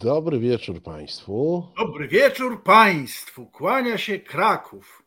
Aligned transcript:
Dobry 0.00 0.38
wieczór 0.38 0.82
Państwu. 0.82 1.66
Dobry 1.78 2.08
wieczór 2.08 2.62
Państwu. 2.62 3.46
Kłania 3.46 3.98
się 3.98 4.18
Kraków. 4.18 5.02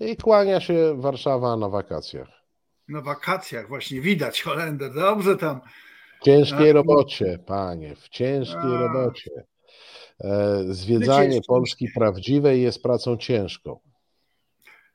I 0.00 0.16
kłania 0.16 0.60
się 0.60 1.00
Warszawa 1.00 1.56
na 1.56 1.68
wakacjach. 1.68 2.28
Na 2.88 3.00
wakacjach 3.00 3.68
właśnie 3.68 4.00
widać 4.00 4.42
Holender. 4.42 4.94
Dobrze 4.94 5.36
tam. 5.36 5.60
W 6.20 6.24
ciężkiej 6.24 6.72
robocie, 6.72 7.38
panie, 7.46 7.96
w 7.96 8.08
ciężkiej 8.08 8.74
A. 8.76 8.78
robocie. 8.78 9.30
E, 10.20 10.64
zwiedzanie 10.68 11.40
Polski 11.48 11.88
prawdziwej 11.94 12.62
jest 12.62 12.82
pracą 12.82 13.16
ciężką. 13.16 13.80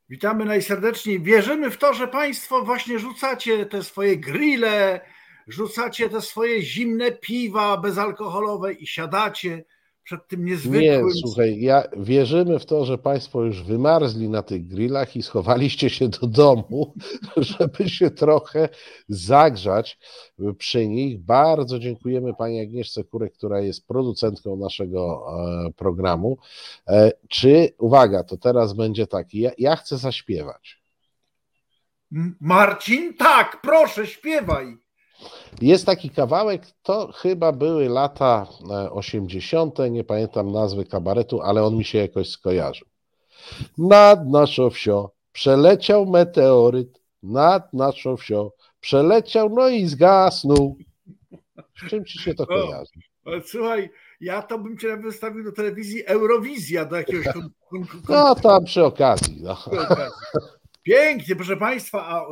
Witamy 0.09 0.45
najserdeczniej. 0.45 1.21
Wierzymy 1.21 1.71
w 1.71 1.77
to, 1.77 1.93
że 1.93 2.07
Państwo 2.07 2.61
właśnie 2.61 2.99
rzucacie 2.99 3.65
te 3.65 3.83
swoje 3.83 4.17
grille, 4.17 5.01
rzucacie 5.47 6.09
te 6.09 6.21
swoje 6.21 6.61
zimne 6.61 7.11
piwa 7.11 7.77
bezalkoholowe 7.77 8.73
i 8.73 8.87
siadacie 8.87 9.63
przed 10.05 10.27
tym 10.27 10.45
niezwykłym... 10.45 10.81
Nie, 10.81 11.13
słuchaj, 11.21 11.59
ja 11.59 11.83
wierzymy 11.97 12.59
w 12.59 12.65
to, 12.65 12.85
że 12.85 12.97
Państwo 12.97 13.43
już 13.43 13.63
wymarzli 13.63 14.29
na 14.29 14.43
tych 14.43 14.67
grillach 14.67 15.15
i 15.15 15.23
schowaliście 15.23 15.89
się 15.89 16.09
do 16.09 16.27
domu, 16.27 16.93
żeby 17.37 17.89
się 17.89 18.11
trochę 18.11 18.69
zagrzać 19.09 19.99
przy 20.57 20.87
nich. 20.87 21.19
Bardzo 21.19 21.79
dziękujemy 21.79 22.33
Pani 22.33 22.61
Agnieszce 22.61 23.03
Kurek, 23.03 23.33
która 23.33 23.59
jest 23.59 23.87
producentką 23.87 24.55
naszego 24.55 25.25
e, 25.67 25.71
programu. 25.73 26.37
E, 26.87 27.11
czy, 27.29 27.69
uwaga, 27.77 28.23
to 28.23 28.37
teraz 28.37 28.73
będzie 28.73 29.07
tak, 29.07 29.33
ja, 29.33 29.51
ja 29.57 29.75
chcę 29.75 29.97
zaśpiewać. 29.97 30.81
Marcin, 32.39 33.13
tak, 33.13 33.61
proszę, 33.61 34.07
śpiewaj. 34.07 34.84
Jest 35.61 35.85
taki 35.85 36.09
kawałek, 36.09 36.61
to 36.83 37.11
chyba 37.11 37.51
były 37.51 37.89
lata 37.89 38.47
80., 38.91 39.79
e, 39.79 39.89
nie 39.89 40.03
pamiętam 40.03 40.51
nazwy 40.51 40.85
kabaretu, 40.85 41.41
ale 41.41 41.63
on 41.63 41.75
mi 41.75 41.83
się 41.83 41.97
jakoś 41.97 42.29
skojarzył. 42.29 42.87
Nad 43.77 44.27
naszą 44.27 44.69
wsią 44.69 45.09
przeleciał 45.31 46.05
meteoryt, 46.05 47.01
nad 47.23 47.73
naszą 47.73 48.17
wsią 48.17 48.49
przeleciał, 48.79 49.49
no 49.49 49.69
i 49.69 49.85
zgasnął. 49.85 50.77
Z 51.77 51.89
czym 51.89 52.05
ci 52.05 52.19
się 52.19 52.33
to 52.33 52.47
kojarzy? 52.47 52.91
słuchaj, 53.45 53.89
ja 54.21 54.41
to 54.41 54.59
bym 54.59 54.77
cię 54.77 54.97
wystawił 54.97 55.43
do 55.43 55.51
telewizji 55.51 56.05
Eurowizja, 56.05 56.85
do 56.85 56.95
jakiegoś 56.95 57.25
No 58.09 58.35
tam 58.35 58.65
przy 58.65 58.85
okazji. 58.85 59.41
No. 59.41 59.57
Pięknie, 60.83 61.35
proszę 61.35 61.57
Państwa, 61.57 62.07
a, 62.07 62.25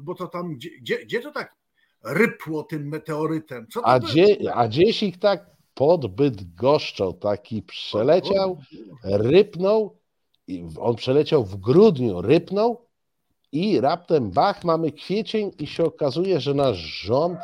bo 0.00 0.14
to 0.14 0.26
tam, 0.26 0.54
gdzie, 0.54 0.98
gdzie 1.04 1.20
to 1.20 1.32
tak 1.32 1.61
rypło 2.04 2.62
tym 2.62 2.88
meteorytem. 2.88 3.66
A, 3.82 4.00
dzie, 4.00 4.54
a 4.54 4.68
gdzieś 4.68 5.02
ich 5.02 5.18
tak 5.18 5.46
pod 5.74 6.14
Bydgoszczą 6.14 7.14
taki 7.14 7.62
przeleciał, 7.62 8.58
rypnął, 9.04 9.98
on 10.80 10.96
przeleciał 10.96 11.44
w 11.44 11.56
grudniu, 11.56 12.22
rypnął 12.22 12.86
i 13.52 13.80
raptem 13.80 14.30
bach, 14.30 14.64
mamy 14.64 14.92
kwiecień 14.92 15.50
i 15.58 15.66
się 15.66 15.84
okazuje, 15.84 16.40
że 16.40 16.54
nasz 16.54 16.78
rząd 16.78 17.38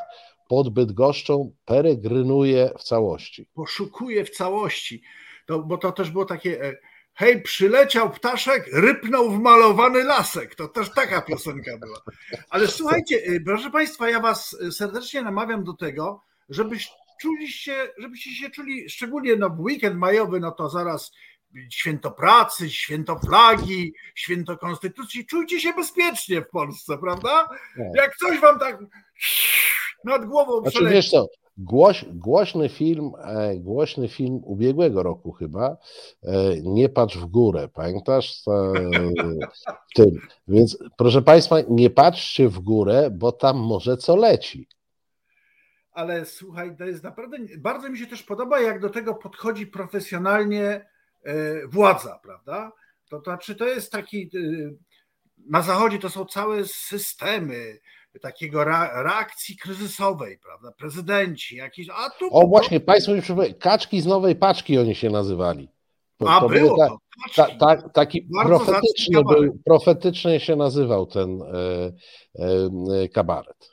pod 0.48 0.68
Bydgoszczą 0.68 1.52
peregrynuje 1.64 2.70
w 2.78 2.82
całości. 2.82 3.48
Poszukuje 3.54 4.24
w 4.24 4.30
całości, 4.30 5.02
to, 5.46 5.58
bo 5.58 5.78
to 5.78 5.92
też 5.92 6.10
było 6.10 6.24
takie 6.24 6.64
e, 6.64 6.76
hej, 7.18 7.42
przyleciał 7.42 8.10
ptaszek, 8.10 8.68
rypnął 8.72 9.30
w 9.30 9.40
malowany 9.40 10.04
lasek. 10.04 10.54
To 10.54 10.68
też 10.68 10.90
taka 10.90 11.22
piosenka 11.22 11.78
była. 11.78 12.02
Ale 12.50 12.68
słuchajcie, 12.68 13.16
y, 13.16 13.42
proszę 13.46 13.70
Państwa, 13.70 14.10
ja 14.10 14.20
Was 14.20 14.56
serdecznie 14.70 15.22
namawiam 15.22 15.64
do 15.64 15.72
tego, 15.72 16.22
żebyś 16.48 16.88
czuliście, 17.20 17.92
żebyście 17.98 18.30
się 18.30 18.50
czuli, 18.50 18.90
szczególnie 18.90 19.36
no 19.36 19.56
weekend 19.58 19.96
majowy, 19.96 20.40
no 20.40 20.50
to 20.50 20.68
zaraz 20.68 21.12
święto 21.70 22.10
pracy, 22.10 22.70
święto 22.70 23.18
flagi, 23.18 23.94
święto 24.14 24.58
konstytucji. 24.58 25.26
Czujcie 25.26 25.60
się 25.60 25.72
bezpiecznie 25.72 26.40
w 26.40 26.48
Polsce, 26.48 26.98
prawda? 26.98 27.48
Tak. 27.48 27.86
Jak 27.94 28.16
coś 28.16 28.40
Wam 28.40 28.58
tak 28.58 28.78
nad 30.04 30.24
głową 30.24 30.60
znaczy, 30.60 30.86
wiesz 30.90 31.10
co, 31.10 31.26
Głoś, 31.58 32.04
głośny 32.12 32.68
film, 32.68 33.12
e, 33.24 33.56
głośny 33.56 34.08
film 34.08 34.40
ubiegłego 34.44 35.02
roku 35.02 35.32
chyba, 35.32 35.76
e, 36.22 36.60
Nie 36.62 36.88
patrz 36.88 37.16
w 37.18 37.26
górę, 37.26 37.68
pamiętasz? 37.74 38.42
W 39.90 39.94
tym. 39.94 40.10
Więc 40.48 40.78
proszę 40.98 41.22
Państwa, 41.22 41.56
nie 41.68 41.90
patrzcie 41.90 42.48
w 42.48 42.60
górę, 42.60 43.10
bo 43.12 43.32
tam 43.32 43.56
może 43.56 43.96
co 43.96 44.16
leci. 44.16 44.68
Ale 45.92 46.26
słuchaj, 46.26 46.76
to 46.76 46.84
jest 46.84 47.04
naprawdę, 47.04 47.36
bardzo 47.58 47.90
mi 47.90 47.98
się 47.98 48.06
też 48.06 48.22
podoba, 48.22 48.60
jak 48.60 48.80
do 48.80 48.90
tego 48.90 49.14
podchodzi 49.14 49.66
profesjonalnie 49.66 50.86
e, 51.24 51.66
władza, 51.66 52.20
prawda? 52.22 52.72
To 53.08 53.20
znaczy, 53.20 53.54
to 53.54 53.64
jest 53.64 53.92
taki, 53.92 54.30
na 55.46 55.62
zachodzie 55.62 55.98
to 55.98 56.10
są 56.10 56.24
całe 56.24 56.64
systemy, 56.64 57.78
takiego 58.18 58.64
reakcji 58.64 59.56
kryzysowej, 59.56 60.38
prawda? 60.38 60.72
Prezydenci, 60.72 61.56
jakieś. 61.56 61.88
A 61.90 62.10
tu, 62.10 62.28
o, 62.30 62.46
właśnie, 62.46 62.80
Państwo 62.80 63.14
mi 63.14 63.22
przypomnieli, 63.22 63.54
kaczki 63.54 64.00
z 64.00 64.06
nowej 64.06 64.36
paczki 64.36 64.78
oni 64.78 64.94
się 64.94 65.10
nazywali. 65.10 65.68
To, 66.16 66.30
a 66.30 66.40
to 66.40 66.48
było 66.48 66.78
ta, 66.78 66.88
to. 66.88 66.98
Ta, 67.36 67.76
ta, 67.76 67.88
taki 67.88 68.28
profetyczny, 68.44 69.24
był, 69.24 69.58
profetycznie 69.64 70.40
się 70.40 70.56
nazywał 70.56 71.06
ten 71.06 71.42
e, 71.42 71.46
e, 73.02 73.08
kabaret. 73.08 73.70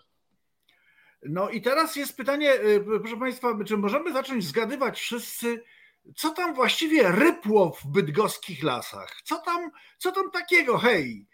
No 1.23 1.49
i 1.49 1.61
teraz 1.61 1.95
jest 1.95 2.17
pytanie, 2.17 2.51
e, 2.53 2.79
proszę 2.99 3.17
Państwa, 3.17 3.47
czy 3.65 3.77
możemy 3.77 4.13
zacząć 4.13 4.45
zgadywać 4.45 4.99
wszyscy, 4.99 5.63
co 6.15 6.29
tam 6.29 6.53
właściwie 6.53 7.11
rypło 7.11 7.71
w 7.71 7.87
bydgoskich 7.87 8.63
lasach? 8.63 9.21
Co 9.23 9.39
tam, 9.39 9.71
co 9.97 10.11
tam 10.11 10.31
takiego, 10.31 10.77
hej? 10.77 11.27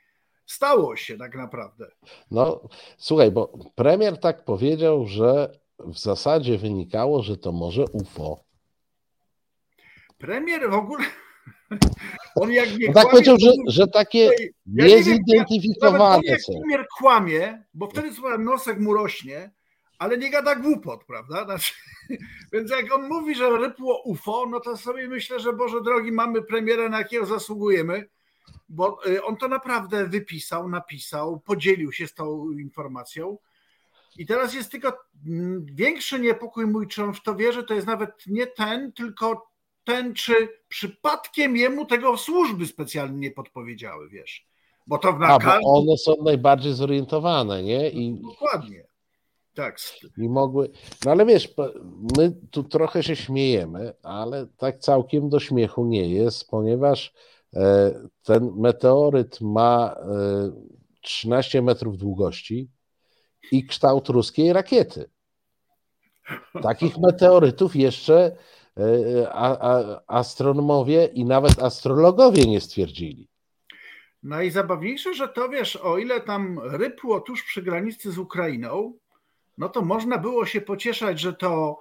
Stało 0.45 0.95
się 0.95 1.17
tak 1.17 1.35
naprawdę. 1.35 1.91
No, 2.31 2.61
słuchaj, 2.97 3.31
bo 3.31 3.53
premier 3.75 4.19
tak 4.19 4.45
powiedział, 4.45 5.07
że 5.07 5.59
w 5.79 5.99
zasadzie 5.99 6.57
wynikało, 6.57 7.23
że 7.23 7.37
to 7.37 7.51
może 7.51 7.85
UFO. 7.85 8.43
Premier 10.17 10.69
w 10.69 10.73
ogóle. 10.73 11.03
On 12.41 12.51
jak 12.51 12.77
nie 12.77 12.87
no 12.87 12.93
tak 12.93 13.09
powiedział, 13.09 13.37
że, 13.39 13.51
że 13.67 13.87
takie 13.87 14.29
ja 14.65 14.85
niezidentyfikowane 14.85 16.21
nie 16.23 16.39
są. 16.39 16.53
Premier 16.53 16.87
kłamie, 16.97 17.63
bo 17.73 17.87
wtedy 17.87 18.09
nosek 18.39 18.79
mu 18.79 18.93
rośnie, 18.93 19.51
ale 19.99 20.17
nie 20.17 20.29
gada 20.29 20.55
głupot, 20.55 21.03
prawda? 21.05 21.43
Znaczy, 21.45 21.73
więc 22.53 22.71
jak 22.71 22.95
on 22.95 23.07
mówi, 23.07 23.35
że 23.35 23.57
rypło 23.57 24.01
UFO, 24.03 24.45
no 24.49 24.59
to 24.59 24.77
sobie 24.77 25.07
myślę, 25.07 25.39
że 25.39 25.53
Boże 25.53 25.81
drogi, 25.81 26.11
mamy 26.11 26.41
premiera, 26.41 26.89
na 26.89 26.97
jakiego 26.97 27.25
zasługujemy 27.25 28.09
bo 28.69 29.07
y, 29.07 29.23
on 29.23 29.37
to 29.37 29.47
naprawdę 29.47 30.07
wypisał, 30.07 30.69
napisał, 30.69 31.39
podzielił 31.39 31.91
się 31.91 32.07
z 32.07 32.13
tą 32.13 32.51
informacją. 32.51 33.37
I 34.17 34.25
teraz 34.25 34.53
jest 34.53 34.71
tylko 34.71 34.97
mm, 35.27 35.65
większy 35.65 36.19
niepokój 36.19 36.65
mój, 36.65 36.87
czy 36.87 37.03
on 37.03 37.13
w 37.13 37.23
to 37.23 37.35
wierzy, 37.35 37.63
to 37.63 37.73
jest 37.73 37.87
nawet 37.87 38.27
nie 38.27 38.47
ten, 38.47 38.91
tylko 38.91 39.51
ten, 39.83 40.13
czy 40.13 40.33
przypadkiem 40.67 41.57
jemu 41.57 41.85
tego 41.85 42.17
służby 42.17 42.67
specjalnie 42.67 43.19
nie 43.19 43.31
podpowiedziały, 43.31 44.09
wiesz. 44.09 44.47
Bo 44.87 44.97
to 44.97 45.19
na 45.19 45.27
A, 45.27 45.39
bo 45.39 45.73
one 45.79 45.97
są 45.97 46.15
najbardziej 46.23 46.73
zorientowane, 46.73 47.63
nie? 47.63 47.89
I... 47.89 48.13
Dokładnie. 48.13 48.83
Tak. 49.53 49.77
I 50.17 50.29
mogły. 50.29 50.71
No 51.05 51.11
ale 51.11 51.25
wiesz, 51.25 51.53
my 52.17 52.35
tu 52.51 52.63
trochę 52.63 53.03
się 53.03 53.15
śmiejemy, 53.15 53.93
ale 54.03 54.47
tak 54.57 54.79
całkiem 54.79 55.29
do 55.29 55.39
śmiechu 55.39 55.85
nie 55.85 56.09
jest, 56.09 56.49
ponieważ 56.49 57.13
ten 58.23 58.51
meteoryt 58.57 59.41
ma 59.41 59.95
13 61.01 61.59
e, 61.59 61.61
metrów 61.61 61.97
długości 61.97 62.69
i 63.51 63.65
kształt 63.65 64.09
ruskiej 64.09 64.53
rakiety. 64.53 65.09
Takich 66.61 66.97
meteorytów 67.07 67.75
jeszcze 67.75 68.35
e, 68.77 69.33
astronomowie 70.07 71.05
i 71.05 71.25
nawet 71.25 71.59
astrologowie 71.59 72.45
nie 72.45 72.61
stwierdzili. 72.61 73.27
Najzabawniejsze, 74.23 75.13
że 75.13 75.27
to 75.27 75.49
wiesz, 75.49 75.75
o 75.75 75.97
ile 75.97 76.21
tam 76.21 76.59
rypło 76.59 77.21
tuż 77.21 77.43
przy 77.43 77.61
granicy 77.61 78.11
z 78.11 78.17
Ukrainą, 78.17 78.93
no 79.57 79.69
to 79.69 79.81
można 79.81 80.17
było 80.17 80.45
się 80.45 80.61
pocieszać, 80.61 81.19
że 81.19 81.33
to 81.33 81.79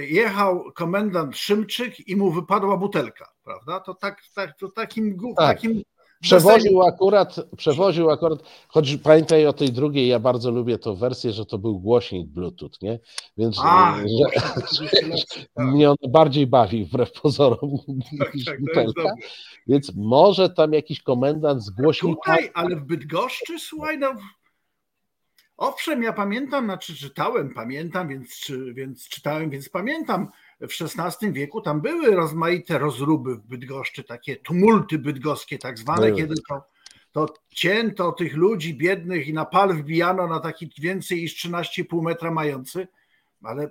jechał 0.00 0.72
komendant 0.74 1.36
Szymczyk 1.36 2.08
i 2.08 2.16
mu 2.16 2.30
wypadła 2.30 2.76
butelka 2.76 3.32
prawda? 3.44 3.80
To 3.80 3.94
tak, 3.94 4.22
tak 4.34 4.58
to 4.58 4.68
takim, 4.68 5.18
tak. 5.36 5.56
takim 5.56 5.82
Przewoził 6.22 6.82
akurat, 6.82 7.36
przewoził 7.56 8.10
akurat, 8.10 8.38
choć 8.68 8.96
pamiętaj 8.96 9.46
o 9.46 9.52
tej 9.52 9.72
drugiej, 9.72 10.08
ja 10.08 10.18
bardzo 10.18 10.50
lubię 10.50 10.78
tą 10.78 10.94
wersję, 10.94 11.32
że 11.32 11.46
to 11.46 11.58
był 11.58 11.80
głośnik 11.80 12.28
Bluetooth, 12.28 12.70
nie? 12.82 13.00
Więc 13.36 13.58
A, 13.62 13.96
że, 13.96 14.86
że, 14.86 14.90
mnie 15.72 15.90
on 15.90 15.96
bardziej 16.08 16.46
bawi 16.46 16.84
wbrew 16.84 17.12
pozorom 17.12 17.70
tak, 18.18 18.34
niż 18.34 18.44
tak, 18.44 18.86
Więc 19.66 19.92
może 19.96 20.50
tam 20.50 20.72
jakiś 20.72 21.02
komendant 21.02 21.62
z 21.62 21.70
głośnika. 21.70 22.32
Tutaj, 22.32 22.50
ale 22.54 22.76
w 22.76 22.84
Bydgoszczy, 22.84 23.58
słuchaj, 23.58 23.98
no 23.98 24.14
Owszem, 25.56 26.02
ja 26.02 26.12
pamiętam, 26.12 26.64
znaczy 26.64 26.96
czytałem, 26.96 27.54
pamiętam, 27.54 28.08
więc, 28.08 28.52
więc 28.72 29.08
czytałem, 29.08 29.50
więc 29.50 29.68
pamiętam. 29.68 30.28
W 30.60 30.72
XVI 30.82 31.32
wieku 31.32 31.60
tam 31.60 31.80
były 31.80 32.10
rozmaite 32.10 32.78
rozruby 32.78 33.36
w 33.36 33.40
Bydgoszczy, 33.40 34.04
takie 34.04 34.36
tumulty 34.36 34.98
bydgoskie 34.98 35.58
tak 35.58 35.78
zwane, 35.78 36.12
kiedy 36.12 36.34
to, 36.48 36.62
to 37.12 37.34
cięto 37.48 38.12
tych 38.12 38.36
ludzi 38.36 38.74
biednych 38.74 39.28
i 39.28 39.32
na 39.32 39.44
pal 39.44 39.74
wbijano 39.74 40.26
na 40.26 40.40
taki 40.40 40.72
więcej 40.78 41.20
niż 41.22 41.46
13,5 41.46 42.02
metra 42.02 42.30
mający, 42.30 42.88
ale, 43.42 43.70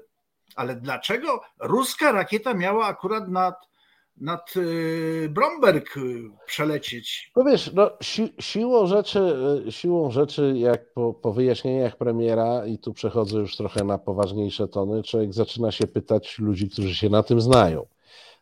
ale 0.56 0.76
dlaczego 0.76 1.42
ruska 1.60 2.12
rakieta 2.12 2.54
miała 2.54 2.86
akurat 2.86 3.28
nad 3.28 3.71
nad 4.18 4.56
y, 4.58 5.30
Bromberg 5.30 5.98
y, 5.98 6.30
przelecieć. 6.46 7.32
No 7.36 7.44
wiesz, 7.44 7.74
no, 7.74 7.92
si 8.02 8.34
siłą, 8.40 8.88
rzeczy, 8.88 9.20
y, 9.68 9.72
siłą 9.72 10.12
rzeczy, 10.12 10.54
jak 10.58 10.94
po, 10.94 11.14
po 11.14 11.34
wyjaśnieniach 11.34 11.98
premiera, 11.98 12.66
i 12.66 12.78
tu 12.78 12.94
przechodzę 12.94 13.38
już 13.38 13.58
trochę 13.58 13.84
na 13.84 13.98
poważniejsze 13.98 14.68
tony, 14.68 15.04
człowiek 15.04 15.34
zaczyna 15.34 15.72
się 15.72 15.88
pytać 15.88 16.40
ludzi, 16.40 16.70
którzy 16.70 16.96
się 16.96 17.10
na 17.10 17.24
tym 17.24 17.42
znają. 17.42 17.86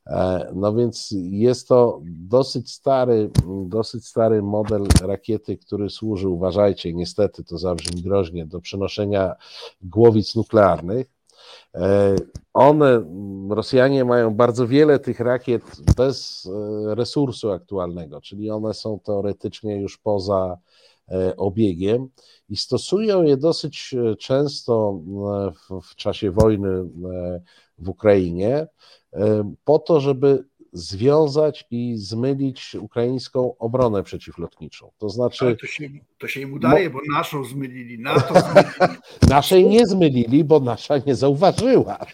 E, 0.07 0.51
no 0.55 0.73
więc 0.73 1.13
jest 1.31 1.67
to 1.67 2.01
dosyć 2.03 2.71
stary, 2.71 3.29
dosyć 3.65 4.07
stary 4.07 4.41
model 4.41 4.87
rakiety, 5.01 5.57
który 5.57 5.89
służy, 5.89 6.29
uważajcie, 6.29 6.93
niestety 6.93 7.43
to 7.43 7.57
zabrzmi 7.57 8.01
groźnie, 8.01 8.45
do 8.45 8.61
przenoszenia 8.61 9.35
głowic 9.81 10.35
nuklearnych. 10.35 11.18
E, 11.75 12.15
one, 12.53 13.03
Rosjanie 13.49 14.05
mają 14.05 14.33
bardzo 14.35 14.67
wiele 14.67 14.99
tych 14.99 15.19
rakiet 15.19 15.63
bez 15.97 16.45
e, 16.91 16.95
resursu 16.95 17.51
aktualnego, 17.51 18.21
czyli 18.21 18.49
one 18.49 18.73
są 18.73 18.99
teoretycznie 18.99 19.81
już 19.81 19.97
poza 19.97 20.57
e, 21.09 21.35
obiegiem 21.35 22.07
i 22.49 22.57
stosują 22.57 23.23
je 23.23 23.37
dosyć 23.37 23.95
często 24.19 24.99
w, 25.69 25.81
w 25.81 25.95
czasie 25.95 26.31
wojny 26.31 26.83
w 27.77 27.89
Ukrainie 27.89 28.67
po 29.63 29.79
to, 29.79 29.99
żeby 29.99 30.48
związać 30.73 31.65
i 31.71 31.97
zmylić 31.97 32.75
ukraińską 32.75 33.57
obronę 33.57 34.03
przeciwlotniczą. 34.03 34.91
To 34.97 35.09
znaczy. 35.09 35.57
to, 35.61 35.67
się, 35.67 35.89
to 36.17 36.27
się 36.27 36.41
im 36.41 36.53
udaje, 36.53 36.89
bo 36.89 36.99
naszą 37.13 37.45
zmylili, 37.45 37.99
NATO 37.99 38.33
zmylili. 38.41 38.99
Naszej 39.29 39.67
nie 39.67 39.87
zmylili, 39.87 40.43
bo 40.43 40.59
nasza 40.59 40.97
nie 40.97 41.15
zauważyła. 41.15 41.97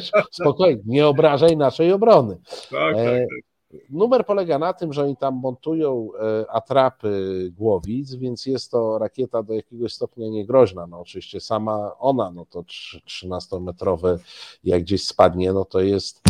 Spokojnie, 0.30 0.82
nie 0.86 1.06
obrażaj 1.06 1.56
naszej 1.56 1.92
obrony. 1.92 2.36
Tak, 2.70 2.70
tak, 2.70 2.96
e, 2.96 3.20
tak. 3.20 3.49
Numer 3.90 4.26
polega 4.26 4.58
na 4.58 4.72
tym, 4.72 4.92
że 4.92 5.04
oni 5.04 5.16
tam 5.16 5.34
montują 5.34 6.08
e, 6.14 6.50
atrapy 6.50 7.52
głowic, 7.56 8.14
więc 8.14 8.46
jest 8.46 8.70
to 8.70 8.98
rakieta 8.98 9.42
do 9.42 9.54
jakiegoś 9.54 9.92
stopnia 9.92 10.28
niegroźna. 10.28 10.86
No 10.86 11.00
oczywiście 11.00 11.40
sama 11.40 11.98
ona, 11.98 12.30
no 12.30 12.46
to 12.46 12.62
13-metrowe, 12.62 14.18
jak 14.64 14.82
gdzieś 14.82 15.06
spadnie, 15.06 15.52
no 15.52 15.64
to 15.64 15.80
jest 15.80 16.22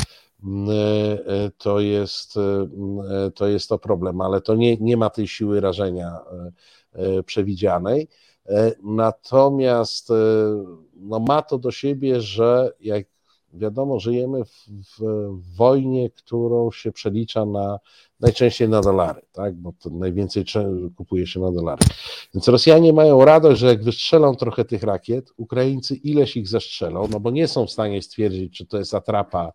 mm, 0.44 0.68
e, 0.70 1.50
to 1.58 1.80
jest, 1.80 2.36
mm, 2.36 3.32
to 3.34 3.48
jest 3.48 3.68
to 3.68 3.78
problem, 3.78 4.20
ale 4.20 4.40
to 4.40 4.54
nie, 4.54 4.76
nie 4.76 4.96
ma 4.96 5.10
tej 5.10 5.28
siły 5.28 5.60
rażenia 5.60 6.20
e, 6.92 7.22
przewidzianej. 7.22 8.08
Natomiast 8.82 10.08
no, 10.94 11.20
ma 11.20 11.42
to 11.42 11.58
do 11.58 11.70
siebie, 11.70 12.20
że 12.20 12.72
jak 12.80 13.04
wiadomo, 13.52 14.00
żyjemy 14.00 14.44
w, 14.44 14.66
w, 14.68 15.28
wojnie, 15.56 16.10
którą 16.10 16.70
się 16.70 16.92
przelicza 16.92 17.46
na 17.46 17.78
najczęściej 18.20 18.68
na 18.68 18.80
dolary, 18.80 19.22
tak? 19.32 19.54
bo 19.54 19.72
to 19.72 19.90
najwięcej 19.90 20.44
kupuje 20.96 21.26
się 21.26 21.40
na 21.40 21.52
dolary. 21.52 21.82
Więc 22.34 22.48
Rosjanie 22.48 22.92
mają 22.92 23.24
radość, 23.24 23.60
że 23.60 23.66
jak 23.66 23.84
wystrzelą 23.84 24.36
trochę 24.36 24.64
tych 24.64 24.82
rakiet, 24.82 25.30
Ukraińcy 25.36 25.94
ileś 25.94 26.36
ich 26.36 26.48
zestrzelą, 26.48 27.08
no 27.10 27.20
bo 27.20 27.30
nie 27.30 27.48
są 27.48 27.66
w 27.66 27.70
stanie 27.70 28.02
stwierdzić, 28.02 28.56
czy 28.56 28.66
to 28.66 28.78
jest 28.78 28.94
atrapa 28.94 29.52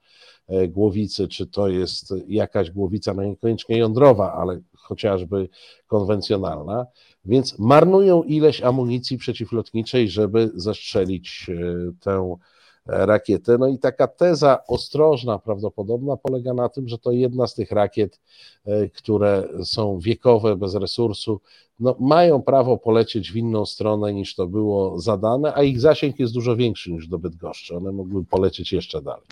e, 0.47 0.67
głowicy, 0.67 1.27
czy 1.27 1.47
to 1.47 1.67
jest 1.67 2.13
jakaś 2.27 2.71
głowica, 2.71 3.13
no 3.13 3.23
niekoniecznie 3.23 3.77
jądrowa, 3.77 4.33
ale 4.33 4.61
chociażby 4.75 5.49
konwencjonalna, 5.87 6.85
więc 7.25 7.59
marnują 7.59 8.23
ileś 8.23 8.61
amunicji 8.61 9.17
przeciwlotniczej, 9.17 10.09
żeby 10.09 10.51
zestrzelić 10.55 11.47
e, 11.49 11.91
tę 11.99 12.35
rakietę. 12.85 13.57
No 13.57 13.67
i 13.67 13.79
taka 13.79 14.07
teza 14.07 14.59
ostrożna, 14.67 15.39
prawdopodobna, 15.39 16.17
polega 16.17 16.53
na 16.53 16.69
tym, 16.69 16.87
że 16.87 16.97
to 16.97 17.11
jedna 17.11 17.47
z 17.47 17.55
tych 17.55 17.71
rakiet, 17.71 18.19
e, 18.65 18.89
które 18.89 19.47
są 19.63 19.99
wiekowe, 19.99 20.55
bez 20.55 20.75
resursu, 20.75 21.41
no, 21.79 21.95
mają 21.99 22.41
prawo 22.41 22.77
polecieć 22.77 23.31
w 23.31 23.35
inną 23.35 23.65
stronę 23.65 24.13
niż 24.13 24.35
to 24.35 24.47
było 24.47 24.99
zadane, 24.99 25.53
a 25.55 25.63
ich 25.63 25.79
zasięg 25.79 26.19
jest 26.19 26.33
dużo 26.33 26.55
większy 26.55 26.91
niż 26.91 27.07
do 27.07 27.19
Bydgoszczy. 27.19 27.75
One 27.75 27.91
mogły 27.91 28.25
polecieć 28.25 28.73
jeszcze 28.73 29.01
dalej. 29.01 29.25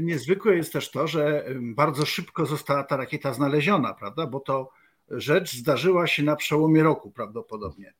Niezwykłe 0.00 0.56
jest 0.56 0.72
też 0.72 0.90
to, 0.90 1.06
że 1.06 1.44
bardzo 1.60 2.06
szybko 2.06 2.46
została 2.46 2.84
ta 2.84 2.96
rakieta 2.96 3.32
znaleziona, 3.34 3.94
prawda? 3.94 4.26
Bo 4.26 4.40
to 4.40 4.70
rzecz 5.10 5.56
zdarzyła 5.56 6.06
się 6.06 6.22
na 6.22 6.36
przełomie 6.36 6.82
roku 6.82 7.10
prawdopodobnie. 7.10 7.92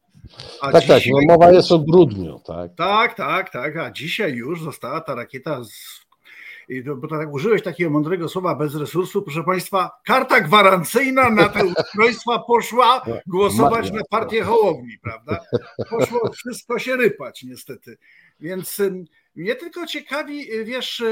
A 0.61 0.73
tak, 0.73 0.85
tak, 0.85 1.03
no 1.11 1.19
mowa 1.29 1.53
jest 1.53 1.73
o 1.73 1.79
grudniu, 1.79 2.41
tak. 2.47 2.75
Tak, 2.75 3.15
tak, 3.15 3.51
tak, 3.51 3.77
a 3.77 3.91
dzisiaj 3.91 4.33
już 4.33 4.63
została 4.63 5.01
ta 5.01 5.15
rakieta 5.15 5.65
z 5.65 6.09
bo 6.97 7.09
tak 7.09 7.33
użyłeś 7.35 7.63
takiego 7.63 7.91
mądrego 7.91 8.29
słowa 8.29 8.55
bez 8.55 8.75
resursu, 8.75 9.23
proszę 9.23 9.45
Państwa, 9.45 9.91
karta 10.05 10.41
gwarancyjna 10.41 11.31
na 11.31 11.49
te 11.49 11.65
ustrojstwa 11.65 12.39
poszła 12.39 13.03
głosować 13.27 13.91
na 13.91 14.01
partię 14.11 14.43
Hołowni, 14.43 14.99
prawda? 15.03 15.41
Poszło 15.91 16.31
wszystko 16.33 16.79
się 16.79 16.97
rypać 16.97 17.43
niestety. 17.43 17.99
Więc 18.41 18.83
mnie 19.35 19.55
tylko 19.55 19.87
ciekawi, 19.87 20.65
wiesz, 20.65 21.03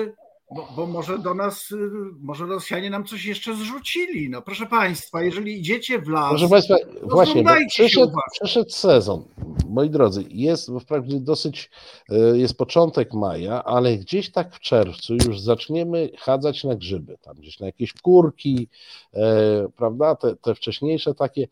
bo, 0.50 0.68
bo, 0.76 0.86
może 0.86 1.18
do 1.18 1.34
nas, 1.34 1.70
y, 1.70 1.76
może 2.20 2.46
Rosjanie 2.46 2.90
nam 2.90 3.04
coś 3.04 3.24
jeszcze 3.24 3.54
zrzucili. 3.54 4.30
No 4.30 4.42
proszę 4.42 4.66
Państwa, 4.66 5.22
jeżeli 5.22 5.58
idziecie 5.58 5.98
w 5.98 6.08
las. 6.08 6.28
Proszę 6.28 6.48
Państwa, 6.48 6.76
właśnie, 7.02 7.44
przyszedł, 7.68 8.12
przyszedł, 8.40 8.70
sezon, 8.70 9.24
moi 9.68 9.90
drodzy, 9.90 10.24
jest 10.28 10.70
wprawdzie 10.80 11.20
dosyć, 11.20 11.70
y, 12.12 12.38
jest 12.38 12.58
początek 12.58 13.14
maja, 13.14 13.64
ale 13.64 13.96
gdzieś 13.96 14.32
tak 14.32 14.54
w 14.54 14.60
czerwcu 14.60 15.14
już 15.14 15.40
zaczniemy 15.40 16.10
chadzać 16.18 16.64
na 16.64 16.74
grzyby, 16.74 17.18
tam 17.22 17.36
gdzieś 17.36 17.60
na 17.60 17.66
jakieś 17.66 17.92
kurki, 17.92 18.68
e, 19.14 19.68
prawda, 19.76 20.14
te, 20.14 20.36
te 20.36 20.54
wcześniejsze 20.54 21.14
takie. 21.14 21.48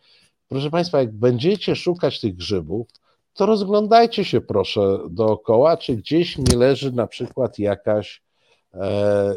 Proszę 0.49 0.70
Państwa, 0.70 0.99
jak 0.99 1.12
będziecie 1.12 1.76
szukać 1.76 2.20
tych 2.20 2.35
grzybów, 2.35 2.87
to 3.35 3.46
rozglądajcie 3.46 4.25
się 4.25 4.41
proszę 4.41 4.99
dookoła, 5.11 5.76
czy 5.76 5.96
gdzieś 5.96 6.38
nie 6.38 6.56
leży 6.56 6.93
na 6.93 7.06
przykład 7.06 7.58
jakaś 7.58 8.23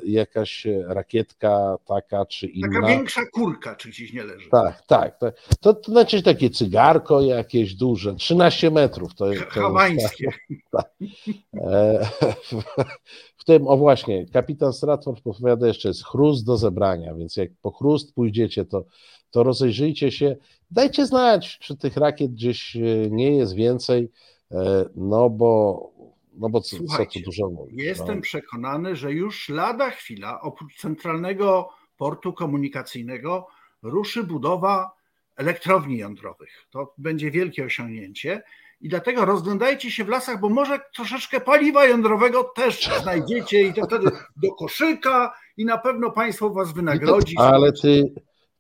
jakaś 0.04 0.68
rakietka 0.88 1.78
taka 1.86 2.26
czy 2.26 2.48
inna. 2.48 2.68
Taka 2.68 2.88
większa 2.88 3.22
kurka 3.34 3.76
czy 3.76 3.90
gdzieś 3.90 4.14
nie 4.14 4.24
leży. 4.24 4.50
Tak, 4.50 4.86
tak. 4.88 5.20
To, 5.60 5.74
to 5.74 5.92
znaczy 5.92 6.24
takie 6.24 6.50
cygarko 6.50 7.22
jakieś 7.22 7.76
duże, 7.76 8.16
13 8.16 8.72
metrów. 8.72 9.16
To, 9.16 9.26
to 9.26 9.62
Hawańskie. 9.62 10.30
Tak. 10.72 10.92
E, 11.54 12.10
w 13.38 13.46
tym, 13.46 13.68
o 13.68 13.78
właśnie, 13.78 14.26
kapitan 14.26 14.74
Stratford 14.74 15.22
powiada 15.24 15.68
jeszcze, 15.68 15.88
jest 15.88 16.06
chrust 16.06 16.46
do 16.46 16.58
zebrania, 16.58 17.14
więc 17.14 17.38
jak 17.38 17.50
po 17.62 17.72
chrust 17.72 18.14
pójdziecie, 18.14 18.66
to, 18.66 18.86
to 19.32 19.44
rozejrzyjcie 19.44 20.12
się. 20.12 20.36
Dajcie 20.72 21.06
znać, 21.06 21.60
czy 21.60 21.78
tych 21.78 21.98
rakiet 21.98 22.32
gdzieś 22.32 22.76
e, 22.76 22.80
nie 23.10 23.38
jest 23.38 23.54
więcej, 23.54 24.10
no 24.96 25.30
bo 25.30 25.82
no 26.40 26.50
bo 26.50 26.62
co, 26.62 26.78
co 26.78 27.06
tu 27.06 27.20
dużo 27.26 27.50
mówić. 27.50 27.82
Jestem 27.84 28.16
no. 28.16 28.22
przekonany, 28.22 28.96
że 28.96 29.14
już 29.14 29.50
lada 29.50 29.90
chwila 29.90 30.42
oprócz 30.42 30.78
centralnego 30.78 31.70
portu 31.98 32.34
komunikacyjnego 32.34 33.48
ruszy 33.82 34.24
budowa 34.24 34.92
elektrowni 35.36 35.98
jądrowych. 35.98 36.68
To 36.70 36.94
będzie 36.98 37.32
wielkie 37.32 37.66
osiągnięcie 37.66 38.44
i 38.82 38.90
dlatego 38.90 39.26
rozglądajcie 39.26 39.92
się 39.92 40.06
w 40.06 40.08
lasach, 40.08 40.40
bo 40.40 40.50
może 40.50 40.80
troszeczkę 40.96 41.42
paliwa 41.42 41.86
jądrowego 41.86 42.44
też 42.44 42.90
znajdziecie 43.04 43.64
i 43.64 43.74
to 43.74 43.86
wtedy 43.86 44.06
do 44.44 44.52
koszyka 44.56 45.34
i 45.58 45.66
na 45.66 45.78
pewno 45.78 46.12
państwo 46.12 46.50
was 46.50 46.74
wynagrodzi. 46.74 47.36
Ale 47.54 47.72
ty, 47.74 48.14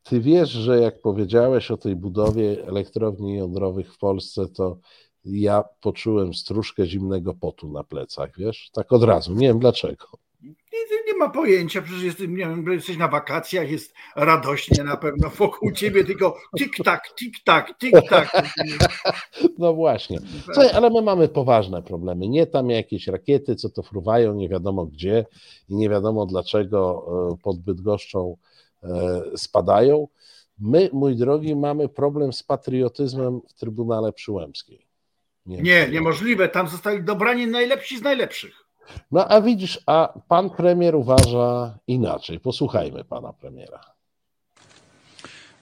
ty 0.03 0.21
wiesz, 0.21 0.49
że 0.49 0.79
jak 0.79 1.01
powiedziałeś 1.01 1.71
o 1.71 1.77
tej 1.77 1.95
budowie 1.95 2.67
elektrowni 2.67 3.37
jądrowych 3.37 3.93
w 3.93 3.97
Polsce, 3.97 4.47
to 4.47 4.77
ja 5.31 5.63
poczułem 5.81 6.33
stróżkę 6.33 6.85
zimnego 6.85 7.33
potu 7.33 7.71
na 7.71 7.83
plecach, 7.83 8.29
wiesz? 8.37 8.69
Tak 8.73 8.93
od 8.93 9.03
razu, 9.03 9.33
nie 9.33 9.47
wiem 9.47 9.59
dlaczego. 9.59 10.07
Nie, 10.41 10.49
nie 11.07 11.17
ma 11.19 11.29
pojęcia, 11.29 11.81
przecież 11.81 12.03
jest, 12.03 12.19
nie 12.19 12.27
wiem, 12.27 12.71
jesteś 12.71 12.97
na 12.97 13.07
wakacjach, 13.07 13.71
jest 13.71 13.93
radośnie 14.15 14.83
na 14.83 14.97
pewno 14.97 15.29
wokół 15.29 15.71
ciebie, 15.71 16.03
tylko 16.03 16.37
tik-tak, 16.59 17.01
tik-tak, 17.19 17.77
tik-tak. 17.79 18.31
No 19.57 19.73
właśnie. 19.73 20.19
Słuchaj, 20.43 20.69
ale 20.73 20.89
my 20.89 21.01
mamy 21.01 21.27
poważne 21.27 21.83
problemy. 21.83 22.27
Nie 22.27 22.47
tam 22.47 22.69
jakieś 22.69 23.07
rakiety, 23.07 23.55
co 23.55 23.69
to 23.69 23.83
fruwają, 23.83 24.33
nie 24.33 24.49
wiadomo 24.49 24.85
gdzie 24.85 25.25
i 25.69 25.75
nie 25.75 25.89
wiadomo 25.89 26.25
dlaczego 26.25 27.05
e, 27.33 27.37
pod 27.43 27.59
Bydgoszczą 27.59 28.37
e, 28.83 29.21
spadają. 29.35 30.07
My, 30.59 30.89
mój 30.93 31.15
drogi, 31.15 31.55
mamy 31.55 31.89
problem 31.89 32.33
z 32.33 32.43
patriotyzmem 32.43 33.41
w 33.47 33.53
Trybunale 33.53 34.13
Przyłębskiej. 34.13 34.86
Nie, 35.47 35.61
nie 35.61 35.87
niemożliwe. 35.91 36.49
Tam 36.49 36.67
zostali 36.67 37.03
dobrani 37.03 37.47
najlepsi 37.47 37.97
z 37.97 38.01
najlepszych. 38.01 38.67
No 39.11 39.27
a 39.27 39.41
widzisz, 39.41 39.79
a 39.85 40.13
pan 40.27 40.49
premier 40.49 40.95
uważa 40.95 41.77
inaczej. 41.87 42.39
Posłuchajmy 42.39 43.03
pana 43.03 43.33
premiera. 43.33 43.96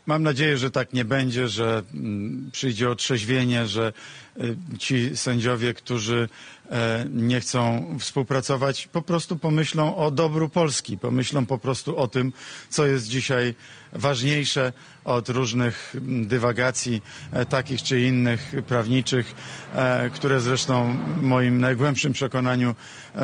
Mam 0.06 0.24
nadzieję, 0.24 0.58
że 0.58 0.72
tak 0.72 0.94
nie 0.94 1.06
będzie, 1.06 1.48
że 1.48 1.84
mm, 1.94 2.50
przyjdzie 2.52 2.90
otrzeźwienie, 2.90 3.68
że 3.68 3.94
y, 4.40 4.58
ci 4.80 5.18
sędziowie, 5.18 5.74
którzy 5.74 6.30
e, 6.72 7.06
nie 7.12 7.40
chcą 7.40 7.88
współpracować, 8.00 8.88
po 8.88 9.02
prostu 9.02 9.36
pomyślą 9.38 9.96
o 9.98 10.12
dobru 10.12 10.50
Polski, 10.50 10.98
pomyślą 10.98 11.46
po 11.46 11.58
prostu 11.58 11.98
o 11.98 12.08
tym, 12.08 12.34
co 12.70 12.86
jest 12.86 13.08
dzisiaj 13.08 13.56
ważniejsze 13.94 14.74
od 15.04 15.30
różnych 15.30 15.96
mm, 15.96 16.28
dywagacji 16.28 17.02
e, 17.32 17.46
takich 17.46 17.84
czy 17.84 18.02
innych 18.02 18.52
prawniczych, 18.68 19.36
e, 19.76 20.10
które 20.10 20.40
zresztą 20.42 20.98
w 21.18 21.22
moim 21.22 21.60
najgłębszym 21.60 22.14
przekonaniu 22.14 22.76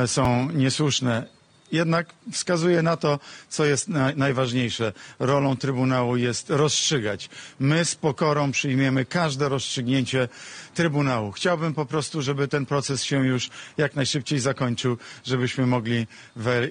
są 0.06 0.50
niesłuszne 0.52 1.41
jednak 1.72 2.14
wskazuje 2.32 2.82
na 2.82 2.98
to, 2.98 3.20
co 3.50 3.66
jest 3.66 3.88
najważniejsze. 4.16 4.94
Rolą 5.20 5.58
Trybunału 5.58 6.18
jest 6.18 6.50
rozstrzygać. 6.50 7.30
My 7.60 7.86
z 7.86 7.96
pokorą 7.96 8.52
przyjmiemy 8.52 9.06
każde 9.06 9.50
rozstrzygnięcie 9.50 10.28
Trybunału. 10.74 11.32
Chciałbym 11.32 11.74
po 11.74 11.86
prostu, 11.86 12.22
żeby 12.22 12.48
ten 12.48 12.66
proces 12.66 13.04
się 13.04 13.26
już 13.26 13.50
jak 13.78 13.96
najszybciej 13.96 14.40
zakończył, 14.40 14.98
żebyśmy 15.24 15.66
mogli 15.66 16.08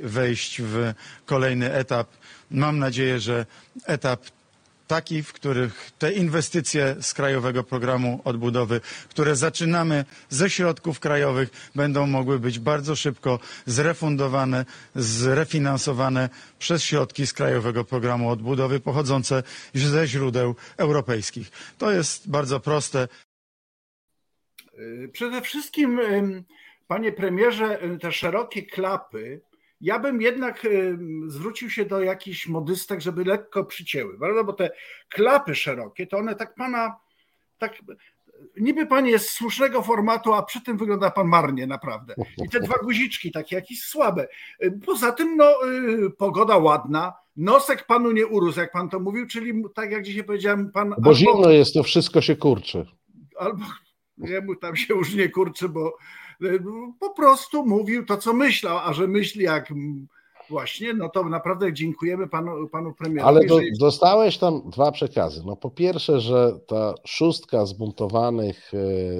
wejść 0.02 0.62
w 0.62 0.92
kolejny 1.26 1.72
etap. 1.72 2.08
Mam 2.50 2.78
nadzieję, 2.78 3.20
że 3.20 3.46
etap 3.86 4.20
taki, 4.90 5.22
w 5.22 5.32
których 5.32 5.90
te 5.98 6.12
inwestycje 6.12 6.96
z 7.00 7.14
Krajowego 7.14 7.64
Programu 7.64 8.20
Odbudowy, 8.24 8.80
które 9.08 9.36
zaczynamy 9.36 10.04
ze 10.28 10.50
środków 10.50 11.00
krajowych, 11.00 11.48
będą 11.74 12.06
mogły 12.06 12.38
być 12.38 12.58
bardzo 12.58 12.96
szybko 12.96 13.38
zrefundowane, 13.66 14.64
zrefinansowane 14.94 16.28
przez 16.58 16.82
środki 16.82 17.26
z 17.26 17.32
Krajowego 17.32 17.84
Programu 17.84 18.30
Odbudowy 18.30 18.80
pochodzące 18.80 19.42
ze 19.74 20.06
źródeł 20.06 20.54
europejskich. 20.76 21.50
To 21.78 21.90
jest 21.92 22.30
bardzo 22.30 22.60
proste. 22.60 23.08
Przede 25.12 25.40
wszystkim, 25.42 26.00
panie 26.86 27.12
premierze, 27.12 27.78
te 28.00 28.12
szerokie 28.12 28.62
klapy 28.62 29.40
ja 29.80 29.98
bym 29.98 30.22
jednak 30.22 30.66
zwrócił 31.26 31.70
się 31.70 31.84
do 31.84 32.02
jakichś 32.02 32.46
modystek, 32.46 33.00
żeby 33.00 33.24
lekko 33.24 33.64
przycięły, 33.64 34.18
prawda? 34.18 34.44
Bo 34.44 34.52
te 34.52 34.70
klapy 35.08 35.54
szerokie, 35.54 36.06
to 36.06 36.16
one 36.16 36.34
tak 36.34 36.54
pana, 36.54 36.96
tak 37.58 37.72
niby 38.56 38.86
pan 38.86 39.06
jest 39.06 39.30
słusznego 39.30 39.82
formatu, 39.82 40.34
a 40.34 40.42
przy 40.42 40.60
tym 40.60 40.78
wygląda 40.78 41.10
pan 41.10 41.28
marnie 41.28 41.66
naprawdę. 41.66 42.14
I 42.44 42.48
te 42.48 42.60
dwa 42.60 42.74
guziczki 42.82 43.32
takie 43.32 43.56
jakieś 43.56 43.82
słabe. 43.82 44.28
Poza 44.86 45.12
tym, 45.12 45.36
no, 45.36 45.68
y, 46.06 46.10
pogoda 46.10 46.56
ładna, 46.56 47.12
nosek 47.36 47.86
panu 47.86 48.12
nie 48.12 48.26
urósł, 48.26 48.60
jak 48.60 48.72
pan 48.72 48.88
to 48.88 49.00
mówił, 49.00 49.26
czyli 49.26 49.62
tak 49.74 49.90
jak 49.90 50.02
dzisiaj 50.02 50.24
powiedziałem, 50.24 50.70
pan... 50.72 50.88
Bo 50.88 50.94
albo, 50.96 51.14
zimno 51.14 51.50
jest, 51.50 51.74
to 51.74 51.82
wszystko 51.82 52.20
się 52.20 52.36
kurczy. 52.36 52.86
Albo 53.38 53.64
jemu 54.18 54.56
tam 54.56 54.76
się 54.76 54.94
już 54.94 55.14
nie 55.14 55.28
kurczy, 55.28 55.68
bo 55.68 55.96
po 56.98 57.10
prostu 57.10 57.66
mówił 57.66 58.06
to, 58.06 58.16
co 58.16 58.32
myślał, 58.32 58.78
a 58.78 58.92
że 58.92 59.08
myśli 59.08 59.44
jak 59.44 59.72
właśnie, 60.50 60.94
no 60.94 61.08
to 61.08 61.24
naprawdę 61.24 61.72
dziękujemy 61.72 62.28
panu, 62.28 62.68
panu 62.68 62.94
premierowi. 62.94 63.28
Ale 63.28 63.46
do, 63.46 63.58
dostałeś 63.78 64.38
tam 64.38 64.62
dwa 64.70 64.92
przekazy. 64.92 65.42
No 65.46 65.56
po 65.56 65.70
pierwsze, 65.70 66.20
że 66.20 66.58
ta 66.66 66.94
szóstka 67.06 67.66
zbuntowanych 67.66 68.72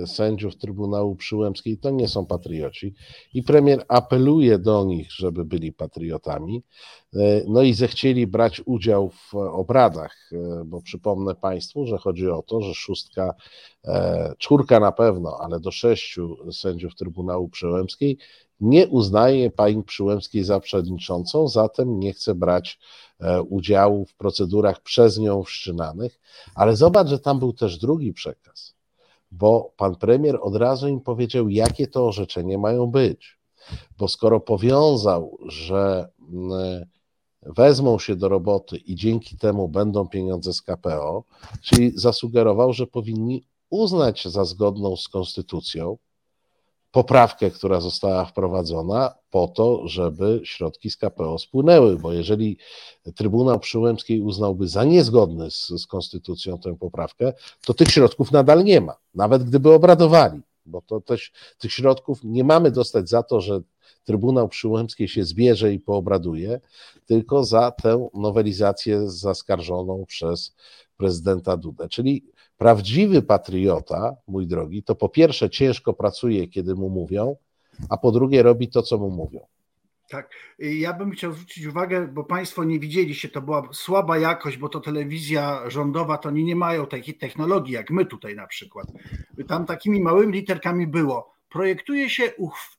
e, 0.02 0.06
sędziów 0.06 0.56
Trybunału 0.56 1.16
Przyłębskiej 1.16 1.78
to 1.78 1.90
nie 1.90 2.08
są 2.08 2.26
patrioci 2.26 2.94
i 3.34 3.42
premier 3.42 3.84
apeluje 3.88 4.58
do 4.58 4.84
nich, 4.84 5.12
żeby 5.12 5.44
byli 5.44 5.72
patriotami. 5.72 6.62
E, 7.14 7.18
no 7.48 7.62
i 7.62 7.74
zechcieli 7.74 8.26
brać 8.26 8.62
udział 8.64 9.10
w 9.10 9.34
obradach, 9.34 10.30
e, 10.32 10.64
bo 10.64 10.82
przypomnę 10.82 11.34
Państwu, 11.34 11.86
że 11.86 11.98
chodzi 11.98 12.30
o 12.30 12.42
to, 12.42 12.60
że 12.60 12.74
szóstka, 12.74 13.34
czwórka 14.38 14.80
na 14.80 14.92
pewno, 14.92 15.38
ale 15.40 15.60
do 15.60 15.70
sześciu 15.70 16.52
sędziów 16.52 16.94
Trybunału 16.94 17.48
Przyłębskiej 17.48 18.18
nie 18.60 18.88
uznaje 18.88 19.50
pani 19.50 19.82
Przyłębskiej 19.82 20.44
za 20.44 20.60
przewodniczącą, 20.60 21.48
zatem 21.48 22.00
nie 22.00 22.12
chce 22.12 22.34
brać 22.34 22.78
udziału 23.48 24.06
w 24.06 24.14
procedurach 24.14 24.82
przez 24.82 25.18
nią 25.18 25.42
wszczynanych. 25.42 26.20
Ale 26.54 26.76
zobacz, 26.76 27.08
że 27.08 27.18
tam 27.18 27.38
był 27.38 27.52
też 27.52 27.78
drugi 27.78 28.12
przekaz, 28.12 28.74
bo 29.30 29.72
pan 29.76 29.96
premier 29.96 30.38
od 30.42 30.56
razu 30.56 30.88
im 30.88 31.00
powiedział, 31.00 31.48
jakie 31.48 31.86
to 31.86 32.06
orzeczenie 32.06 32.58
mają 32.58 32.86
być. 32.86 33.38
Bo 33.98 34.08
skoro 34.08 34.40
powiązał, 34.40 35.38
że 35.46 36.08
wezmą 37.42 37.98
się 37.98 38.16
do 38.16 38.28
roboty 38.28 38.76
i 38.76 38.94
dzięki 38.94 39.36
temu 39.36 39.68
będą 39.68 40.08
pieniądze 40.08 40.52
z 40.52 40.62
KPO, 40.62 41.24
czyli 41.62 41.92
zasugerował, 41.94 42.72
że 42.72 42.86
powinni 42.86 43.46
uznać 43.70 44.28
za 44.28 44.44
zgodną 44.44 44.96
z 44.96 45.08
konstytucją 45.08 45.98
poprawkę, 46.90 47.50
która 47.50 47.80
została 47.80 48.24
wprowadzona 48.24 49.14
po 49.30 49.48
to, 49.48 49.88
żeby 49.88 50.40
środki 50.44 50.90
z 50.90 50.96
KPO 50.96 51.38
spłynęły, 51.38 51.98
bo 51.98 52.12
jeżeli 52.12 52.56
Trybunał 53.14 53.60
Przyłębskiej 53.60 54.20
uznałby 54.20 54.68
za 54.68 54.84
niezgodny 54.84 55.50
z, 55.50 55.68
z 55.68 55.86
konstytucją 55.86 56.58
tę 56.58 56.76
poprawkę, 56.76 57.32
to 57.66 57.74
tych 57.74 57.88
środków 57.90 58.32
nadal 58.32 58.64
nie 58.64 58.80
ma, 58.80 58.96
nawet 59.14 59.44
gdyby 59.44 59.72
obradowali, 59.72 60.40
bo 60.66 60.82
to 60.82 61.00
też 61.00 61.32
tych 61.58 61.72
środków 61.72 62.20
nie 62.24 62.44
mamy 62.44 62.70
dostać 62.70 63.08
za 63.08 63.22
to, 63.22 63.40
że 63.40 63.60
Trybunał 64.04 64.48
Przyłębskiej 64.48 65.08
się 65.08 65.24
zbierze 65.24 65.72
i 65.72 65.80
poobraduje, 65.80 66.60
tylko 67.06 67.44
za 67.44 67.70
tę 67.70 68.08
nowelizację 68.14 69.10
zaskarżoną 69.10 70.04
przez 70.06 70.54
prezydenta 70.96 71.56
Dudę. 71.56 71.88
Czyli 71.88 72.24
prawdziwy 72.60 73.22
patriota, 73.22 74.16
mój 74.28 74.46
drogi, 74.46 74.82
to 74.82 74.94
po 74.94 75.08
pierwsze 75.08 75.50
ciężko 75.50 75.92
pracuje, 75.92 76.48
kiedy 76.48 76.74
mu 76.74 76.90
mówią, 76.90 77.36
a 77.88 77.96
po 77.96 78.12
drugie 78.12 78.42
robi 78.42 78.68
to, 78.68 78.82
co 78.82 78.98
mu 78.98 79.10
mówią. 79.10 79.40
Tak, 80.10 80.30
ja 80.58 80.92
bym 80.92 81.10
chciał 81.10 81.32
zwrócić 81.32 81.66
uwagę, 81.66 82.08
bo 82.08 82.24
Państwo 82.24 82.64
nie 82.64 82.78
widzieliście, 82.78 83.28
to 83.28 83.42
była 83.42 83.68
słaba 83.72 84.18
jakość, 84.18 84.56
bo 84.56 84.68
to 84.68 84.80
telewizja 84.80 85.70
rządowa, 85.70 86.18
to 86.18 86.28
oni 86.28 86.44
nie 86.44 86.56
mają 86.56 86.86
takiej 86.86 87.14
technologii 87.14 87.74
jak 87.74 87.90
my 87.90 88.06
tutaj 88.06 88.34
na 88.34 88.46
przykład. 88.46 88.86
Tam 89.48 89.66
takimi 89.66 90.00
małymi 90.00 90.32
literkami 90.32 90.86
było 90.86 91.32
projektuje 91.50 92.10
się 92.10 92.32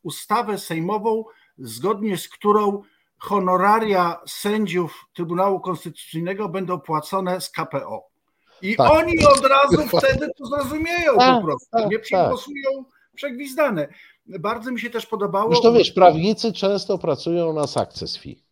ustawę 0.04 0.58
sejmową, 0.58 1.26
zgodnie 1.58 2.18
z 2.18 2.30
którą 2.30 2.82
honoraria 3.18 4.22
sędziów 4.28 5.06
Trybunału 5.14 5.60
Konstytucyjnego 5.60 6.50
będą 6.50 6.80
płacone 6.80 7.42
z 7.42 7.50
KPO. 7.50 8.11
I 8.62 8.76
tak. 8.76 8.92
oni 8.92 9.26
od 9.26 9.46
razu 9.46 9.98
wtedy 9.98 10.28
to 10.38 10.46
zrozumieją 10.46 11.18
tak, 11.18 11.36
po 11.36 11.48
prostu. 11.48 11.68
Tak, 11.72 11.90
nie 11.90 11.98
tak. 11.98 12.06
przegłosują 12.06 12.86
przegwizdane. 13.16 13.88
Bardzo 14.26 14.72
mi 14.72 14.80
się 14.80 14.90
też 14.90 15.06
podobało. 15.06 15.52
Zresztą 15.52 15.74
wiesz, 15.74 15.92
prawnicy 15.92 16.54
często 16.54 16.98
pracują 16.98 17.54
na 17.54 17.68
success 17.68 18.18
fee. 18.18 18.44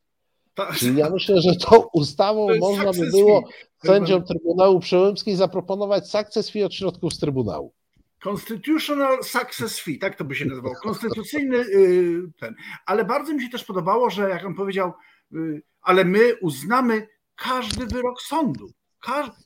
Tak. 0.54 0.76
Czyli 0.76 0.98
ja 0.98 1.10
myślę, 1.10 1.42
że 1.42 1.56
tą 1.56 1.84
ustawą 1.94 2.48
można 2.60 2.92
by 2.92 3.10
było 3.12 3.44
sędziom 3.86 4.24
Trybunału 4.24 4.80
Przełębskiej 4.80 5.36
zaproponować 5.36 6.10
success 6.10 6.50
fee 6.50 6.64
od 6.64 6.74
środków 6.74 7.14
z 7.14 7.20
Trybunału. 7.20 7.74
Constitutional 8.24 9.24
Success 9.24 9.80
Fee, 9.80 10.00
tak 10.00 10.16
to 10.16 10.26
by 10.26 10.36
się 10.36 10.46
nazywało. 10.46 10.76
Konstytucyjny 10.84 11.58
y, 11.58 12.22
ten. 12.40 12.56
Ale 12.86 13.06
bardzo 13.06 13.34
mi 13.34 13.42
się 13.42 13.50
też 13.50 13.64
podobało, 13.64 14.10
że 14.10 14.30
jak 14.30 14.46
on 14.46 14.56
powiedział, 14.56 14.94
y, 15.34 15.62
ale 15.82 16.06
my 16.06 16.36
uznamy 16.42 17.08
każdy 17.36 17.86
wyrok 17.86 18.22
sądu. 18.22 18.68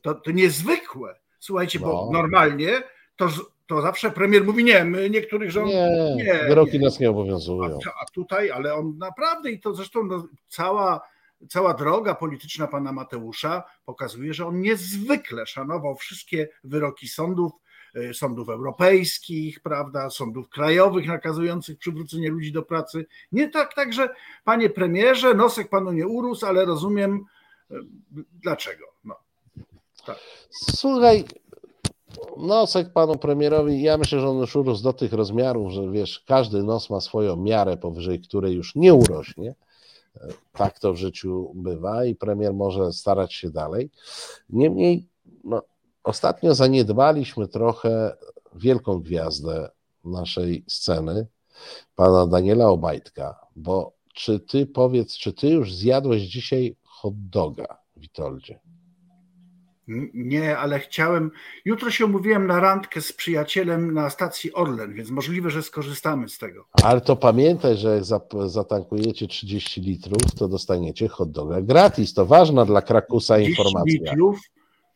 To, 0.01 0.15
to 0.15 0.31
niezwykłe. 0.31 1.15
Słuchajcie, 1.39 1.79
no. 1.79 1.87
bo 1.87 2.09
normalnie 2.13 2.83
to, 3.15 3.29
to 3.67 3.81
zawsze 3.81 4.11
premier 4.11 4.43
mówi, 4.43 4.63
nie, 4.63 4.85
my 4.85 5.09
niektórych 5.09 5.51
rząd... 5.51 5.67
Nie, 5.67 6.15
nie 6.15 6.33
wyroki 6.33 6.79
nie. 6.79 6.85
nas 6.85 6.99
nie 6.99 7.09
obowiązują. 7.09 7.79
A, 7.87 8.01
a, 8.01 8.05
tutaj, 8.13 8.51
ale 8.51 8.73
on 8.75 8.97
naprawdę 8.97 9.51
i 9.51 9.59
to 9.59 9.73
zresztą 9.73 10.03
no, 10.03 10.27
cała, 10.47 11.01
cała 11.49 11.73
droga 11.73 12.15
polityczna 12.15 12.67
pana 12.67 12.91
Mateusza 12.91 13.63
pokazuje, 13.85 14.33
że 14.33 14.47
on 14.47 14.61
niezwykle 14.61 15.45
szanował 15.45 15.95
wszystkie 15.95 16.49
wyroki 16.63 17.07
sądów, 17.07 17.51
Y, 17.95 18.13
sądów 18.13 18.49
europejskich, 18.49 19.59
prawda, 19.59 20.09
sądów 20.09 20.49
krajowych 20.49 21.07
nakazujących 21.07 21.77
przywrócenie 21.77 22.29
ludzi 22.29 22.51
do 22.51 22.63
pracy. 22.63 23.05
Nie 23.31 23.49
tak, 23.49 23.73
także 23.73 24.09
panie 24.43 24.69
premierze, 24.69 25.33
nosek 25.33 25.69
panu 25.69 25.91
nie 25.91 26.07
urósł, 26.07 26.45
ale 26.45 26.65
rozumiem 26.65 27.25
y, 27.71 27.75
dlaczego. 28.41 28.85
No. 29.03 29.15
Tak. 30.05 30.19
Słuchaj, 30.75 31.25
nosek 32.37 32.93
panu 32.93 33.15
premierowi, 33.15 33.81
ja 33.81 33.97
myślę, 33.97 34.19
że 34.19 34.29
on 34.29 34.37
już 34.37 34.55
urósł 34.55 34.83
do 34.83 34.93
tych 34.93 35.13
rozmiarów, 35.13 35.71
że 35.71 35.91
wiesz, 35.91 36.23
każdy 36.27 36.63
nos 36.63 36.89
ma 36.89 37.01
swoją 37.01 37.35
miarę, 37.35 37.77
powyżej 37.77 38.21
której 38.21 38.53
już 38.53 38.75
nie 38.75 38.93
urośnie. 38.93 39.55
Tak 40.51 40.79
to 40.79 40.93
w 40.93 40.97
życiu 40.97 41.51
bywa 41.55 42.05
i 42.05 42.15
premier 42.15 42.53
może 42.53 42.93
starać 42.93 43.33
się 43.33 43.49
dalej. 43.49 43.89
Niemniej, 44.49 45.07
no, 45.43 45.61
Ostatnio 46.03 46.55
zaniedbaliśmy 46.55 47.47
trochę 47.47 48.17
wielką 48.55 48.99
gwiazdę 48.99 49.69
naszej 50.03 50.65
sceny, 50.67 51.27
pana 51.95 52.27
Daniela 52.27 52.67
Obajtka, 52.67 53.47
bo 53.55 53.93
czy 54.13 54.39
ty 54.39 54.65
powiedz, 54.65 55.17
czy 55.17 55.33
ty 55.33 55.49
już 55.49 55.75
zjadłeś 55.75 56.21
dzisiaj 56.21 56.75
hot 56.83 57.13
doga, 57.17 57.77
Witoldzie? 57.97 58.59
Nie, 60.13 60.57
ale 60.57 60.79
chciałem. 60.79 61.31
Jutro 61.65 61.91
się 61.91 62.05
umówiłem 62.05 62.47
na 62.47 62.59
randkę 62.59 63.01
z 63.01 63.13
przyjacielem 63.13 63.93
na 63.93 64.09
stacji 64.09 64.53
Orlen, 64.53 64.93
więc 64.93 65.09
możliwe, 65.09 65.49
że 65.49 65.63
skorzystamy 65.63 66.29
z 66.29 66.37
tego. 66.37 66.65
Ale 66.83 67.01
to 67.01 67.15
pamiętaj, 67.15 67.77
że 67.77 67.95
jak 67.95 68.03
zatankujecie 68.45 69.27
30 69.27 69.81
litrów, 69.81 70.35
to 70.37 70.47
dostaniecie 70.47 71.07
hot 71.07 71.31
doga 71.31 71.61
gratis. 71.61 72.13
To 72.13 72.25
ważna 72.25 72.65
dla 72.65 72.81
Krakusa 72.81 73.39
informacja. 73.39 73.99
litrów 74.11 74.39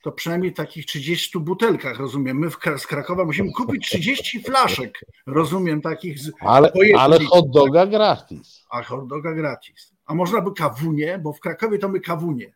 to 0.07 0.11
przynajmniej 0.11 0.53
takich 0.53 0.85
30 0.85 1.39
butelkach, 1.39 1.99
rozumiem. 1.99 2.37
My 2.37 2.49
z 2.77 2.87
Krakowa 2.87 3.25
musimy 3.25 3.51
kupić 3.51 3.87
30 3.87 4.39
flaszek, 4.47 4.99
rozumiem, 5.25 5.81
takich. 5.81 6.19
Z, 6.19 6.31
ale, 6.39 6.71
ale 6.97 7.19
hot 7.19 7.51
doga 7.51 7.85
gratis. 7.85 8.65
A 8.69 8.83
hot 8.83 9.07
doga 9.07 9.33
gratis. 9.33 9.93
A 10.05 10.15
można 10.15 10.41
by 10.41 10.53
kawunie, 10.53 11.19
bo 11.23 11.33
w 11.33 11.39
Krakowie 11.39 11.79
to 11.79 11.89
my 11.89 11.99
kawunie. 11.99 12.53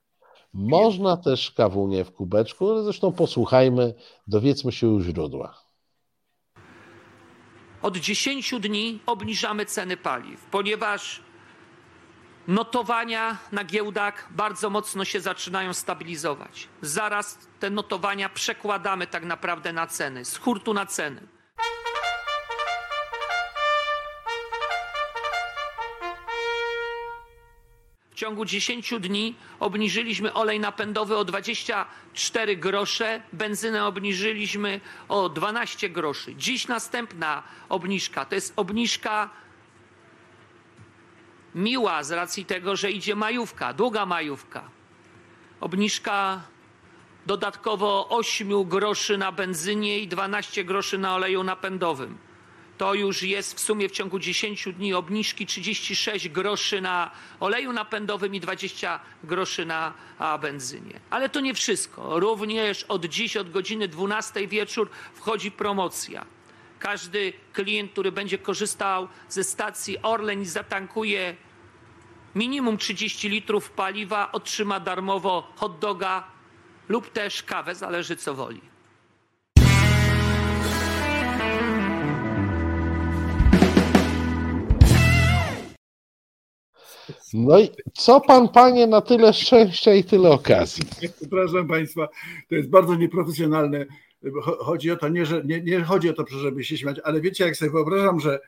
Można 0.53 1.17
też 1.17 1.51
kawunie 1.51 2.05
w 2.05 2.12
kubeczku, 2.12 2.84
zresztą 2.84 3.12
posłuchajmy, 3.12 3.93
dowiedzmy 4.27 4.72
się 4.72 4.89
u 4.89 5.01
źródła. 5.01 5.58
Od 7.81 7.98
10 7.98 8.53
dni 8.60 9.00
obniżamy 9.05 9.65
ceny 9.65 9.98
paliw, 9.98 10.46
ponieważ 10.46 11.24
notowania 12.48 13.38
na 13.51 13.63
giełdach 13.63 14.34
bardzo 14.34 14.70
mocno 14.70 15.05
się 15.05 15.22
zaczynają 15.22 15.74
stabilizować. 15.74 16.67
Zaraz 16.81 17.48
te 17.60 17.70
notowania 17.70 18.29
przekładamy 18.29 19.08
tak 19.08 19.25
naprawdę 19.25 19.74
na 19.74 19.88
ceny, 19.88 20.25
z 20.25 20.38
hurtu 20.38 20.74
na 20.74 20.86
ceny. 20.86 21.27
Ciągu 28.21 28.45
10 28.45 28.93
dni 28.99 29.35
obniżyliśmy 29.59 30.33
olej 30.33 30.59
napędowy 30.59 31.17
o 31.17 31.25
24 31.25 32.57
grosze, 32.57 33.21
benzynę 33.33 33.85
obniżyliśmy 33.85 34.81
o 35.09 35.29
12 35.29 35.89
groszy. 35.89 36.35
Dziś 36.35 36.67
następna 36.67 37.43
obniżka 37.69 38.25
to 38.25 38.35
jest 38.35 38.53
obniżka 38.55 39.29
miła 41.55 42.03
z 42.03 42.11
racji 42.11 42.45
tego, 42.45 42.75
że 42.75 42.91
idzie 42.91 43.15
majówka, 43.15 43.73
długa 43.73 44.05
majówka. 44.05 44.69
Obniżka 45.61 46.41
dodatkowo 47.25 48.09
8 48.09 48.63
groszy 48.63 49.17
na 49.17 49.31
benzynie 49.31 49.99
i 49.99 50.07
12 50.07 50.63
groszy 50.63 50.97
na 50.97 51.15
oleju 51.15 51.43
napędowym 51.43 52.30
to 52.81 52.93
już 52.93 53.23
jest 53.23 53.53
w 53.53 53.59
sumie 53.59 53.89
w 53.89 53.91
ciągu 53.91 54.19
10 54.19 54.67
dni 54.73 54.93
obniżki 54.93 55.45
36 55.45 56.29
groszy 56.29 56.81
na 56.81 57.11
oleju 57.39 57.73
napędowym 57.73 58.35
i 58.35 58.39
20 58.39 59.00
groszy 59.23 59.65
na 59.65 59.93
benzynie. 60.41 61.00
Ale 61.09 61.29
to 61.29 61.39
nie 61.39 61.53
wszystko. 61.53 62.19
Również 62.19 62.83
od 62.83 63.05
dziś, 63.05 63.38
od 63.38 63.51
godziny 63.51 63.88
12 63.88 64.47
wieczór 64.47 64.89
wchodzi 65.13 65.51
promocja. 65.51 66.25
Każdy 66.79 67.33
klient, 67.53 67.91
który 67.91 68.11
będzie 68.11 68.38
korzystał 68.38 69.07
ze 69.29 69.43
stacji 69.43 70.01
Orlen 70.01 70.41
i 70.41 70.45
zatankuje 70.45 71.35
minimum 72.35 72.77
30 72.77 73.29
litrów 73.29 73.69
paliwa, 73.69 74.31
otrzyma 74.31 74.79
darmowo 74.79 75.53
hot 75.55 75.79
doga 75.79 76.23
lub 76.89 77.09
też 77.09 77.43
kawę, 77.43 77.75
zależy 77.75 78.15
co 78.15 78.33
woli. 78.33 78.70
No 87.33 87.59
i 87.59 87.69
co 87.93 88.21
pan, 88.21 88.50
panie, 88.50 88.88
na 88.88 89.01
tyle 89.01 89.33
szczęścia 89.33 89.93
i 89.93 90.03
tyle 90.03 90.29
okazji? 90.29 90.83
Przepraszam 91.20 91.67
państwa, 91.67 92.07
to 92.50 92.55
jest 92.55 92.70
bardzo 92.70 92.96
nieprofesjonalne. 92.96 93.85
Chodzi 94.59 94.91
o 94.91 94.98
to, 94.98 95.09
nie, 95.09 95.25
że, 95.25 95.44
nie, 95.46 95.61
nie 95.61 95.81
chodzi 95.81 96.09
o 96.09 96.13
to, 96.13 96.25
żeby 96.27 96.63
się 96.63 96.77
śmiać, 96.77 97.00
ale 97.03 97.22
wiecie, 97.22 97.46
jak 97.46 97.55
sobie 97.55 97.72
wyobrażam, 97.72 98.20
że 98.20 98.39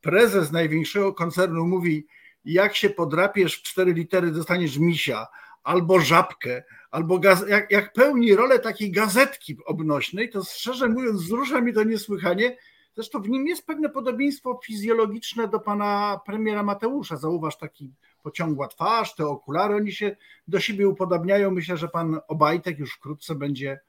prezes 0.00 0.52
największego 0.52 1.14
koncernu 1.14 1.66
mówi, 1.66 2.06
jak 2.44 2.76
się 2.76 2.90
podrapiesz 2.90 3.54
w 3.54 3.62
cztery 3.62 3.92
litery, 3.92 4.30
dostaniesz 4.30 4.78
misia, 4.78 5.26
albo 5.62 6.00
żabkę, 6.00 6.64
albo 6.90 7.18
gaz- 7.18 7.48
jak, 7.48 7.70
jak 7.70 7.92
pełni 7.92 8.34
rolę 8.34 8.58
takiej 8.58 8.90
gazetki 8.90 9.56
obnośnej, 9.66 10.30
to 10.30 10.44
szczerze 10.44 10.88
mówiąc, 10.88 11.22
wzrusza 11.22 11.60
mi 11.60 11.72
to 11.72 11.84
niesłychanie, 11.84 12.56
Zresztą 12.94 13.22
w 13.22 13.28
nim 13.28 13.46
jest 13.46 13.66
pewne 13.66 13.88
podobieństwo 13.88 14.60
fizjologiczne 14.64 15.48
do 15.48 15.60
pana 15.60 16.20
premiera 16.26 16.62
Mateusza. 16.62 17.16
Zauważ 17.16 17.58
taki 17.58 17.92
pociągła 18.22 18.68
twarz, 18.68 19.14
te 19.14 19.26
okulary, 19.26 19.74
oni 19.74 19.92
się 19.92 20.16
do 20.48 20.60
siebie 20.60 20.88
upodabniają. 20.88 21.50
Myślę, 21.50 21.76
że 21.76 21.88
pan 21.88 22.20
Obajtek 22.28 22.78
już 22.78 22.94
wkrótce 22.94 23.34
będzie 23.34 23.80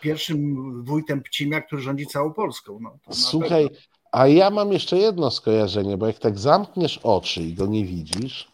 pierwszym 0.00 0.82
wójtem 0.84 1.22
Pcimia, 1.22 1.60
który 1.60 1.82
rządzi 1.82 2.06
całą 2.06 2.32
Polską. 2.32 2.78
No, 2.80 2.98
Słuchaj, 3.10 3.68
a 4.12 4.26
ja 4.26 4.50
mam 4.50 4.72
jeszcze 4.72 4.96
jedno 4.96 5.30
skojarzenie, 5.30 5.96
bo 5.96 6.06
jak 6.06 6.18
tak 6.18 6.38
zamkniesz 6.38 7.00
oczy 7.02 7.42
i 7.42 7.54
go 7.54 7.66
nie 7.66 7.84
widzisz, 7.84 8.52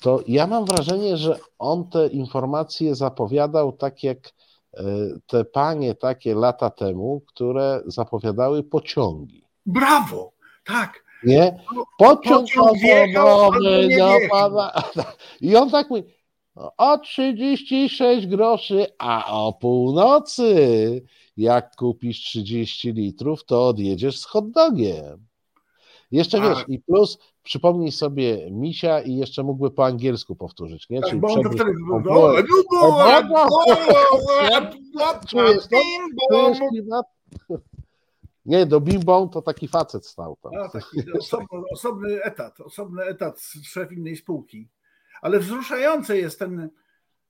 to 0.00 0.22
ja 0.28 0.46
mam 0.46 0.64
wrażenie, 0.64 1.16
że 1.16 1.38
on 1.58 1.90
te 1.90 2.06
informacje 2.06 2.94
zapowiadał 2.94 3.72
tak 3.72 4.02
jak 4.02 4.18
te 5.26 5.44
panie 5.44 5.94
takie 5.94 6.34
lata 6.34 6.70
temu, 6.70 7.22
które 7.26 7.82
zapowiadały 7.86 8.62
pociągi. 8.62 9.44
Brawo! 9.66 10.32
Tak. 10.64 11.03
Nie? 11.26 11.58
No, 11.74 11.84
pociąg, 11.98 12.46
Pociąg 12.54 12.78
wjechał, 12.78 13.52
do 13.98 14.28
pana. 14.30 14.72
I 15.40 15.56
on 15.56 15.70
tak 15.70 15.90
mówi, 15.90 16.02
o 16.76 16.98
36 16.98 18.26
groszy, 18.26 18.86
a 18.98 19.32
o 19.32 19.52
północy, 19.52 21.02
jak 21.36 21.76
kupisz 21.76 22.20
30 22.20 22.92
litrów, 22.92 23.44
to 23.44 23.68
odjedziesz 23.68 24.20
z 24.20 24.24
hot 24.24 24.50
dogiem. 24.50 25.26
Jeszcze 26.10 26.40
wiesz, 26.40 26.64
i 26.68 26.78
plus 26.78 27.18
przypomnij 27.42 27.92
sobie 27.92 28.50
Misia 28.50 29.00
i 29.00 29.16
jeszcze 29.16 29.42
mógłby 29.42 29.70
po 29.70 29.84
angielsku 29.86 30.36
powtórzyć, 30.36 30.90
nie? 30.90 31.00
Tak, 31.00 31.10
Czyli 31.10 31.20
bo 31.20 31.28
on 31.28 31.42
wtedy... 31.44 31.72
Nie, 38.46 38.66
do 38.66 38.80
bimbą 38.80 39.28
to 39.28 39.42
taki 39.42 39.68
facet 39.68 40.06
stał 40.06 40.36
tam. 40.42 40.52
A, 40.54 40.68
taki 40.68 41.12
osobny, 41.12 41.60
osobny 41.72 42.22
etat, 42.22 42.60
osobny 42.60 43.02
etat, 43.02 43.40
szef 43.62 43.92
innej 43.92 44.16
spółki. 44.16 44.68
Ale 45.22 45.38
wzruszające 45.38 46.18
jest 46.18 46.38
ten, 46.38 46.70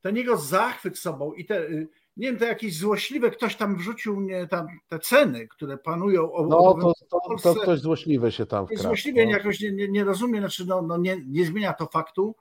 ten 0.00 0.16
jego 0.16 0.36
zachwyt 0.36 0.98
sobą 0.98 1.32
i 1.32 1.44
te 1.44 1.68
nie 2.16 2.28
wiem, 2.28 2.38
to 2.38 2.44
jakieś 2.44 2.78
złośliwe, 2.78 3.30
ktoś 3.30 3.56
tam 3.56 3.76
wrzucił 3.76 4.20
nie, 4.20 4.46
tam 4.46 4.66
te 4.88 4.98
ceny, 4.98 5.48
które 5.48 5.78
panują. 5.78 6.32
O, 6.32 6.46
no, 6.46 6.74
to, 6.74 6.92
to, 7.10 7.36
to 7.42 7.54
ktoś 7.54 7.80
złośliwy 7.80 8.32
się 8.32 8.46
tam 8.46 8.66
wkradł. 8.66 8.82
Złośliwie 8.82 9.24
no. 9.24 9.30
jakoś 9.30 9.60
nie, 9.60 9.72
nie, 9.72 9.88
nie 9.88 10.04
rozumie, 10.04 10.38
znaczy 10.38 10.66
no, 10.66 10.82
no 10.82 10.96
nie, 10.96 11.16
nie 11.26 11.46
zmienia 11.46 11.72
to 11.72 11.86
faktu, 11.86 12.34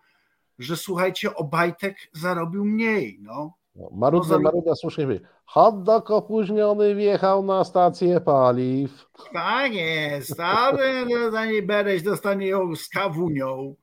że 0.59 0.77
słuchajcie, 0.77 1.36
Obajtek 1.36 1.97
zarobił 2.13 2.65
mniej, 2.65 3.19
no. 3.21 3.53
No 3.75 3.89
Maruda, 3.91 4.39
Maruda 4.39 4.75
słusznie 4.75 5.07
mówi, 5.07 5.19
hot 5.45 5.83
dog 5.83 6.12
opóźniony 6.12 6.95
wjechał 6.95 7.43
na 7.43 7.63
stację 7.63 8.21
paliw. 8.21 9.09
Tak 9.33 9.73
jest, 9.73 10.39
ale 10.39 11.05
dostanie 11.05 11.62
Bereś 11.62 12.03
dostanie 12.03 12.47
ją 12.47 12.75
z 12.75 12.89
kawunią, 12.89 13.75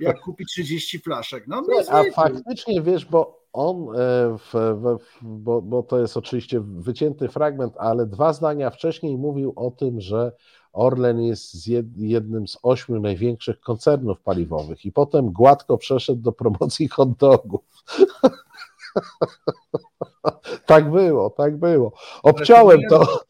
jak 0.00 0.20
kupi 0.20 0.46
30 0.46 0.98
flaszek. 0.98 1.44
No, 1.48 1.62
no 1.68 1.82
A 1.90 2.02
faktycznie, 2.14 2.82
wiesz, 2.82 3.04
bo 3.04 3.40
on, 3.52 3.76
e, 3.76 3.96
w, 4.38 4.52
w, 4.52 4.98
bo, 5.22 5.62
bo 5.62 5.82
to 5.82 6.00
jest 6.00 6.16
oczywiście 6.16 6.60
wycięty 6.60 7.28
fragment, 7.28 7.74
ale 7.76 8.06
dwa 8.06 8.32
zdania 8.32 8.70
wcześniej 8.70 9.16
mówił 9.16 9.52
o 9.56 9.70
tym, 9.70 10.00
że 10.00 10.32
Orlen 10.72 11.20
jest 11.22 11.68
jednym 11.96 12.48
z 12.48 12.58
ośmiu 12.62 13.00
największych 13.00 13.60
koncernów 13.60 14.20
paliwowych 14.20 14.84
i 14.84 14.92
potem 14.92 15.32
gładko 15.32 15.78
przeszedł 15.78 16.22
do 16.22 16.32
promocji 16.32 16.88
hot 16.88 17.12
dogów. 17.12 17.60
tak 20.66 20.90
było, 20.90 21.30
tak 21.30 21.56
było. 21.56 21.92
Obciąłem 22.22 22.80
to. 22.90 23.24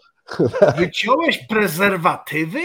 Wyciąłeś 0.77 1.47
prezerwatywy? 1.47 2.61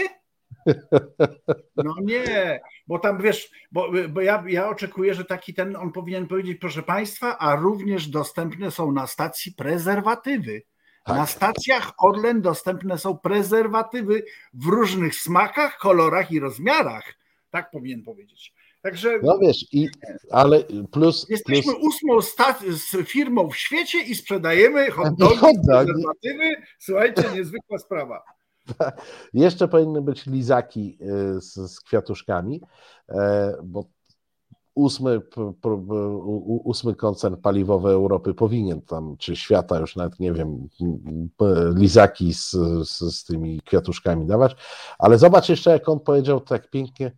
No 1.76 1.94
nie, 2.02 2.60
bo 2.86 2.98
tam 2.98 3.22
wiesz, 3.22 3.50
bo, 3.72 3.92
bo 4.08 4.20
ja, 4.20 4.44
ja 4.48 4.68
oczekuję, 4.68 5.14
że 5.14 5.24
taki 5.24 5.54
ten, 5.54 5.76
on 5.76 5.92
powinien 5.92 6.26
powiedzieć, 6.26 6.58
proszę 6.60 6.82
Państwa, 6.82 7.38
a 7.38 7.56
również 7.56 8.08
dostępne 8.08 8.70
są 8.70 8.92
na 8.92 9.06
stacji 9.06 9.52
prezerwatywy. 9.52 10.62
Tak. 11.04 11.16
Na 11.16 11.26
stacjach 11.26 11.92
Orlen 11.98 12.42
dostępne 12.42 12.98
są 12.98 13.18
prezerwatywy 13.18 14.24
w 14.54 14.66
różnych 14.66 15.14
smakach, 15.14 15.78
kolorach 15.78 16.30
i 16.30 16.40
rozmiarach. 16.40 17.14
Tak 17.50 17.70
powinien 17.70 18.02
powiedzieć. 18.02 18.54
Także. 18.86 19.18
No 19.22 19.38
wiesz, 19.38 19.66
i, 19.72 19.88
ale 20.30 20.62
plus. 20.90 21.26
Jesteśmy 21.28 21.72
plus... 21.72 21.84
ósmą 21.84 22.20
z 22.70 23.08
firmą 23.08 23.50
w 23.50 23.56
świecie 23.56 24.02
i 24.02 24.14
sprzedajemy 24.14 24.90
hot 24.90 25.14
dogi. 25.18 25.36
Słuchajcie, 26.78 27.22
niezwykła 27.34 27.78
sprawa. 27.78 28.22
Jeszcze 29.34 29.68
powinny 29.68 30.02
być 30.02 30.26
lizaki 30.26 30.98
y, 31.36 31.40
z, 31.40 31.54
z 31.54 31.80
kwiatuszkami, 31.80 32.60
e, 33.08 33.56
bo 33.64 33.84
ósmy, 34.74 35.20
ósmy 36.64 36.94
koncern 36.94 37.36
paliwowy 37.36 37.90
Europy 37.90 38.34
powinien 38.34 38.82
tam, 38.82 39.16
czy 39.16 39.36
świata, 39.36 39.78
już 39.78 39.96
nawet 39.96 40.20
nie 40.20 40.32
wiem, 40.32 40.68
lizaki 41.74 42.34
z, 42.34 42.50
z, 42.88 43.16
z 43.16 43.24
tymi 43.24 43.60
kwiatuszkami 43.60 44.26
dawać. 44.26 44.56
Ale 44.98 45.18
zobacz 45.18 45.48
jeszcze, 45.48 45.70
jak 45.70 45.88
on 45.88 46.00
powiedział 46.00 46.40
tak 46.40 46.70
pięknie. 46.70 47.12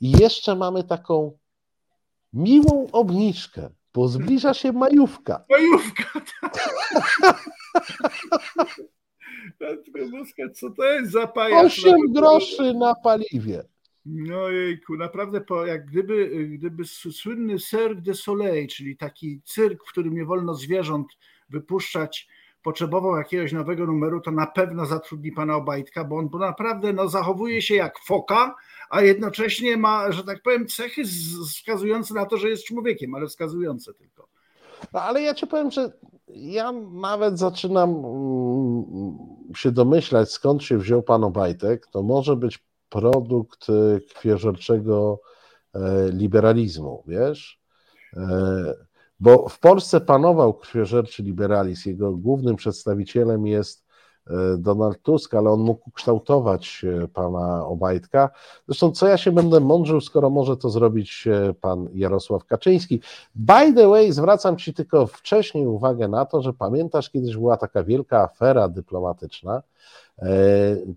I 0.00 0.10
jeszcze 0.10 0.56
mamy 0.56 0.84
taką 0.84 1.38
miłą 2.32 2.86
obniżkę, 2.92 3.70
bo 3.94 4.08
zbliża 4.08 4.54
się 4.54 4.72
majówka. 4.72 5.44
Majówka, 5.50 6.20
tak. 6.40 6.58
co 10.54 10.70
to 10.70 10.84
jest 10.84 11.12
za 11.12 11.26
pajac? 11.26 11.66
8 11.66 11.94
groszy 12.12 12.74
na 12.74 12.94
paliwie. 12.94 13.64
No 14.06 14.48
jejku, 14.48 14.96
naprawdę 14.96 15.40
po, 15.40 15.66
jak 15.66 15.86
gdyby, 15.86 16.48
gdyby 16.48 16.84
słynny 16.84 17.58
Cirque 17.58 18.02
de 18.02 18.14
Soleil, 18.14 18.68
czyli 18.68 18.96
taki 18.96 19.40
cyrk, 19.44 19.84
w 19.84 19.88
którym 19.88 20.14
nie 20.14 20.24
wolno 20.24 20.54
zwierząt 20.54 21.06
wypuszczać, 21.48 22.28
potrzebował 22.62 23.16
jakiegoś 23.16 23.52
nowego 23.52 23.86
numeru, 23.86 24.20
to 24.20 24.30
na 24.30 24.46
pewno 24.46 24.86
zatrudni 24.86 25.32
pana 25.32 25.56
Obajtka, 25.56 26.04
bo 26.04 26.16
on 26.16 26.28
naprawdę 26.40 26.92
no, 26.92 27.08
zachowuje 27.08 27.62
się 27.62 27.74
jak 27.74 27.98
foka, 27.98 28.56
a 28.90 29.00
jednocześnie 29.00 29.76
ma, 29.76 30.12
że 30.12 30.24
tak 30.24 30.42
powiem, 30.42 30.66
cechy 30.66 31.02
wskazujące 31.48 32.14
na 32.14 32.26
to, 32.26 32.36
że 32.36 32.48
jest 32.48 32.64
człowiekiem, 32.64 33.14
ale 33.14 33.26
wskazujące 33.26 33.94
tylko. 33.94 34.28
No, 34.92 35.02
ale 35.02 35.22
ja 35.22 35.34
ci 35.34 35.46
powiem, 35.46 35.70
że 35.70 35.92
ja 36.28 36.72
nawet 36.92 37.38
zaczynam 37.38 37.90
mm, 37.90 39.18
się 39.56 39.72
domyślać, 39.72 40.30
skąd 40.30 40.62
się 40.62 40.78
wziął 40.78 41.02
pan 41.02 41.24
Obajtek. 41.24 41.86
To 41.86 42.02
może 42.02 42.36
być 42.36 42.58
produkt 42.88 43.66
krwiożerczego 44.14 45.20
e, 45.74 45.80
liberalizmu, 46.12 47.04
wiesz? 47.06 47.60
E, 49.20 49.24
bo 49.24 49.48
w 49.48 49.58
Polsce 49.58 50.00
panował 50.00 50.54
krwiożerczy 50.54 51.22
liberalizm. 51.22 51.88
Jego 51.88 52.12
głównym 52.12 52.56
przedstawicielem 52.56 53.46
jest 53.46 53.86
e, 54.26 54.32
Donald 54.58 55.02
Tusk, 55.02 55.34
ale 55.34 55.50
on 55.50 55.60
mógł 55.60 55.90
kształtować 55.90 56.84
pana 57.14 57.66
Obajtka. 57.66 58.30
Zresztą, 58.68 58.92
co 58.92 59.08
ja 59.08 59.16
się 59.16 59.32
będę 59.32 59.60
mądrzył, 59.60 60.00
skoro 60.00 60.30
może 60.30 60.56
to 60.56 60.70
zrobić 60.70 61.28
pan 61.60 61.88
Jarosław 61.94 62.44
Kaczyński. 62.44 63.00
By 63.34 63.72
the 63.74 63.88
way, 63.88 64.12
zwracam 64.12 64.56
ci 64.56 64.74
tylko 64.74 65.06
wcześniej 65.06 65.66
uwagę 65.66 66.08
na 66.08 66.24
to, 66.24 66.42
że 66.42 66.52
pamiętasz, 66.52 67.10
kiedyś 67.10 67.36
była 67.36 67.56
taka 67.56 67.82
wielka 67.82 68.22
afera 68.22 68.68
dyplomatyczna, 68.68 69.62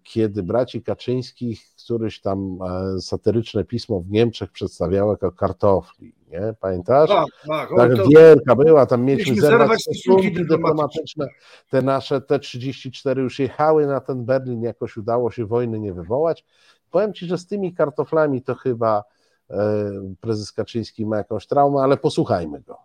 kiedy 0.04 0.44
braci 0.44 0.84
Kaczyńskich 0.84 1.62
któryś 1.84 2.22
tam 2.22 2.60
e, 2.62 3.02
satyryczne 3.02 3.66
pismo 3.66 4.02
w 4.02 4.10
Niemczech 4.10 4.52
przedstawiało 4.52 5.12
jako 5.12 5.32
kartofli, 5.32 6.14
nie? 6.32 6.54
Pamiętasz? 6.60 7.10
Tak, 7.10 7.26
tak. 7.48 7.70
tak 7.78 7.96
to... 7.96 8.08
wielka 8.08 8.56
była, 8.56 8.86
tam 8.86 9.04
mieliśmy 9.04 9.42
zerwać 9.42 9.82
stosunki 9.82 10.34
dyplomatyczne. 10.34 11.28
Te 11.70 11.82
nasze 11.82 12.22
T-34 12.22 13.20
już 13.20 13.40
jechały 13.40 13.88
na 13.88 14.00
ten 14.00 14.26
Berlin, 14.26 14.62
jakoś 14.62 14.98
udało 14.98 15.32
się 15.32 15.46
wojny 15.46 15.80
nie 15.80 15.94
wywołać. 15.94 16.46
Powiem 16.92 17.14
Ci, 17.14 17.26
że 17.26 17.38
z 17.38 17.48
tymi 17.48 17.74
kartoflami 17.74 18.42
to 18.42 18.56
chyba 18.56 19.04
e, 19.50 19.92
prezes 20.22 20.52
Kaczyński 20.52 21.06
ma 21.06 21.18
jakąś 21.18 21.48
traumę, 21.48 21.82
ale 21.82 21.98
posłuchajmy 21.98 22.62
go. 22.62 22.78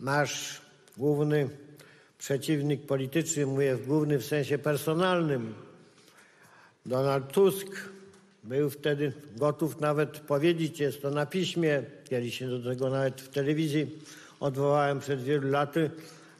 Nasz 0.00 0.62
główny 0.96 1.48
przeciwnik 2.18 2.86
polityczny, 2.86 3.46
mówię 3.46 3.76
w 3.76 3.86
głównym 3.86 4.20
w 4.20 4.24
sensie 4.24 4.58
personalnym, 4.58 5.54
Donald 6.86 7.32
Tusk 7.32 7.66
był 8.44 8.70
wtedy 8.70 9.12
gotów 9.36 9.80
nawet 9.80 10.18
powiedzieć, 10.18 10.80
jest 10.80 11.02
to 11.02 11.10
na 11.10 11.26
piśmie, 11.26 11.82
kiedyś 12.04 12.38
się 12.38 12.48
do 12.48 12.70
tego 12.70 12.90
nawet 12.90 13.20
w 13.20 13.28
telewizji 13.28 13.98
odwołałem 14.40 15.00
przed 15.00 15.22
wielu 15.22 15.50
laty, 15.50 15.90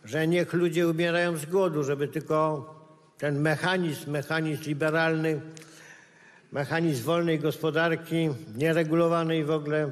że 0.05 0.29
niech 0.29 0.53
ludzie 0.53 0.89
umierają 0.89 1.37
z 1.37 1.47
głodu, 1.47 1.85
żeby 1.85 2.09
tylko 2.09 2.75
ten 3.19 3.41
mechanizm, 3.41 4.11
mechanizm 4.11 4.63
liberalny, 4.63 5.41
mechanizm 6.53 7.05
wolnej 7.05 7.39
gospodarki, 7.39 8.29
nieregulowanej 8.57 9.45
w 9.45 9.51
ogóle, 9.51 9.91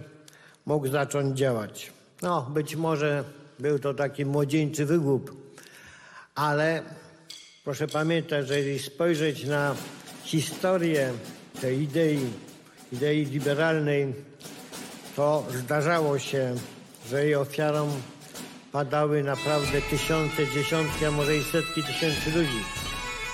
mógł 0.67 0.89
zacząć 0.89 1.39
działać. 1.39 1.93
No, 2.23 2.51
być 2.55 2.77
może 2.77 3.25
był 3.59 3.79
to 3.79 3.95
taki 3.95 4.25
młodzieńczy 4.25 4.87
wygłup, 4.87 5.46
ale 6.37 6.83
proszę 7.65 7.89
pamiętać, 7.89 8.49
że 8.49 8.59
jeżeli 8.59 8.79
spojrzeć 8.79 9.45
na 9.45 9.75
historię 10.25 11.13
tej 11.61 11.83
idei, 11.83 12.21
idei 12.93 13.25
liberalnej, 13.25 14.15
to 15.17 15.47
zdarzało 15.65 16.19
się, 16.19 16.55
że 17.11 17.25
jej 17.25 17.35
ofiarą 17.35 17.91
padały 18.73 19.23
naprawdę 19.23 19.83
tysiące, 19.83 20.47
dziesiątki, 20.55 21.05
a 21.05 21.11
może 21.11 21.37
i 21.37 21.45
setki 21.45 21.83
tysięcy 21.83 22.31
ludzi. 22.31 22.61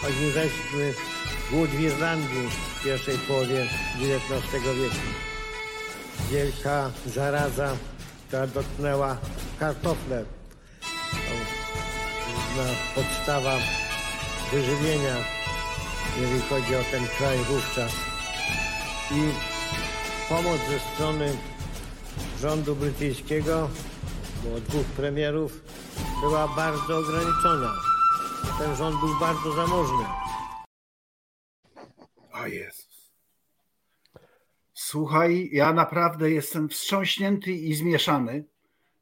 Choćby 0.01 0.33
weźmy 0.33 0.95
głód 1.51 1.71
w 1.71 1.81
Irlandii 1.81 2.49
w 2.81 2.85
pierwszej 2.85 3.19
połowie 3.19 3.67
XIX 4.01 4.53
wieku. 4.53 4.97
Wielka 6.31 6.91
zaraza, 7.07 7.77
która 8.29 8.47
dotknęła 8.47 9.17
kartofle. 9.59 10.42
To 12.57 13.01
podstawa 13.01 13.59
wyżywienia 14.53 15.17
jeżeli 16.21 16.41
chodzi 16.41 16.77
o 16.77 16.85
ten 16.91 17.07
kraj 17.19 17.39
wówczas. 17.39 17.93
I 19.11 19.33
pomoc 20.29 20.61
ze 20.71 20.79
strony 20.79 21.39
rządu 22.41 22.77
brytyjskiego, 22.77 23.71
było 24.43 24.61
dwóch 24.61 24.87
premierów, 24.87 25.61
była 26.21 26.49
bardzo 26.49 26.99
ograniczona. 26.99 27.75
Ten 28.59 28.77
rząd 28.77 29.01
był 29.01 29.21
bardzo 29.21 29.53
zamożny. 29.53 30.05
A 32.33 32.49
Jezus. 32.49 33.13
Słuchaj, 34.75 35.49
ja 35.53 35.73
naprawdę 35.73 36.31
jestem 36.31 36.69
wstrząśnięty 36.69 37.53
i 37.53 37.75
zmieszany. 37.75 38.45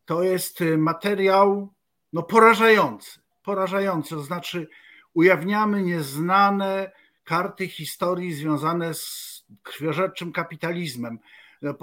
To 0.05 0.23
jest 0.23 0.61
y, 0.61 0.79
materiał 0.79 1.75
no, 2.13 2.23
porażający. 2.23 3.20
Porażający, 3.43 4.11
to 4.11 4.23
znaczy 4.23 4.69
ujawniamy 5.15 5.83
nieznane 5.83 6.93
karty 7.25 7.69
historii 7.69 8.35
związane 8.35 8.95
z 8.95 9.31
krwiożerczym 9.63 10.33
kapitalizmem. 10.33 11.19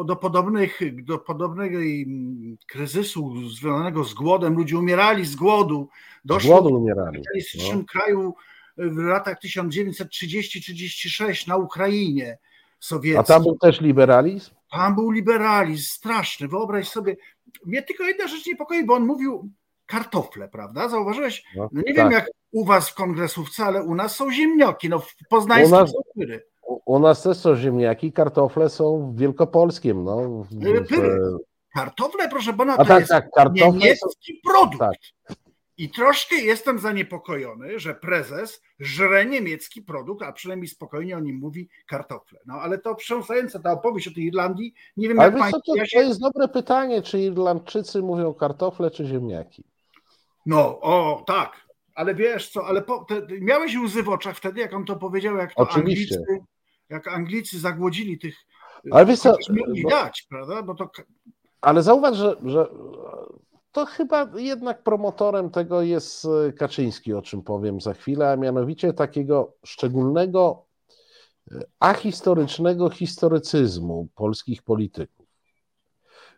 Do, 0.05 0.15
podobnych, 0.15 0.79
do 1.03 1.17
podobnego 1.17 1.79
kryzysu 2.67 3.49
związanego 3.49 4.03
z 4.03 4.13
głodem, 4.13 4.53
ludzie 4.53 4.77
umierali 4.77 5.25
z 5.25 5.35
głodu. 5.35 5.89
Doszło 6.25 6.61
głodu 6.61 6.75
umierali. 6.75 7.09
W 7.09 7.13
kapitalistycznym 7.13 7.77
no. 7.77 7.85
kraju 7.85 8.35
w 8.77 8.97
latach 8.97 9.37
1930-36 9.45 11.47
na 11.47 11.57
Ukrainie 11.57 12.37
sowieckiej. 12.79 13.17
A 13.17 13.23
tam 13.23 13.43
był 13.43 13.57
też 13.57 13.81
liberalizm? 13.81 14.51
Tam 14.71 14.95
był 14.95 15.11
liberalizm 15.11 15.83
straszny. 15.83 16.47
Wyobraź 16.47 16.89
sobie, 16.89 17.15
mnie 17.65 17.83
tylko 17.83 18.03
jedna 18.03 18.27
rzecz 18.27 18.45
niepokoi, 18.45 18.85
bo 18.85 18.93
on 18.93 19.05
mówił 19.05 19.49
kartofle, 19.87 20.47
prawda? 20.47 20.89
Zauważyłeś? 20.89 21.43
No, 21.55 21.69
nie 21.71 21.83
tak. 21.83 21.95
wiem 21.95 22.11
jak 22.11 22.29
u 22.51 22.65
was 22.65 22.89
w 22.89 22.93
kongresówce, 22.95 23.65
ale 23.65 23.83
u 23.83 23.95
nas 23.95 24.15
są 24.15 24.31
ziemnioki, 24.31 24.89
no 24.89 24.99
w 24.99 25.13
poznańskim 25.29 25.77
u 25.77 25.79
nas, 25.79 25.93
U 26.85 26.99
nas 26.99 27.23
też 27.23 27.37
są 27.37 27.55
ziemniaki, 27.55 28.11
kartofle 28.11 28.69
są 28.69 29.13
wielkopolskim, 29.15 30.03
no. 30.03 30.43
W, 30.43 30.49
w... 30.89 31.37
Kartofle, 31.75 32.29
proszę 32.29 32.53
pana, 32.53 32.77
to 32.77 32.85
tak, 32.85 32.99
jest 32.99 33.11
tak, 33.11 33.53
niemiecki 33.53 34.41
są... 34.45 34.51
produkt. 34.51 34.79
Tak. 34.79 35.37
I 35.77 35.89
troszkę 35.89 36.35
jestem 36.35 36.79
zaniepokojony, 36.79 37.79
że 37.79 37.95
prezes 37.95 38.61
żre 38.79 39.25
niemiecki 39.25 39.81
produkt, 39.81 40.23
a 40.23 40.31
przynajmniej 40.31 40.67
spokojnie 40.67 41.17
o 41.17 41.19
nim 41.19 41.35
mówi 41.35 41.69
kartofle. 41.87 42.39
No 42.45 42.53
ale 42.53 42.77
to 42.77 42.95
wstrząsające 42.95 43.59
ta 43.59 43.71
opowieść 43.71 44.07
o 44.07 44.13
tej 44.13 44.23
Irlandii. 44.23 44.73
Nie 44.97 45.07
wiem, 45.07 45.19
ale 45.19 45.29
jak 45.29 45.39
państwo. 45.39 45.61
To, 45.65 45.73
to 45.93 46.01
jest 46.01 46.19
dobre 46.21 46.47
pytanie, 46.47 47.01
czy 47.01 47.19
Irlandczycy 47.19 48.01
mówią 48.01 48.33
kartofle 48.33 48.91
czy 48.91 49.05
ziemniaki. 49.05 49.63
No, 50.47 50.79
o 50.79 51.23
tak, 51.27 51.67
ale 51.95 52.15
wiesz 52.15 52.49
co, 52.49 52.65
ale 52.65 52.81
po, 52.81 53.05
te, 53.05 53.21
miałeś 53.41 53.75
łzy 53.75 54.03
w 54.03 54.09
oczach 54.09 54.37
wtedy, 54.37 54.59
jak 54.59 54.73
on 54.73 54.85
to 54.85 54.95
powiedział, 54.95 55.35
jak 55.35 55.53
to 55.53 55.61
Oczywiście. 55.63 56.15
Anglicy, 56.15 56.45
jak 56.89 57.07
Anglicy 57.07 57.59
zagłodzili 57.59 58.19
tych. 58.19 58.35
Ale 58.91 59.05
wiesz 59.05 59.19
co, 59.19 59.35
bo, 59.49 59.89
dać, 59.89 60.25
prawda? 60.29 60.63
Bo 60.63 60.75
to... 60.75 60.89
Ale 61.61 61.83
zauważ, 61.83 62.17
że, 62.17 62.35
że 62.45 62.67
to 63.71 63.85
chyba 63.85 64.29
jednak 64.35 64.83
promotorem 64.83 65.49
tego 65.49 65.81
jest 65.81 66.27
Kaczyński, 66.57 67.13
o 67.13 67.21
czym 67.21 67.41
powiem 67.41 67.81
za 67.81 67.93
chwilę, 67.93 68.31
a 68.31 68.35
mianowicie 68.35 68.93
takiego 68.93 69.53
szczególnego 69.65 70.65
e, 71.51 71.59
ahistorycznego 71.79 72.89
historycyzmu 72.89 74.07
polskich 74.15 74.63
polityków 74.63 75.26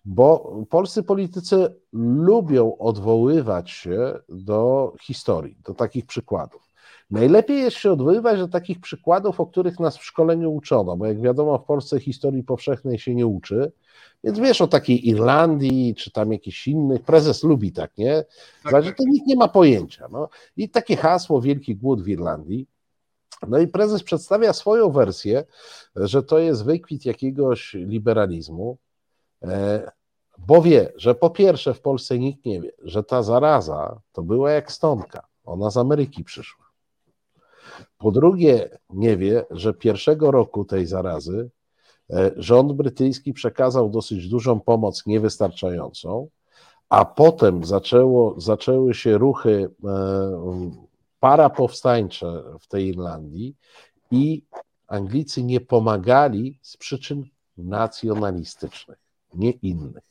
bo 0.06 0.56
polscy 0.70 1.04
politycy 1.04 1.76
lubią 1.94 2.78
odwoływać 2.78 3.72
się 3.72 4.20
do 4.30 4.94
historii, 5.02 5.58
do 5.66 5.74
takich 5.74 6.06
przykładów. 6.06 6.70
Najlepiej 7.12 7.62
jest 7.62 7.78
się 7.78 7.92
odwoływać 7.92 8.40
do 8.40 8.48
takich 8.48 8.82
przykładów, 8.82 9.40
o 9.40 9.46
których 9.46 9.80
nas 9.80 9.98
w 9.98 10.04
szkoleniu 10.04 10.52
uczono, 10.52 10.98
bo 10.98 11.06
jak 11.06 11.22
wiadomo, 11.22 11.58
w 11.58 11.64
Polsce 11.64 12.00
historii 12.00 12.44
powszechnej 12.44 13.00
się 13.00 13.16
nie 13.16 13.28
uczy. 13.28 13.72
Więc 14.24 14.40
wiesz 14.40 14.62
o 14.62 14.68
takiej 14.68 15.08
Irlandii, 15.08 15.96
czy 15.96 16.12
tam 16.12 16.32
jakichś 16.32 16.68
innych, 16.68 17.02
prezes 17.02 17.44
lubi 17.44 17.72
tak, 17.72 17.98
nie? 17.98 18.26
Tak, 18.64 18.72
Znaczy, 18.72 18.88
tak. 18.88 18.98
to 18.98 19.04
nikt 19.08 19.28
nie 19.28 19.36
ma 19.36 19.48
pojęcia. 19.48 20.08
No. 20.12 20.30
I 20.58 20.70
takie 20.70 20.96
hasło 20.96 21.42
Wielki 21.42 21.76
Głód 21.76 22.02
w 22.02 22.08
Irlandii. 22.08 22.68
No 23.48 23.60
i 23.60 23.68
prezes 23.68 24.04
przedstawia 24.04 24.54
swoją 24.54 24.90
wersję, 24.90 25.44
że 25.96 26.24
to 26.24 26.40
jest 26.40 26.66
wykwit 26.66 27.06
jakiegoś 27.06 27.74
liberalizmu, 27.74 28.78
bo 30.38 30.62
wie, 30.62 30.94
że 30.96 31.16
po 31.16 31.30
pierwsze 31.30 31.74
w 31.74 31.82
Polsce 31.82 32.20
nikt 32.20 32.46
nie 32.46 32.62
wie, 32.62 32.72
że 32.84 33.04
ta 33.04 33.24
zaraza 33.24 34.02
to 34.12 34.24
była 34.24 34.52
jak 34.52 34.72
stonka, 34.72 35.28
ona 35.46 35.70
z 35.70 35.78
Ameryki 35.78 36.24
przyszła. 36.24 36.66
Po 37.98 38.12
drugie 38.12 38.78
nie 38.90 39.18
wie, 39.18 39.46
że 39.52 39.74
pierwszego 39.74 40.32
roku 40.32 40.66
tej 40.66 40.86
zarazy 40.86 41.50
e, 42.10 42.32
rząd 42.36 42.74
brytyjski 42.74 43.34
przekazał 43.34 43.90
dosyć 43.90 44.30
dużą 44.30 44.60
pomoc, 44.60 45.06
niewystarczającą, 45.06 46.28
a 46.90 47.06
potem 47.06 47.66
zaczęło, 47.66 48.42
zaczęły 48.42 48.94
się 48.94 49.18
ruchy 49.18 49.70
e, 49.84 49.90
parapowstańcze 51.20 52.44
w 52.60 52.68
tej 52.68 52.88
Irlandii 52.88 53.56
i 54.12 54.44
Anglicy 54.88 55.44
nie 55.44 55.62
pomagali 55.62 56.60
z 56.62 56.78
przyczyn 56.78 57.24
nacjonalistycznych, 57.58 58.98
nie 59.34 59.52
innych. 59.52 60.04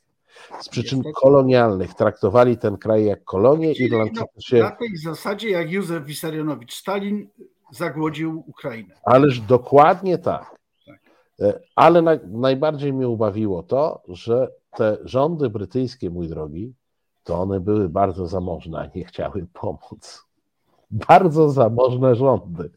Z 0.60 0.68
przyczyn 0.68 1.02
kolonialnych 1.14 1.94
traktowali 1.94 2.58
ten 2.58 2.76
kraj 2.76 3.04
jak 3.04 3.24
kolonię. 3.24 3.72
Irlandczycy 3.72 4.24
na, 4.36 4.40
się, 4.42 4.58
na 4.58 4.70
tej 4.70 4.96
zasadzie, 4.96 5.50
jak 5.50 5.70
Józef 5.70 6.04
Wissarionowicz 6.04 6.74
Stalin 6.74 7.28
zagłodził 7.72 8.44
Ukrainę. 8.46 8.94
ależ 9.04 9.40
dokładnie 9.40 10.18
tak. 10.18 10.56
Tak. 10.86 11.00
E, 11.40 11.60
Ale 11.76 12.02
na, 12.02 12.12
najbardziej 12.26 12.92
mnie 12.92 13.08
ubawiło 13.08 13.62
to, 13.62 14.02
że 14.08 14.48
te 14.76 14.98
rządy 15.04 15.50
brytyjskie, 15.50 16.10
mój 16.10 16.28
drogi, 16.28 16.74
to 17.24 17.40
one 17.40 17.60
były 17.60 17.88
bardzo 17.88 18.26
zamożne, 18.26 18.78
a 18.78 18.98
nie 18.98 19.04
chciały 19.04 19.46
pomóc. 19.52 20.24
Bardzo 20.90 21.50
zamożne 21.50 22.14
rządy. 22.14 22.70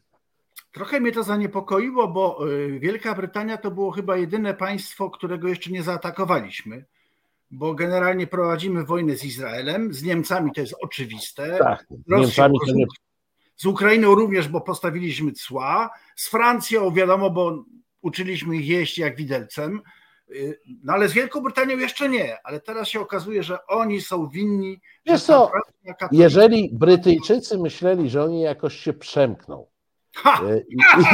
Trochę 0.72 1.00
mnie 1.00 1.12
to 1.12 1.22
zaniepokoiło, 1.22 2.08
bo 2.08 2.50
y, 2.50 2.78
Wielka 2.78 3.14
Brytania 3.14 3.56
to 3.56 3.70
było 3.70 3.90
chyba 3.90 4.16
jedyne 4.16 4.54
państwo, 4.54 5.10
którego 5.10 5.48
jeszcze 5.48 5.70
nie 5.70 5.82
zaatakowaliśmy, 5.82 6.84
bo 7.50 7.74
generalnie 7.74 8.26
prowadzimy 8.26 8.84
wojnę 8.84 9.16
z 9.16 9.24
Izraelem, 9.24 9.94
z 9.94 10.02
Niemcami 10.02 10.52
to 10.52 10.60
jest 10.60 10.74
oczywiste. 10.82 11.58
Tak, 11.58 11.86
z 12.06 12.10
Rosją, 12.10 12.48
nie. 12.74 12.84
z 13.56 13.66
Ukrainą 13.66 14.14
również, 14.14 14.48
bo 14.48 14.60
postawiliśmy 14.60 15.32
cła, 15.32 15.90
z 16.16 16.28
Francją 16.28 16.90
wiadomo, 16.90 17.30
bo 17.30 17.64
uczyliśmy 18.02 18.56
ich 18.56 18.68
jeść 18.68 18.98
jak 18.98 19.16
widelcem, 19.16 19.82
Y, 20.34 20.60
no 20.84 20.92
ale 20.92 21.08
z 21.08 21.12
Wielką 21.12 21.40
Brytanią 21.40 21.78
jeszcze 21.78 22.08
nie, 22.08 22.36
ale 22.44 22.60
teraz 22.60 22.88
się 22.88 23.00
okazuje, 23.00 23.42
że 23.42 23.66
oni 23.66 24.00
są 24.00 24.28
winni. 24.28 24.80
Wiesz 25.06 25.22
co, 25.22 25.50
Jeżeli 26.12 26.70
Brytyjczycy 26.72 27.58
myśleli, 27.58 28.10
że 28.10 28.24
oni 28.24 28.40
jakoś 28.40 28.76
się 28.76 28.92
przemkną 28.92 29.66
Ha! 30.14 30.42
e, 30.48 30.58
i, 30.58 30.74
i 30.74 31.04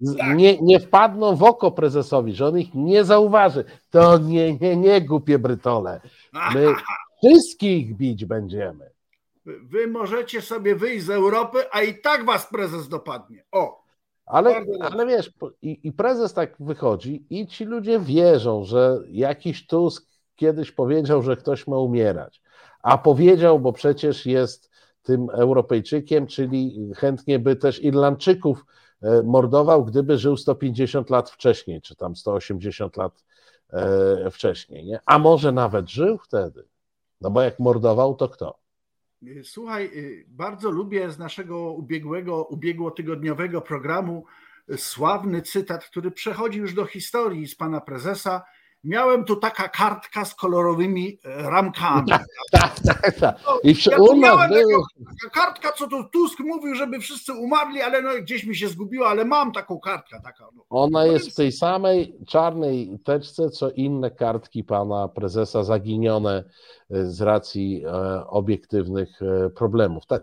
z- 0.00 0.16
nie, 0.36 0.58
nie 0.60 0.80
wpadną 0.80 1.36
w 1.36 1.42
oko 1.42 1.70
prezesowi, 1.70 2.32
że 2.34 2.46
on 2.46 2.58
ich 2.58 2.74
nie 2.74 3.04
zauważy, 3.04 3.64
to 3.90 4.18
nie, 4.18 4.58
nie, 4.58 4.76
nie, 4.76 5.00
głupie 5.00 5.38
Brytole. 5.38 6.00
My 6.54 6.66
wszystkich 7.24 7.96
bić 7.96 8.24
będziemy. 8.24 8.90
Wy 9.46 9.86
możecie 9.86 10.42
sobie 10.42 10.76
wyjść 10.76 11.04
z 11.04 11.10
Europy, 11.10 11.58
a 11.72 11.82
i 11.82 12.00
tak 12.00 12.24
was 12.26 12.46
prezes 12.46 12.88
dopadnie. 12.88 13.44
O, 13.52 13.82
Ale, 14.26 14.64
ale 14.80 15.06
wiesz, 15.06 15.30
i, 15.62 15.80
i 15.82 15.92
prezes 15.92 16.34
tak 16.34 16.54
wychodzi 16.60 17.26
i 17.30 17.46
ci 17.46 17.64
ludzie 17.64 18.00
wierzą, 18.00 18.64
że 18.64 18.98
jakiś 19.08 19.66
Tusk 19.66 20.06
kiedyś 20.36 20.72
powiedział, 20.72 21.22
że 21.22 21.36
ktoś 21.36 21.66
ma 21.66 21.78
umierać. 21.78 22.42
A 22.82 22.98
powiedział, 22.98 23.60
bo 23.60 23.72
przecież 23.72 24.26
jest 24.26 24.70
tym 25.02 25.30
Europejczykiem, 25.30 26.26
czyli 26.26 26.90
chętnie 26.96 27.38
by 27.38 27.56
też 27.56 27.82
Irlandczyków 27.82 28.64
e, 29.02 29.22
mordował, 29.22 29.84
gdyby 29.84 30.18
żył 30.18 30.36
150 30.36 31.10
lat 31.10 31.30
wcześniej, 31.30 31.80
czy 31.82 31.96
tam 31.96 32.16
180 32.16 32.96
lat 32.96 33.24
e, 33.72 34.30
wcześniej. 34.30 34.84
Nie? 34.84 35.00
A 35.06 35.18
może 35.18 35.52
nawet 35.52 35.90
żył 35.90 36.18
wtedy. 36.18 36.64
No 37.20 37.30
bo 37.30 37.42
jak 37.42 37.58
mordował, 37.58 38.14
to 38.14 38.28
kto? 38.28 38.58
y, 39.22 39.44
słuchaj, 39.44 39.90
bardzo 40.28 40.70
lubię 40.70 41.10
z 41.10 41.18
naszego 41.18 41.72
ubiegłego, 41.72 42.44
ubiegłotygodniowego 42.44 43.60
programu 43.60 44.24
sławny 44.76 45.42
cytat, 45.42 45.84
który 45.84 46.10
przechodzi 46.10 46.58
już 46.58 46.74
do 46.74 46.86
historii 46.86 47.48
z 47.48 47.54
pana 47.54 47.80
prezesa. 47.80 48.42
Miałem 48.84 49.24
tu 49.24 49.36
taka 49.36 49.68
kartka 49.68 50.24
z 50.24 50.34
kolorowymi 50.34 51.18
e, 51.24 51.50
ramkami. 51.50 52.08
Tak, 52.08 52.24
tak, 52.80 53.12
tak. 53.20 53.36
I 53.64 53.74
Ja 53.90 53.98
u 53.98 54.06
tu 54.06 54.12
nas 54.16 54.20
miałem 54.20 54.50
było, 54.50 54.86
Taka 55.22 55.40
kartka, 55.44 55.72
co 55.72 55.86
tu 55.88 56.04
Tusk 56.04 56.40
mówił, 56.40 56.74
żeby 56.74 57.00
wszyscy 57.00 57.32
umarli, 57.32 57.80
ale 57.82 58.02
no, 58.02 58.10
gdzieś 58.22 58.44
mi 58.44 58.56
się 58.56 58.68
zgubiła, 58.68 59.08
ale 59.08 59.24
mam 59.24 59.52
taką 59.52 59.80
kartkę. 59.80 60.20
Taka, 60.24 60.48
no. 60.56 60.64
Ona 60.70 61.06
jest 61.06 61.30
w 61.30 61.34
tej 61.34 61.52
samej 61.52 62.16
czarnej 62.28 62.98
teczce, 63.04 63.50
co 63.50 63.70
inne 63.70 64.10
kartki 64.10 64.64
pana 64.64 65.08
prezesa 65.08 65.64
zaginione 65.64 66.44
e, 66.90 67.04
z 67.06 67.20
racji 67.20 67.84
e, 67.86 68.26
obiektywnych 68.26 69.20
problemów. 69.56 70.06
Tak, 70.06 70.22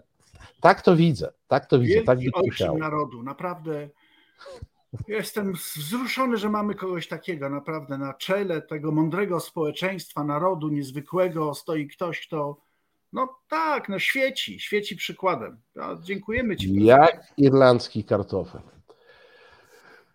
tak 0.62 0.82
to 0.82 0.96
widzę, 0.96 1.32
tak 1.48 1.66
to 1.66 1.80
widzę, 1.80 2.02
tak 2.02 2.18
by 2.18 2.24
Wielki 2.24 2.40
ojczym 2.40 2.52
chciał. 2.54 2.78
narodu, 2.78 3.24
naprawdę. 3.24 3.90
Jestem 5.08 5.54
wzruszony, 5.54 6.38
że 6.38 6.50
mamy 6.50 6.76
kogoś 6.76 7.08
takiego, 7.08 7.50
naprawdę 7.50 7.98
na 7.98 8.14
czele 8.14 8.62
tego 8.62 8.92
mądrego 8.92 9.40
społeczeństwa, 9.40 10.24
narodu 10.24 10.70
niezwykłego 10.70 11.54
stoi 11.54 11.88
ktoś, 11.88 12.28
kto, 12.28 12.58
no 13.14 13.36
tak, 13.50 13.90
no 13.90 14.00
świeci, 14.00 14.60
świeci 14.60 14.96
przykładem. 14.96 15.62
No, 15.76 15.96
dziękujemy 16.02 16.56
Ci. 16.56 16.84
Jak 16.86 17.34
irlandzki 17.38 18.04
kartofel. 18.04 18.62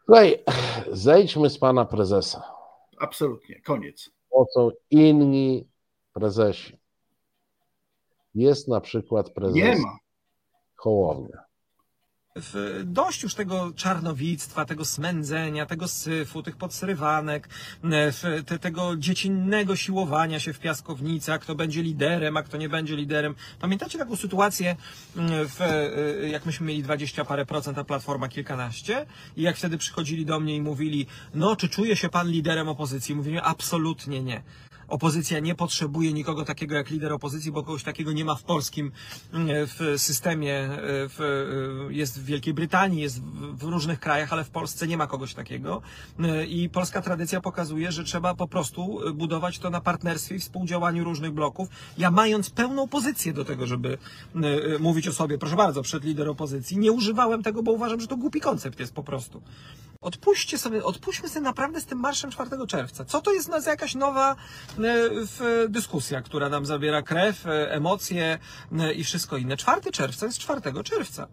Słuchaj, 0.04 0.44
zejdźmy 0.92 1.50
z 1.50 1.58
pana 1.58 1.84
prezesa. 1.84 2.42
Absolutnie, 2.98 3.60
koniec. 3.60 4.10
Po 4.30 4.46
co 4.46 4.70
inni 4.90 5.68
prezesi? 6.12 6.78
Jest 8.34 8.68
na 8.68 8.80
przykład 8.80 9.30
prezes 9.30 9.56
Nie 9.56 9.76
ma. 9.76 9.98
Hołownia. 10.76 11.44
W- 12.38 12.82
dość 12.84 13.22
już 13.22 13.34
tego 13.34 13.72
czarnowictwa, 13.76 14.64
tego 14.64 14.84
smędzenia, 14.84 15.66
tego 15.66 15.88
syfu, 15.88 16.42
tych 16.42 16.56
podsyrywanek, 16.56 17.48
e, 17.84 18.12
w- 18.12 18.22
te, 18.46 18.58
tego 18.58 18.96
dziecinnego 18.96 19.76
siłowania 19.76 20.40
się 20.40 20.52
w 20.52 20.58
piaskownicach, 20.58 21.40
kto 21.40 21.54
będzie 21.54 21.82
liderem, 21.82 22.36
a 22.36 22.42
kto 22.42 22.56
nie 22.56 22.68
będzie 22.68 22.96
liderem. 22.96 23.34
Pamiętacie 23.60 23.98
taką 23.98 24.16
sytuację, 24.16 24.76
mm, 25.16 25.48
w, 25.48 25.60
e, 25.60 26.28
jak 26.28 26.46
myśmy 26.46 26.66
mieli 26.66 26.82
20 26.82 27.24
parę 27.24 27.46
procent, 27.46 27.78
a 27.78 27.84
Platforma 27.84 28.28
kilkanaście? 28.28 29.06
I 29.36 29.42
jak 29.42 29.56
wtedy 29.56 29.78
przychodzili 29.78 30.26
do 30.26 30.40
mnie 30.40 30.56
i 30.56 30.62
mówili, 30.62 31.06
no 31.34 31.56
czy 31.56 31.68
czuje 31.68 31.96
się 31.96 32.08
pan 32.08 32.28
liderem 32.28 32.68
opozycji? 32.68 33.14
Mówimy, 33.14 33.42
absolutnie 33.42 34.22
nie. 34.22 34.42
Opozycja 34.88 35.40
nie 35.40 35.54
potrzebuje 35.54 36.12
nikogo 36.12 36.44
takiego 36.44 36.74
jak 36.74 36.90
lider 36.90 37.12
opozycji, 37.12 37.52
bo 37.52 37.62
kogoś 37.62 37.82
takiego 37.82 38.12
nie 38.12 38.24
ma 38.24 38.34
w 38.34 38.42
polskim 38.42 38.92
mm, 39.32 39.48
w 39.66 39.94
systemie, 39.96 40.54
e, 40.54 40.68
w, 41.08 41.20
e, 41.90 41.92
jest 41.94 42.20
w 42.20 42.24
Wielkiej 42.24 42.54
Brytanii, 42.54 43.02
jest 43.02 43.22
w, 43.22 43.62
różnych 43.62 44.00
krajach, 44.00 44.32
ale 44.32 44.44
w 44.44 44.50
Polsce 44.50 44.86
nie 44.86 44.96
ma 44.96 45.06
kogoś 45.06 45.34
takiego. 45.34 45.82
E, 46.18 46.46
I 46.46 46.68
polska 46.68 47.02
tradycja 47.02 47.40
pokazuje, 47.40 47.92
że 47.92 48.04
trzeba 48.04 48.34
po 48.34 48.48
prostu 48.48 49.08
e, 49.08 49.12
budować 49.12 49.58
to 49.58 49.70
na 49.70 49.80
partnerstwie 49.80 50.36
i 50.36 50.38
współdziałaniu 50.38 51.04
różnych 51.04 51.32
bloków. 51.32 51.68
Ja 51.98 52.10
mając 52.10 52.50
pełną 52.50 52.88
pozycję 52.88 53.32
do 53.32 53.44
tego, 53.44 53.66
żeby 53.66 53.98
e, 54.34 54.74
e, 54.74 54.78
mówić 54.78 55.08
o 55.08 55.12
sobie, 55.12 55.38
proszę 55.38 55.56
bardzo, 55.56 55.82
przed 55.82 56.04
lider 56.04 56.28
opozycji, 56.28 56.78
nie 56.78 56.92
używałem 56.92 57.42
tego, 57.42 57.62
bo 57.62 57.72
uważam, 57.72 58.00
że 58.00 58.06
to 58.06 58.16
głupi 58.16 58.40
koncept 58.40 58.80
jest 58.80 58.94
po 58.94 59.02
prostu. 59.02 59.42
Odpuśćcie 60.04 60.58
sobie, 60.58 60.84
odpuśćmy 60.84 61.28
sobie 61.28 61.40
naprawdę 61.40 61.80
z 61.80 61.86
tym 61.86 61.98
marszem 61.98 62.30
4 62.30 62.50
czerwca. 62.68 63.04
Co 63.04 63.20
to 63.20 63.32
jest 63.32 63.50
za 63.58 63.70
jakaś 63.70 63.94
nowa 63.94 64.36
e, 64.78 65.68
dyskusja, 65.68 66.22
która 66.22 66.48
nam 66.48 66.66
zabiera 66.66 67.02
krew, 67.02 67.46
e, 67.46 67.72
emocje 67.72 68.38
e, 68.78 68.92
i 68.92 69.04
wszystko 69.04 69.36
inne. 69.36 69.56
4 69.56 69.92
czerwca 69.92 70.26
jest 70.26 70.38
4 70.38 70.60
czerwca. 70.84 71.26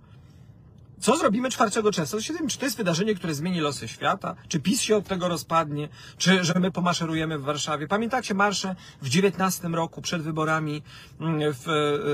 Co 1.01 1.17
zrobimy 1.17 1.49
4 1.49 1.71
czerwca? 1.71 2.17
Czy 2.49 2.57
to 2.59 2.65
jest 2.65 2.77
wydarzenie, 2.77 3.15
które 3.15 3.33
zmieni 3.33 3.59
losy 3.59 3.87
świata? 3.87 4.35
Czy 4.47 4.59
PiS 4.59 4.81
się 4.81 4.97
od 4.97 5.07
tego 5.07 5.27
rozpadnie? 5.27 5.89
Czy 6.17 6.43
że 6.43 6.53
my 6.59 6.71
pomaszerujemy 6.71 7.37
w 7.37 7.43
Warszawie? 7.43 7.87
Pamiętacie 7.87 8.33
marsze 8.33 8.75
w 9.01 9.09
19 9.09 9.67
roku 9.67 10.01
przed 10.01 10.21
wyborami 10.21 10.81
mm, 11.19 11.53
w, 11.53 11.67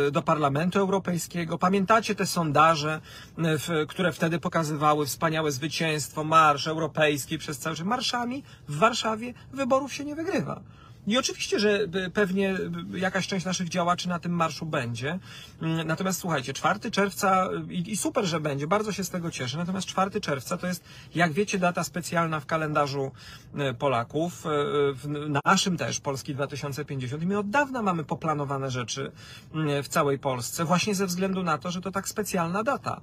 e, 0.07 0.11
do 0.11 0.21
Parlamentu 0.21 0.79
Europejskiego? 0.79 1.57
Pamiętacie 1.57 2.15
te 2.15 2.25
sondaże, 2.25 3.01
m, 3.37 3.45
w, 3.57 3.69
które 3.87 4.11
wtedy 4.11 4.39
pokazywały 4.39 5.05
wspaniałe 5.05 5.51
zwycięstwo, 5.51 6.23
marsz 6.23 6.67
europejski 6.67 7.37
przez 7.37 7.59
cały 7.59 7.75
czas? 7.75 7.85
Marszami 7.85 8.43
w 8.67 8.77
Warszawie 8.77 9.33
wyborów 9.53 9.93
się 9.93 10.05
nie 10.05 10.15
wygrywa. 10.15 10.61
I 11.07 11.17
oczywiście, 11.17 11.59
że 11.59 11.79
pewnie 12.13 12.57
jakaś 12.93 13.27
część 13.27 13.45
naszych 13.45 13.69
działaczy 13.69 14.09
na 14.09 14.19
tym 14.19 14.31
marszu 14.31 14.65
będzie. 14.65 15.19
Mm, 15.61 15.87
natomiast 15.87 16.19
słuchajcie, 16.19 16.53
4 16.53 16.91
czerwca 16.91 17.49
i, 17.69 17.91
i 17.91 17.97
super, 17.97 18.25
że 18.25 18.39
będzie, 18.39 18.67
bardzo 18.67 18.91
się 18.91 19.03
z 19.03 19.09
tego 19.09 19.31
cieszę. 19.31 19.57
Natomiast 19.57 19.87
4 19.87 20.21
czerwca 20.21 20.57
to 20.57 20.67
jest, 20.67 20.83
jak 21.15 21.31
wiecie, 21.31 21.59
data 21.59 21.83
specjalna 21.83 22.39
w 22.39 22.45
kalendarzu 22.45 23.11
e, 23.55 23.73
Polaków, 23.73 24.45
e, 24.45 24.49
w 24.93 25.07
naszym 25.45 25.77
też, 25.77 25.99
Polski 25.99 26.35
2050. 26.35 27.23
I 27.23 27.27
my 27.27 27.37
od 27.39 27.49
dawna 27.49 27.81
mamy 27.81 28.03
poplanowane 28.03 28.71
rzeczy 28.71 29.11
mm, 29.53 29.83
w 29.83 29.87
całej 29.87 30.19
Polsce, 30.19 30.65
właśnie 30.65 30.95
ze 30.95 31.05
względu 31.05 31.43
na 31.43 31.57
to, 31.57 31.71
że 31.71 31.81
to 31.81 31.91
tak 31.91 32.07
specjalna 32.07 32.63
data. 32.63 33.01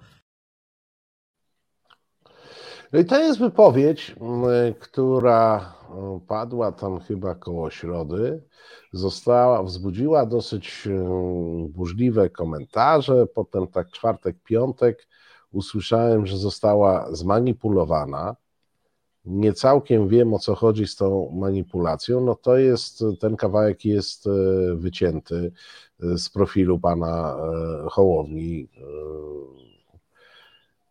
No 2.93 3.01
i 3.01 3.05
to 3.05 3.19
jest 3.19 3.39
wypowiedź, 3.39 4.15
która 4.81 5.75
padła 6.27 6.73
tam 6.73 7.01
chyba 7.01 7.35
koło 7.35 7.71
środy, 7.71 8.43
została, 8.93 9.63
wzbudziła 9.63 10.27
dosyć 10.27 10.89
burzliwe 11.69 12.31
komentarze. 12.31 13.27
Potem 13.27 13.67
tak 13.67 13.91
czwartek, 13.91 14.37
piątek 14.45 15.07
usłyszałem, 15.53 16.27
że 16.27 16.37
została 16.37 17.15
zmanipulowana. 17.15 18.37
Nie 19.25 19.53
całkiem 19.53 20.09
wiem 20.09 20.35
o 20.35 20.39
co 20.39 20.55
chodzi 20.55 20.87
z 20.87 20.97
tą 20.97 21.31
manipulacją. 21.31 22.21
No 22.21 22.35
to 22.35 22.57
jest, 22.57 23.05
ten 23.21 23.37
kawałek 23.37 23.85
jest 23.85 24.27
e, 24.27 24.31
wycięty 24.77 25.53
e, 26.03 26.19
z 26.19 26.29
profilu 26.29 26.79
pana 26.79 27.37
e, 27.37 27.89
Hołowni 27.91 28.69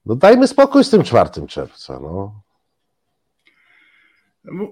no 0.06 0.16
dajmy 0.16 0.48
spokój 0.48 0.84
z 0.84 0.90
tym 0.90 1.04
4 1.04 1.48
czerwca. 1.48 2.00
No. 2.00 2.42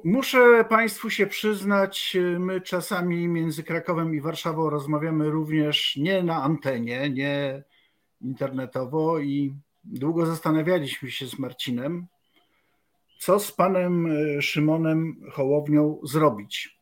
Muszę 0.03 0.65
Państwu 0.69 1.09
się 1.09 1.27
przyznać, 1.27 2.17
my 2.39 2.61
czasami 2.61 3.27
między 3.27 3.63
Krakowem 3.63 4.15
i 4.15 4.21
Warszawą 4.21 4.69
rozmawiamy 4.69 5.29
również 5.29 5.95
nie 5.97 6.23
na 6.23 6.43
antenie, 6.43 7.09
nie 7.09 7.63
internetowo 8.21 9.19
i 9.19 9.55
długo 9.83 10.25
zastanawialiśmy 10.25 11.11
się 11.11 11.27
z 11.27 11.39
Marcinem, 11.39 12.07
co 13.19 13.39
z 13.39 13.51
panem 13.51 14.07
Szymonem 14.41 15.21
Hołownią 15.31 15.99
zrobić. 16.03 16.79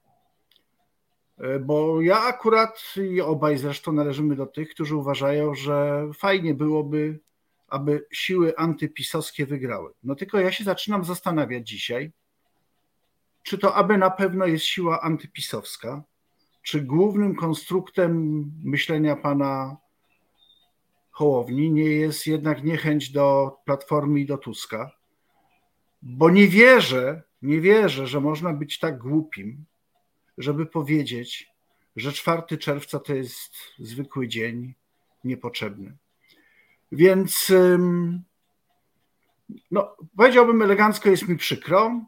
Bo 1.61 2.01
ja 2.01 2.19
akurat 2.21 2.93
i 3.11 3.21
obaj 3.21 3.57
zresztą 3.57 3.91
należymy 3.91 4.35
do 4.35 4.45
tych, 4.45 4.69
którzy 4.69 4.95
uważają, 4.95 5.55
że 5.55 6.07
fajnie 6.13 6.53
byłoby 6.53 7.19
aby 7.67 8.05
siły 8.11 8.57
antypisowskie 8.57 9.45
wygrały. 9.45 9.93
No 10.03 10.15
tylko 10.15 10.39
ja 10.39 10.51
się 10.51 10.63
zaczynam 10.63 11.03
zastanawiać 11.03 11.69
dzisiaj, 11.69 12.11
czy 13.49 13.57
to 13.57 13.75
aby 13.75 13.97
na 13.97 14.09
pewno 14.09 14.45
jest 14.45 14.65
siła 14.65 15.01
antypisowska, 15.01 16.03
czy 16.61 16.81
głównym 16.81 17.35
konstruktem 17.35 18.43
myślenia 18.63 19.15
pana 19.15 19.77
Hołowni 21.11 21.71
nie 21.71 21.83
jest 21.83 22.27
jednak 22.27 22.63
niechęć 22.63 23.11
do 23.11 23.57
Platformy 23.65 24.19
i 24.19 24.25
do 24.25 24.37
Tuska, 24.37 24.91
bo 26.01 26.29
nie 26.29 26.47
wierzę, 26.47 27.23
nie 27.41 27.61
wierzę, 27.61 28.07
że 28.07 28.21
można 28.21 28.53
być 28.53 28.79
tak 28.79 28.97
głupim, 28.97 29.65
żeby 30.37 30.65
powiedzieć, 30.65 31.49
że 31.95 32.11
4 32.11 32.57
czerwca 32.57 32.99
to 32.99 33.13
jest 33.13 33.53
zwykły 33.79 34.27
dzień 34.27 34.73
niepotrzebny. 35.23 35.97
Więc 36.91 37.51
no, 39.71 39.95
powiedziałbym 40.17 40.61
elegancko, 40.61 41.09
jest 41.09 41.27
mi 41.27 41.37
przykro. 41.37 42.01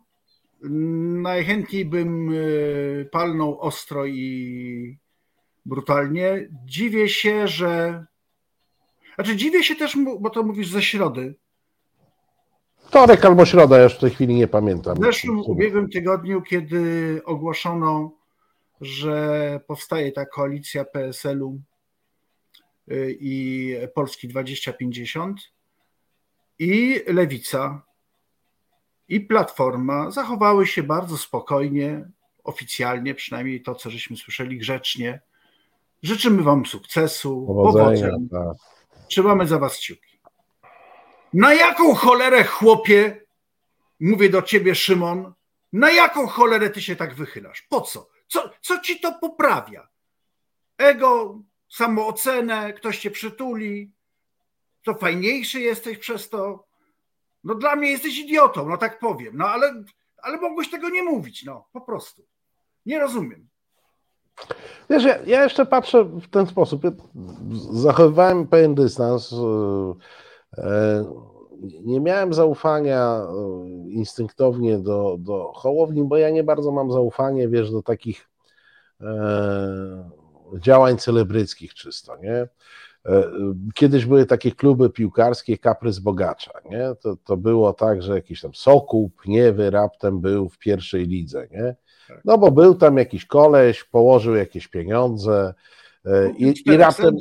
Najchętniej 1.21 1.85
bym 1.85 2.29
e, 2.29 3.05
palnął 3.05 3.59
ostro 3.59 4.05
i 4.05 4.99
brutalnie. 5.65 6.49
Dziwię 6.65 7.09
się, 7.09 7.47
że. 7.47 8.05
Znaczy, 9.15 9.35
dziwię 9.35 9.63
się 9.63 9.75
też, 9.75 9.97
bo 10.19 10.29
to 10.29 10.43
mówisz 10.43 10.69
ze 10.69 10.81
środy. 10.81 11.35
Wtorek 12.77 13.25
albo 13.25 13.45
środa, 13.45 13.77
ja 13.77 13.83
już 13.83 13.93
w 13.93 13.99
tej 13.99 14.09
chwili 14.09 14.35
nie 14.35 14.47
pamiętam. 14.47 14.97
W 14.97 15.05
zeszłym 15.05 15.39
ubiegłym 15.39 15.89
tygodniu, 15.89 16.41
kiedy 16.41 17.21
ogłoszono, 17.25 18.17
że 18.81 19.59
powstaje 19.67 20.11
ta 20.11 20.25
koalicja 20.25 20.85
PSL-u 20.85 21.61
Y, 22.91 23.17
i 23.19 23.75
Polski 23.93 24.27
2050 24.27 25.39
i 26.59 27.01
Lewica 27.07 27.85
i 29.11 29.21
Platforma 29.21 30.11
zachowały 30.11 30.67
się 30.67 30.83
bardzo 30.83 31.17
spokojnie, 31.17 32.09
oficjalnie, 32.43 33.15
przynajmniej 33.15 33.61
to, 33.61 33.75
co 33.75 33.89
żeśmy 33.89 34.17
słyszeli 34.17 34.57
grzecznie. 34.57 35.21
Życzymy 36.03 36.43
Wam 36.43 36.65
sukcesu, 36.65 37.45
powodzenia. 37.47 38.09
Tak. 38.31 38.57
Trzymamy 39.07 39.47
za 39.47 39.59
Was 39.59 39.77
kciuki. 39.77 40.19
Na 41.33 41.53
jaką 41.53 41.95
cholerę, 41.95 42.43
chłopie, 42.43 43.25
mówię 43.99 44.29
do 44.29 44.41
ciebie, 44.41 44.75
Szymon, 44.75 45.33
na 45.73 45.91
jaką 45.91 46.27
cholerę 46.27 46.69
ty 46.69 46.81
się 46.81 46.95
tak 46.95 47.15
wychylasz? 47.15 47.61
Po 47.61 47.81
co? 47.81 48.09
Co, 48.27 48.49
co 48.61 48.79
ci 48.79 48.99
to 48.99 49.13
poprawia? 49.13 49.87
Ego 50.77 51.39
samoocenę, 51.69 52.73
ktoś 52.73 52.99
cię 52.99 53.11
przytuli, 53.11 53.91
to 54.83 54.93
fajniejszy 54.93 55.61
jesteś 55.61 55.97
przez 55.97 56.29
to. 56.29 56.70
No 57.43 57.55
dla 57.55 57.75
mnie 57.75 57.91
jesteś 57.91 58.19
idiotą, 58.19 58.69
no 58.69 58.77
tak 58.77 58.99
powiem. 58.99 59.37
No 59.37 59.47
ale, 59.47 59.83
ale 60.17 60.37
mogłeś 60.37 60.71
tego 60.71 60.89
nie 60.89 61.03
mówić, 61.03 61.45
no 61.45 61.67
po 61.73 61.81
prostu. 61.81 62.25
Nie 62.85 62.99
rozumiem. 62.99 63.47
Wiesz, 64.89 65.03
ja, 65.03 65.17
ja 65.25 65.43
jeszcze 65.43 65.65
patrzę 65.65 66.03
w 66.03 66.27
ten 66.29 66.47
sposób. 66.47 66.81
Zachowywałem 67.71 68.47
pewien 68.47 68.75
dystans. 68.75 69.33
E, 69.33 70.63
e, 70.63 71.05
nie 71.83 71.99
miałem 71.99 72.33
zaufania 72.33 73.21
e, 73.21 73.69
instynktownie 73.89 74.79
do, 74.79 75.15
do 75.19 75.51
Hołowni, 75.55 76.03
bo 76.03 76.17
ja 76.17 76.29
nie 76.29 76.43
bardzo 76.43 76.71
mam 76.71 76.91
zaufanie, 76.91 77.47
wiesz, 77.47 77.71
do 77.71 77.83
takich 77.83 78.27
działań 80.59 80.97
celebryckich 80.97 81.73
czysto, 81.73 82.17
nie? 82.17 82.47
E, 83.05 83.23
kiedyś 83.75 84.05
były 84.05 84.25
takie 84.25 84.51
kluby 84.51 84.89
piłkarskie 84.89 85.57
Kaprys 85.57 85.99
Bogacza, 85.99 86.51
nie? 86.71 86.95
To, 87.01 87.15
to 87.25 87.37
było 87.37 87.73
tak, 87.73 88.01
że 88.01 88.15
jakiś 88.15 88.41
tam 88.41 88.53
Sokół, 88.53 89.09
Pniewy 89.09 89.69
raptem 89.69 90.19
był 90.19 90.49
w 90.49 90.57
pierwszej 90.57 91.07
lidze, 91.07 91.47
nie? 91.51 91.75
Tak. 92.07 92.21
No 92.25 92.37
bo 92.37 92.51
był 92.51 92.75
tam 92.75 92.97
jakiś 92.97 93.25
koleś, 93.25 93.83
położył 93.83 94.35
jakieś 94.35 94.67
pieniądze 94.67 95.53
e, 96.05 96.31
i, 96.31 96.53
i 96.65 96.77
raptem... 96.77 97.17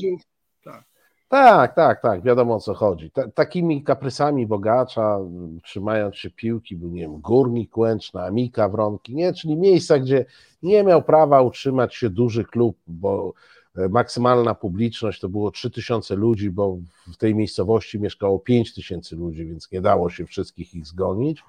Tak, 1.29 1.75
tak, 1.75 2.03
tak, 2.03 2.23
wiadomo 2.23 2.55
o 2.55 2.61
co 2.61 2.75
chodzi. 2.75 3.11
Ta, 3.11 3.29
takimi 3.29 3.85
kaprysami 3.85 4.47
bogacza, 4.47 5.19
trzymając 5.63 6.17
się 6.17 6.31
piłki, 6.31 6.77
był, 6.77 6.91
nie 6.91 7.01
wiem, 7.01 7.21
Górnik 7.21 7.79
Łęczna, 7.79 8.25
Amika 8.25 8.69
Wronki, 8.69 9.15
nie, 9.15 9.33
czyli 9.33 9.57
miejsca, 9.57 9.99
gdzie 9.99 10.25
nie 10.63 10.85
miał 10.85 11.03
prawa 11.03 11.43
utrzymać 11.43 11.95
się 11.95 12.11
duży 12.11 12.45
klub, 12.45 12.77
bo 12.87 13.33
maksymalna 13.75 14.55
publiczność 14.55 15.21
to 15.21 15.29
było 15.29 15.51
3000 15.51 16.17
ludzi, 16.17 16.51
bo 16.51 16.79
w 17.13 17.17
tej 17.17 17.35
miejscowości 17.35 18.01
mieszkało 18.01 18.39
5000 18.39 19.17
ludzi, 19.17 19.47
więc 19.47 19.73
nie 19.73 19.81
dało 19.81 20.11
się 20.11 20.27
wszystkich 20.27 20.75
ich 20.75 20.87
zgonić. 20.87 21.43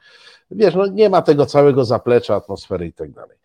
Wiesz, 0.52 0.76
no 0.76 0.88
nie 0.88 1.10
ma 1.10 1.22
tego 1.22 1.46
całego 1.46 1.86
zaplecza, 1.86 2.36
atmosfery 2.36 2.88
i 2.88 2.94
tak 2.94 3.12
dalej. 3.12 3.38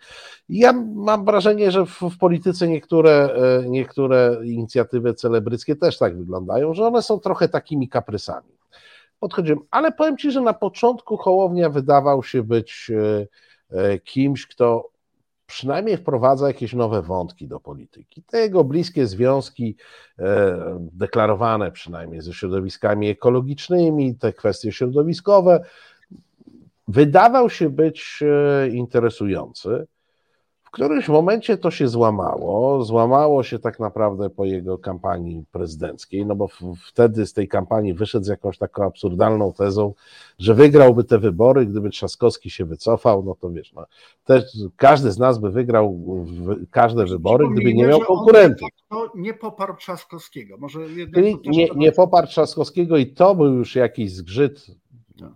Ja 0.49 0.73
mam 0.95 1.25
wrażenie, 1.25 1.71
że 1.71 1.87
w, 1.87 2.01
w, 2.01 2.19
polityce 2.19 2.69
niektóre, 2.69 3.13
e, 3.13 3.69
niektóre 3.69 4.41
inicjatywy 4.45 5.15
celebryckie 5.15 5.77
też 5.77 5.99
tak 5.99 6.19
wyglądają, 6.19 6.75
że 6.75 6.87
one 6.87 7.03
są 7.03 7.21
trochę 7.21 7.49
takimi 7.49 7.89
kaprysami. 7.89 8.57
Podchodziłem, 9.21 9.61
ale 9.71 9.93
powiem 9.93 10.17
Ci, 10.17 10.31
że 10.31 10.41
na 10.41 10.55
początku 10.55 11.17
Hołownia 11.17 11.71
wydawał 11.71 12.23
się 12.23 12.43
być 12.43 12.91
e, 13.71 13.99
kimś, 13.99 14.47
kto 14.47 14.96
przynajmniej 15.47 15.97
wprowadza 15.97 16.49
jakieś 16.49 16.73
nowe 16.73 17.03
wątki 17.03 17.49
do 17.49 17.61
polityki. 17.61 18.23
Te 18.23 18.39
jego 18.39 18.65
bliskie 18.65 19.07
związki, 19.07 19.77
e, 20.19 20.79
deklarowane 20.93 21.73
przynajmniej 21.73 22.21
ze 22.21 22.33
środowiskami 22.33 23.09
ekologicznymi, 23.09 24.15
te 24.15 24.33
kwestie 24.33 24.73
środowiskowe, 24.73 25.65
wydawał 26.89 27.51
się 27.51 27.71
być 27.71 28.23
e, 28.23 28.69
interesujący 28.69 29.87
którymś 30.77 31.09
momencie 31.09 31.57
to 31.57 31.71
się 31.71 31.89
złamało. 31.89 32.85
Złamało 32.85 33.43
się 33.43 33.59
tak 33.59 33.81
naprawdę 33.81 34.31
po 34.31 34.45
jego 34.45 34.79
kampanii 34.79 35.45
prezydenckiej, 35.53 36.27
no 36.27 36.37
bo 36.37 36.49
wtedy 36.87 37.27
z 37.27 37.33
tej 37.33 37.49
kampanii 37.49 37.95
wyszedł 37.95 38.25
z 38.25 38.29
jakąś 38.29 38.59
taką 38.59 38.85
absurdalną 38.85 39.53
tezą, 39.53 39.95
że 40.39 40.55
wygrałby 40.55 41.05
te 41.05 41.19
wybory, 41.19 41.67
gdyby 41.67 41.91
Trzaskowski 41.91 42.51
się 42.51 42.65
wycofał, 42.65 43.23
no 43.23 43.35
to 43.35 43.51
wiesz, 43.51 43.73
no, 43.73 43.87
też 44.25 44.45
każdy 44.77 45.13
z 45.13 45.19
nas 45.19 45.39
by 45.39 45.51
wygrał 45.51 45.99
każde 46.71 47.07
wybory, 47.07 47.47
gdyby 47.53 47.75
nie 47.75 47.87
miał 47.87 48.01
konkurentów. 48.01 48.69
To 48.89 49.13
nie 49.15 49.35
poparł 49.35 49.77
Trzaskowskiego. 49.77 50.57
Może 50.59 50.81
Czyli 51.15 51.37
nie, 51.47 51.69
nie 51.77 51.93
poparł 51.93 52.27
Trzaskowskiego 52.27 52.97
i 52.97 53.07
to 53.07 53.35
był 53.35 53.55
już 53.55 53.75
jakiś 53.75 54.13
zgrzyt 54.13 54.67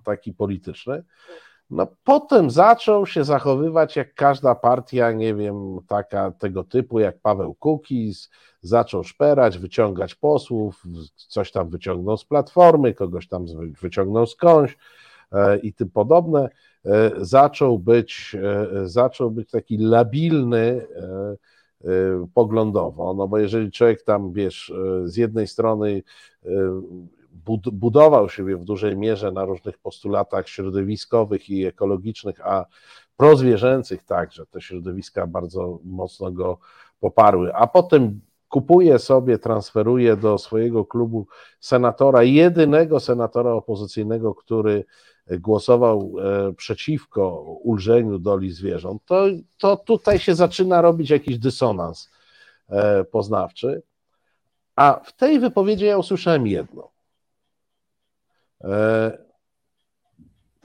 taki 0.05 0.33
polityczny. 0.33 1.05
No 1.71 1.87
potem 2.05 2.51
zaczął 2.51 3.07
się 3.07 3.25
zachowywać 3.25 3.97
jak 3.97 4.15
każda 4.15 4.55
partia, 4.55 5.13
nie 5.13 5.35
wiem, 5.35 5.79
taka 5.87 6.31
tego 6.31 6.65
typu 6.65 7.01
jak 7.01 7.19
Paweł 7.19 7.55
Kukiz, 7.55 8.31
zaczął 8.63 9.05
szperać, 9.05 9.59
wyciągać 9.59 10.15
posłów, 10.15 10.85
coś 11.15 11.53
tam 11.53 11.69
wyciągnął 11.69 12.17
z 12.17 12.25
Platformy, 12.25 12.95
kogoś 12.95 13.29
tam 13.29 13.47
wyciągnął 13.83 14.27
skądś 14.27 14.77
e, 15.33 15.59
i 15.59 15.73
tym 15.73 15.91
podobne. 15.91 16.49
E, 16.85 17.11
zaczął 17.17 17.79
być, 17.79 18.37
e, 18.43 18.89
zaczął 18.89 19.31
być 19.31 19.51
taki 19.51 19.79
labilny 19.79 20.87
poglądowo, 22.35 23.15
no 23.15 23.29
bo 23.29 23.39
jeżeli 23.39 23.71
człowiek 23.71 24.03
tam, 24.03 24.33
wiesz, 24.33 24.73
z 25.05 25.17
jednej 25.17 25.47
strony 25.47 26.03
budował 27.73 28.29
siebie 28.29 28.57
w 28.57 28.65
dużej 28.65 28.97
mierze 28.97 29.33
na 29.33 29.45
różnych 29.45 29.79
postulatach 29.79 30.49
środowiskowych 30.49 31.51
i 31.51 31.67
ekologicznych, 31.67 32.47
a 32.47 32.67
prozwierzęcych 33.17 34.05
także, 34.05 34.47
te 34.47 34.61
środowiska 34.61 35.27
bardzo 35.27 35.79
mocno 35.85 36.33
go 36.33 36.59
poparły, 37.01 37.55
a 37.55 37.67
potem 37.67 38.21
kupuje 38.49 38.99
sobie, 38.99 39.39
transferuje 39.39 40.17
do 40.17 40.39
swojego 40.39 40.85
klubu 40.85 41.27
senatora, 41.61 42.23
jedynego 42.23 43.01
senatora 43.01 43.53
opozycyjnego, 43.53 44.35
który 44.35 44.85
głosował 45.39 46.13
e, 46.19 46.53
przeciwko 46.53 47.43
ulżeniu 47.43 48.19
doli 48.19 48.51
zwierząt, 48.51 49.03
to, 49.05 49.27
to 49.59 49.77
tutaj 49.77 50.19
się 50.19 50.35
zaczyna 50.35 50.81
robić 50.81 51.11
jakiś 51.11 51.39
dysonans 51.39 52.11
e, 52.69 53.05
poznawczy. 53.05 53.83
A 54.77 55.01
w 55.05 55.13
tej 55.13 55.41
wypowiedzi 55.41 55.85
ja 55.85 55.99
usłyszałem 55.99 56.47
jedno. 56.47 56.91
E, 58.65 59.19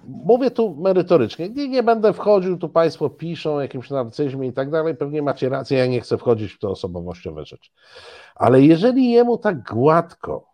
mówię 0.08 0.52
tu 0.52 0.76
merytorycznie. 0.76 1.50
Nie, 1.50 1.70
nie 1.70 1.84
będę 1.84 2.14
wchodził, 2.14 2.58
tu 2.58 2.70
Państwo 2.70 3.10
piszą 3.10 3.56
o 3.56 3.62
jakimś 3.62 3.90
narcyzmie 3.90 4.48
i 4.48 4.54
tak 4.54 4.70
dalej. 4.70 4.96
Pewnie 4.96 5.22
macie 5.22 5.50
rację, 5.50 5.78
ja 5.78 5.86
nie 5.86 6.02
chcę 6.02 6.18
wchodzić 6.18 6.52
w 6.52 6.60
to 6.60 6.70
osobowościowe 6.70 7.46
rzeczy. 7.46 7.72
Ale 8.36 8.62
jeżeli 8.62 9.12
jemu 9.12 9.38
tak 9.38 9.64
gładko 9.64 10.48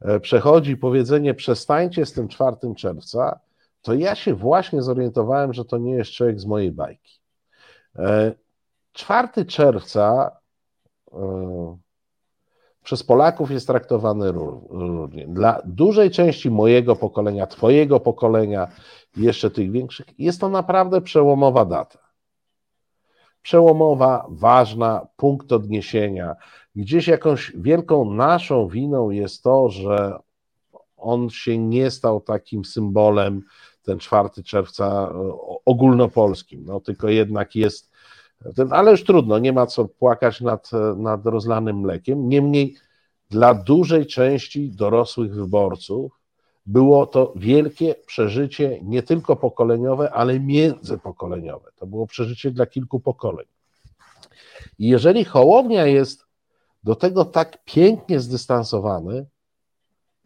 e, 0.00 0.20
przechodzi 0.20 0.76
powiedzenie 0.76 1.34
przestańcie 1.34 2.06
z 2.06 2.12
tym 2.12 2.28
4 2.28 2.56
czerwca, 2.76 3.40
to 3.82 3.94
ja 3.94 4.14
się 4.14 4.34
właśnie 4.34 4.82
zorientowałem, 4.82 5.52
że 5.52 5.64
to 5.64 5.78
nie 5.78 5.92
jest 5.92 6.10
człowiek 6.10 6.40
z 6.40 6.46
mojej 6.46 6.72
bajki. 6.72 7.20
4 8.92 9.28
e, 9.36 9.44
czerwca 9.44 10.36
przez 12.88 13.02
Polaków 13.02 13.50
jest 13.50 13.66
traktowany 13.66 14.32
różnie. 14.32 15.26
Dla 15.26 15.62
dużej 15.64 16.10
części 16.10 16.50
mojego 16.50 16.96
pokolenia, 16.96 17.46
Twojego 17.46 18.00
pokolenia, 18.00 18.68
jeszcze 19.16 19.50
tych 19.50 19.70
większych, 19.70 20.06
jest 20.18 20.40
to 20.40 20.48
naprawdę 20.48 21.00
przełomowa 21.00 21.64
data. 21.64 21.98
Przełomowa, 23.42 24.26
ważna, 24.28 25.06
punkt 25.16 25.52
odniesienia. 25.52 26.36
Gdzieś 26.76 27.08
jakąś 27.08 27.52
wielką 27.56 28.12
naszą 28.12 28.68
winą 28.68 29.10
jest 29.10 29.42
to, 29.42 29.68
że 29.68 30.18
on 30.96 31.30
się 31.30 31.58
nie 31.58 31.90
stał 31.90 32.20
takim 32.20 32.64
symbolem, 32.64 33.42
ten 33.82 33.98
4 33.98 34.28
czerwca 34.44 35.12
ogólnopolskim, 35.64 36.64
no, 36.64 36.80
tylko 36.80 37.08
jednak 37.08 37.54
jest 37.54 37.87
ale 38.70 38.90
już 38.90 39.04
trudno, 39.04 39.38
nie 39.38 39.52
ma 39.52 39.66
co 39.66 39.84
płakać 39.84 40.40
nad, 40.40 40.70
nad 40.96 41.26
rozlanym 41.26 41.80
mlekiem. 41.80 42.28
Niemniej 42.28 42.76
dla 43.30 43.54
dużej 43.54 44.06
części 44.06 44.70
dorosłych 44.70 45.34
wyborców 45.34 46.12
było 46.66 47.06
to 47.06 47.32
wielkie 47.36 47.94
przeżycie 48.06 48.80
nie 48.82 49.02
tylko 49.02 49.36
pokoleniowe, 49.36 50.12
ale 50.12 50.40
międzypokoleniowe. 50.40 51.70
To 51.76 51.86
było 51.86 52.06
przeżycie 52.06 52.50
dla 52.50 52.66
kilku 52.66 53.00
pokoleń. 53.00 53.46
I 54.78 54.88
jeżeli 54.88 55.24
Hołownia 55.24 55.86
jest 55.86 56.26
do 56.84 56.94
tego 56.94 57.24
tak 57.24 57.64
pięknie 57.64 58.20
zdystansowany, 58.20 59.26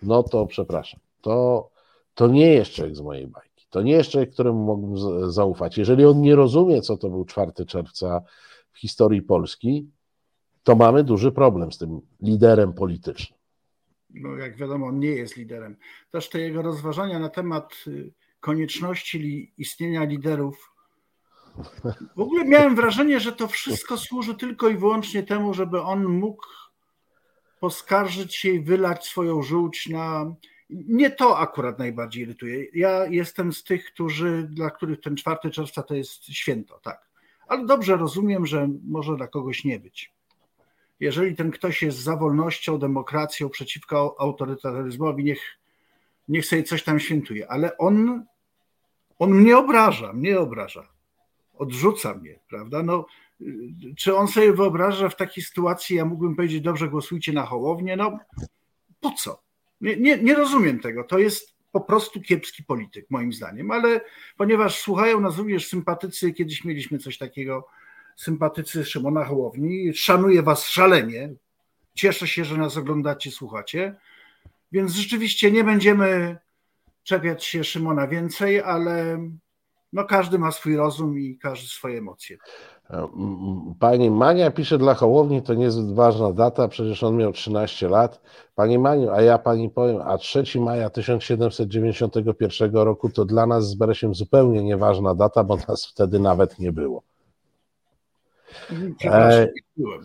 no 0.02 0.22
to 0.22 0.46
przepraszam, 0.46 1.00
to, 1.20 1.68
to 2.14 2.26
nie 2.26 2.52
jest 2.52 2.70
człowiek 2.70 2.96
z 2.96 3.00
mojej 3.00 3.26
bajki. 3.26 3.51
To 3.72 3.82
nie 3.82 3.92
jest 3.92 4.10
człowiek, 4.10 4.30
któremu 4.30 4.64
mógłbym 4.64 5.32
zaufać. 5.32 5.78
Jeżeli 5.78 6.04
on 6.04 6.20
nie 6.20 6.36
rozumie, 6.36 6.80
co 6.80 6.96
to 6.96 7.10
był 7.10 7.24
4 7.24 7.52
czerwca 7.66 8.22
w 8.72 8.78
historii 8.78 9.22
Polski, 9.22 9.90
to 10.62 10.76
mamy 10.76 11.04
duży 11.04 11.32
problem 11.32 11.72
z 11.72 11.78
tym 11.78 12.00
liderem 12.22 12.72
politycznym. 12.72 13.38
No, 14.10 14.36
jak 14.36 14.56
wiadomo, 14.56 14.86
on 14.86 14.98
nie 14.98 15.08
jest 15.08 15.36
liderem. 15.36 15.76
Też 16.10 16.28
te 16.28 16.40
jego 16.40 16.62
rozważania 16.62 17.18
na 17.18 17.28
temat 17.28 17.74
y, 17.86 18.12
konieczności 18.40 19.52
istnienia 19.58 20.04
liderów. 20.04 20.74
W 22.16 22.20
ogóle 22.20 22.44
miałem 22.44 22.76
wrażenie, 22.76 23.20
że 23.20 23.32
to 23.32 23.48
wszystko 23.48 23.98
służy 23.98 24.34
tylko 24.34 24.68
i 24.68 24.76
wyłącznie 24.76 25.22
temu, 25.22 25.54
żeby 25.54 25.82
on 25.82 26.04
mógł 26.04 26.46
poskarżyć 27.60 28.36
się 28.36 28.50
i 28.50 28.60
wylać 28.60 29.06
swoją 29.06 29.42
żółć 29.42 29.88
na 29.88 30.34
nie 30.88 31.10
to 31.10 31.38
akurat 31.38 31.78
najbardziej 31.78 32.22
irytuje. 32.22 32.66
Ja 32.74 33.06
jestem 33.06 33.52
z 33.52 33.64
tych, 33.64 33.84
którzy, 33.84 34.48
dla 34.50 34.70
których 34.70 35.00
ten 35.00 35.16
4 35.16 35.50
czerwca 35.50 35.82
to 35.82 35.94
jest 35.94 36.24
święto, 36.24 36.80
tak. 36.82 37.08
Ale 37.48 37.66
dobrze 37.66 37.96
rozumiem, 37.96 38.46
że 38.46 38.68
może 38.84 39.16
dla 39.16 39.26
kogoś 39.26 39.64
nie 39.64 39.80
być. 39.80 40.12
Jeżeli 41.00 41.36
ten 41.36 41.50
ktoś 41.50 41.82
jest 41.82 41.98
za 41.98 42.16
wolnością, 42.16 42.78
demokracją, 42.78 43.48
przeciwko 43.48 44.16
autorytaryzmowi, 44.18 45.24
niech, 45.24 45.58
niech 46.28 46.46
sobie 46.46 46.62
coś 46.62 46.82
tam 46.82 47.00
świętuje. 47.00 47.50
Ale 47.50 47.78
on, 47.78 48.24
on 49.18 49.30
mnie 49.30 49.58
obraża, 49.58 50.12
mnie 50.12 50.40
obraża. 50.40 50.88
Odrzuca 51.54 52.14
mnie, 52.14 52.38
prawda? 52.48 52.82
No, 52.82 53.06
czy 53.96 54.16
on 54.16 54.28
sobie 54.28 54.52
wyobraża, 54.52 54.96
że 54.96 55.10
w 55.10 55.16
takiej 55.16 55.44
sytuacji 55.44 55.96
ja 55.96 56.04
mógłbym 56.04 56.36
powiedzieć, 56.36 56.60
dobrze, 56.60 56.88
głosujcie 56.88 57.32
na 57.32 57.46
Hołownię? 57.46 57.96
No, 57.96 58.18
po 59.00 59.10
co? 59.10 59.42
Nie, 59.82 59.96
nie, 59.96 60.18
nie 60.18 60.34
rozumiem 60.34 60.80
tego. 60.80 61.04
To 61.04 61.18
jest 61.18 61.54
po 61.72 61.80
prostu 61.80 62.20
kiepski 62.20 62.64
polityk, 62.64 63.06
moim 63.10 63.32
zdaniem, 63.32 63.70
ale 63.70 64.00
ponieważ 64.36 64.80
słuchają 64.80 65.20
nas 65.20 65.38
również 65.38 65.68
sympatycy, 65.68 66.32
kiedyś 66.32 66.64
mieliśmy 66.64 66.98
coś 66.98 67.18
takiego, 67.18 67.66
sympatycy 68.16 68.84
Szymona 68.84 69.24
Hołowni, 69.24 69.94
szanuję 69.94 70.42
was 70.42 70.66
szalenie, 70.66 71.32
cieszę 71.94 72.28
się, 72.28 72.44
że 72.44 72.56
nas 72.56 72.76
oglądacie, 72.76 73.30
słuchacie, 73.30 73.94
więc 74.72 74.92
rzeczywiście 74.92 75.50
nie 75.52 75.64
będziemy 75.64 76.38
czepiać 77.02 77.44
się 77.44 77.64
Szymona 77.64 78.08
więcej, 78.08 78.60
ale 78.60 79.28
no 79.92 80.04
każdy 80.04 80.38
ma 80.38 80.52
swój 80.52 80.76
rozum 80.76 81.18
i 81.18 81.38
każdy 81.38 81.68
swoje 81.68 81.98
emocje. 81.98 82.36
Pani 83.78 84.10
Mania 84.10 84.50
pisze 84.50 84.78
dla 84.78 84.94
Hołowni, 84.94 85.42
to 85.42 85.54
niezbyt 85.54 85.94
ważna 85.94 86.32
data, 86.32 86.68
przecież 86.68 87.02
on 87.02 87.16
miał 87.16 87.32
13 87.32 87.88
lat. 87.88 88.20
Pani 88.54 88.78
Maniu, 88.78 89.10
a 89.10 89.22
ja 89.22 89.38
pani 89.38 89.70
powiem, 89.70 90.00
a 90.04 90.18
3 90.18 90.60
maja 90.60 90.90
1791 90.90 92.74
roku 92.74 93.08
to 93.08 93.24
dla 93.24 93.46
nas 93.46 93.68
z 93.68 93.74
Beresiem 93.74 94.14
zupełnie 94.14 94.62
nieważna 94.62 95.14
data, 95.14 95.44
bo 95.44 95.56
nas 95.68 95.86
wtedy 95.86 96.18
nawet 96.18 96.58
nie 96.58 96.72
było. 96.72 97.02
Przepraszam, 98.98 99.40
nie 99.40 99.62
byłem. 99.76 100.00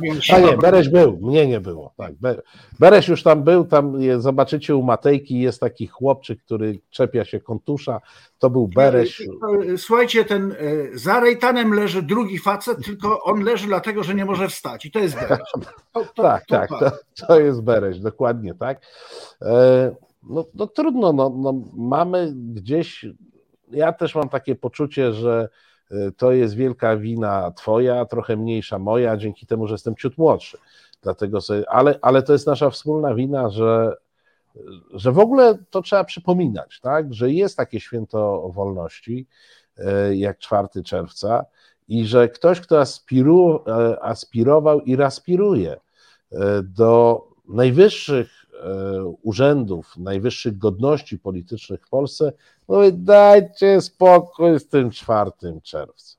Nie, 0.00 0.34
A 0.34 0.38
nie, 0.50 0.56
Bereś 0.56 0.88
był, 0.88 1.18
mnie 1.22 1.46
nie 1.46 1.60
było. 1.60 1.94
Tak, 1.96 2.12
Bereś 2.78 3.08
już 3.08 3.22
tam 3.22 3.42
był, 3.42 3.64
tam 3.64 3.98
zobaczycie 4.18 4.76
u 4.76 4.82
Matejki 4.82 5.40
jest 5.40 5.60
taki 5.60 5.86
chłopczyk, 5.86 6.42
który 6.42 6.78
czepia 6.90 7.24
się 7.24 7.40
kontusza, 7.40 8.00
to 8.38 8.50
był 8.50 8.68
Bereś. 8.68 9.22
Słuchajcie, 9.76 10.24
ten 10.24 10.52
e, 10.52 10.98
za 10.98 11.20
Rejtanem 11.20 11.74
leży 11.74 12.02
drugi 12.02 12.38
facet, 12.38 12.84
tylko 12.84 13.22
on 13.22 13.42
leży 13.42 13.66
dlatego, 13.66 14.02
że 14.02 14.14
nie 14.14 14.24
może 14.24 14.48
wstać 14.48 14.86
i 14.86 14.90
to 14.90 14.98
jest 14.98 15.14
Bereś. 15.14 15.38
To, 15.92 16.04
to, 16.04 16.22
tak, 16.22 16.46
to, 16.46 16.56
tak, 16.56 16.68
to, 16.68 16.90
to 17.26 17.40
jest 17.40 17.62
Bereś, 17.62 17.98
dokładnie 17.98 18.54
tak. 18.54 18.80
E, 19.42 19.94
no, 20.22 20.44
no 20.54 20.66
trudno, 20.66 21.12
no, 21.12 21.30
no, 21.36 21.54
mamy 21.76 22.32
gdzieś, 22.36 23.06
ja 23.70 23.92
też 23.92 24.14
mam 24.14 24.28
takie 24.28 24.54
poczucie, 24.54 25.12
że 25.12 25.48
to 26.16 26.32
jest 26.32 26.54
wielka 26.54 26.96
wina 26.96 27.50
twoja, 27.50 28.04
trochę 28.04 28.36
mniejsza 28.36 28.78
moja, 28.78 29.16
dzięki 29.16 29.46
temu, 29.46 29.66
że 29.66 29.74
jestem 29.74 29.96
ciut 29.96 30.18
młodszy. 30.18 30.58
Dlatego 31.02 31.40
sobie, 31.40 31.70
ale, 31.70 31.98
ale 32.02 32.22
to 32.22 32.32
jest 32.32 32.46
nasza 32.46 32.70
wspólna 32.70 33.14
wina, 33.14 33.50
że, 33.50 33.96
że 34.94 35.12
w 35.12 35.18
ogóle 35.18 35.58
to 35.70 35.82
trzeba 35.82 36.04
przypominać, 36.04 36.80
tak? 36.80 37.14
że 37.14 37.32
jest 37.32 37.56
takie 37.56 37.80
święto 37.80 38.50
wolności 38.54 39.26
y, 39.78 40.16
jak 40.16 40.38
4 40.38 40.68
czerwca 40.84 41.44
i 41.88 42.06
że 42.06 42.28
ktoś, 42.28 42.60
kto 42.60 42.80
aspiru, 42.80 43.56
y, 43.56 44.02
aspirował 44.02 44.80
i 44.80 45.02
aspiruje 45.02 45.76
do 46.62 47.22
najwyższych 47.48 48.45
E, 48.45 48.45
urzędów, 49.22 49.96
najwyższych 49.96 50.58
godności 50.58 51.18
politycznych 51.18 51.86
w 51.86 51.88
Polsce, 51.88 52.32
mówi 52.68 52.92
dajcie 52.92 53.80
spokój 53.80 54.60
z 54.60 54.68
tym 54.68 54.90
4 54.90 55.30
czerwca. 55.62 56.16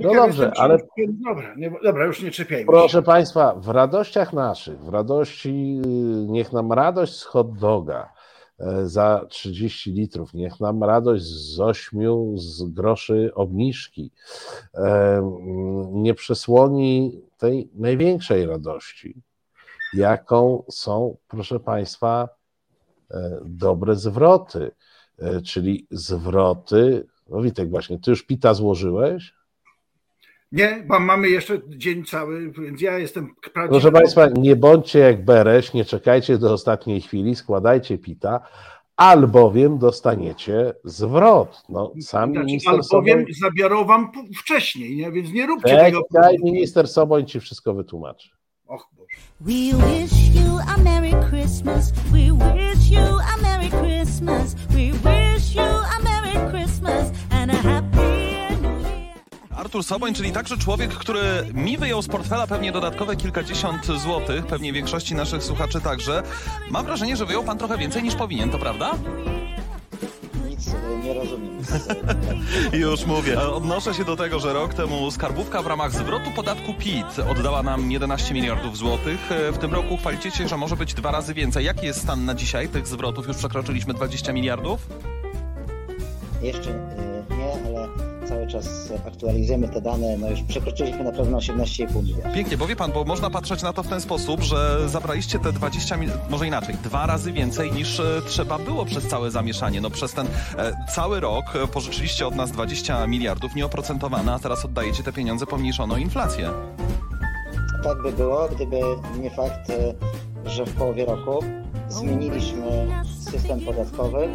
No 0.00 0.14
dobrze, 0.14 0.52
ale. 0.56 0.78
Dobra, 1.08 1.54
nie, 1.56 1.72
dobra, 1.84 2.04
już 2.04 2.22
nie 2.22 2.30
czepiajmy. 2.30 2.66
Proszę 2.66 2.98
się. 2.98 3.02
Państwa, 3.02 3.54
w 3.54 3.68
radościach 3.68 4.32
naszych, 4.32 4.80
w 4.80 4.88
radości, 4.88 5.52
niech 6.26 6.52
nam 6.52 6.72
radość 6.72 7.16
z 7.16 7.22
hot 7.22 7.58
doga, 7.58 8.12
e, 8.58 8.86
za 8.86 9.26
30 9.28 9.92
litrów. 9.92 10.34
Niech 10.34 10.60
nam 10.60 10.84
radość 10.84 11.22
z 11.22 11.60
8 11.60 12.38
z 12.38 12.62
groszy 12.62 13.30
obniżki 13.34 14.10
nie 15.92 16.14
przesłoni 16.14 17.20
tej 17.38 17.68
największej 17.74 18.46
radości, 18.46 19.22
jaką 19.94 20.64
są, 20.70 21.16
proszę 21.28 21.60
Państwa, 21.60 22.28
e, 23.10 23.40
dobre 23.44 23.96
zwroty, 23.96 24.70
e, 25.18 25.42
czyli 25.42 25.86
zwroty. 25.90 27.06
No 27.28 27.42
Witek, 27.42 27.70
właśnie, 27.70 27.98
ty 27.98 28.10
już 28.10 28.22
pita 28.22 28.54
złożyłeś? 28.54 29.34
Nie, 30.52 30.84
bo 30.86 31.00
mamy 31.00 31.28
jeszcze 31.28 31.60
dzień 31.68 32.04
cały, 32.04 32.52
więc 32.52 32.80
ja 32.80 32.98
jestem 32.98 33.34
Proszę 33.68 33.92
Państwa, 33.92 34.28
nie 34.36 34.56
bądźcie 34.56 34.98
jak 34.98 35.24
Bereś, 35.24 35.72
nie 35.72 35.84
czekajcie 35.84 36.38
do 36.38 36.52
ostatniej 36.52 37.00
chwili, 37.00 37.36
składajcie 37.36 37.98
pita, 37.98 38.40
albowiem 38.96 39.78
dostaniecie 39.78 40.74
zwrot. 40.84 41.62
No, 41.68 41.92
sam 42.00 42.32
znaczy, 42.32 42.46
minister 42.46 42.74
albowiem 42.74 43.18
Soboń... 43.18 43.34
zabiorą 43.40 43.84
wam 43.84 44.12
wcześniej, 44.38 44.96
nie? 44.96 45.12
więc 45.12 45.32
nie 45.32 45.46
róbcie 45.46 45.68
Czekaj, 45.68 45.92
tego. 45.92 46.44
minister 46.44 46.88
Soboń 46.88 47.26
ci 47.26 47.40
wszystko 47.40 47.74
wytłumaczy. 47.74 48.30
Och 48.72 48.88
Boże. 48.92 49.16
We 49.40 49.52
wish 49.52 50.34
you 50.34 50.58
a 50.74 50.78
Merry 50.78 51.12
Christmas. 51.30 51.92
We 52.12 52.32
wish 52.32 52.90
you 52.90 53.18
a 53.34 53.42
Merry 53.42 53.70
Christmas. 53.70 54.54
We 54.70 54.92
wish 54.92 55.54
you 55.54 55.62
a 55.62 56.02
Merry 56.02 56.50
Christmas 56.50 57.10
and 57.30 57.50
a 57.50 57.56
Happy 57.56 57.96
New 58.62 58.82
Year. 58.82 59.16
Artur 59.56 59.84
Soboń, 59.84 60.14
czyli 60.14 60.32
także 60.32 60.58
człowiek, 60.58 60.90
który 60.90 61.20
mi 61.54 61.78
wyjął 61.78 62.02
z 62.02 62.08
portfela 62.08 62.46
pewnie 62.46 62.72
dodatkowe 62.72 63.16
kilkadziesiąt 63.16 63.86
złotych, 63.86 64.46
pewnie 64.46 64.72
większości 64.72 65.14
naszych 65.14 65.42
słuchaczy 65.42 65.80
także. 65.80 66.22
Mam 66.70 66.86
wrażenie, 66.86 67.16
że 67.16 67.26
wyjął 67.26 67.44
pan 67.44 67.58
trochę 67.58 67.78
więcej 67.78 68.02
niż 68.02 68.14
powinien, 68.14 68.50
to 68.50 68.58
prawda? 68.58 68.92
Nie 71.04 71.14
rozumiem. 71.14 71.58
Już 72.72 73.06
mówię. 73.06 73.40
Odnoszę 73.40 73.94
się 73.94 74.04
do 74.04 74.16
tego, 74.16 74.40
że 74.40 74.52
rok 74.52 74.74
temu 74.74 75.10
skarbówka 75.10 75.62
w 75.62 75.66
ramach 75.66 75.92
zwrotu 75.92 76.30
podatku 76.36 76.74
PIT 76.74 77.18
oddała 77.30 77.62
nam 77.62 77.90
11 77.90 78.34
miliardów 78.34 78.76
złotych. 78.76 79.20
W 79.52 79.58
tym 79.58 79.74
roku 79.74 79.96
chwalicie 79.96 80.30
się, 80.30 80.48
że 80.48 80.56
może 80.56 80.76
być 80.76 80.94
dwa 80.94 81.10
razy 81.10 81.34
więcej. 81.34 81.64
Jaki 81.64 81.86
jest 81.86 82.02
stan 82.02 82.24
na 82.24 82.34
dzisiaj 82.34 82.68
tych 82.68 82.86
zwrotów? 82.86 83.28
Już 83.28 83.36
przekroczyliśmy 83.36 83.94
20 83.94 84.32
miliardów? 84.32 84.86
Jeszcze 86.42 86.70
y, 86.70 87.36
nie, 87.36 87.52
ale 87.66 88.11
cały 88.28 88.46
czas 88.46 88.92
aktualizujemy 89.06 89.68
te 89.68 89.80
dane. 89.80 90.16
No 90.18 90.30
już 90.30 90.42
przekroczyliśmy 90.42 91.04
na 91.04 91.12
pewno 91.12 91.38
18,5 91.38 92.02
miliardów. 92.02 92.34
Pięknie, 92.34 92.56
bo 92.56 92.66
wie 92.66 92.76
pan, 92.76 92.92
bo 92.92 93.04
można 93.04 93.30
patrzeć 93.30 93.62
na 93.62 93.72
to 93.72 93.82
w 93.82 93.88
ten 93.88 94.00
sposób, 94.00 94.42
że 94.42 94.88
zabraliście 94.88 95.38
te 95.38 95.52
20 95.52 95.96
mil... 95.96 96.10
może 96.30 96.46
inaczej, 96.46 96.74
dwa 96.84 97.06
razy 97.06 97.32
więcej 97.32 97.72
niż 97.72 98.00
e, 98.00 98.22
trzeba 98.26 98.58
było 98.58 98.84
przez 98.84 99.08
całe 99.08 99.30
zamieszanie. 99.30 99.80
No 99.80 99.90
przez 99.90 100.12
ten 100.12 100.26
e, 100.58 100.86
cały 100.94 101.20
rok 101.20 101.44
e, 101.56 101.66
pożyczyliście 101.66 102.26
od 102.26 102.34
nas 102.34 102.52
20 102.52 103.06
miliardów 103.06 103.54
nieoprocentowane, 103.54 104.32
a 104.32 104.38
teraz 104.38 104.64
oddajecie 104.64 105.02
te 105.02 105.12
pieniądze 105.12 105.46
pomniejszoną 105.46 105.96
inflację. 105.96 106.50
Tak 107.82 108.02
by 108.02 108.12
było, 108.12 108.48
gdyby 108.48 108.80
nie 109.20 109.30
fakt, 109.30 109.70
y, 109.70 109.94
że 110.50 110.66
w 110.66 110.74
połowie 110.74 111.04
roku 111.04 111.44
zmieniliśmy 111.88 112.86
system 113.30 113.60
podatkowy 113.60 114.28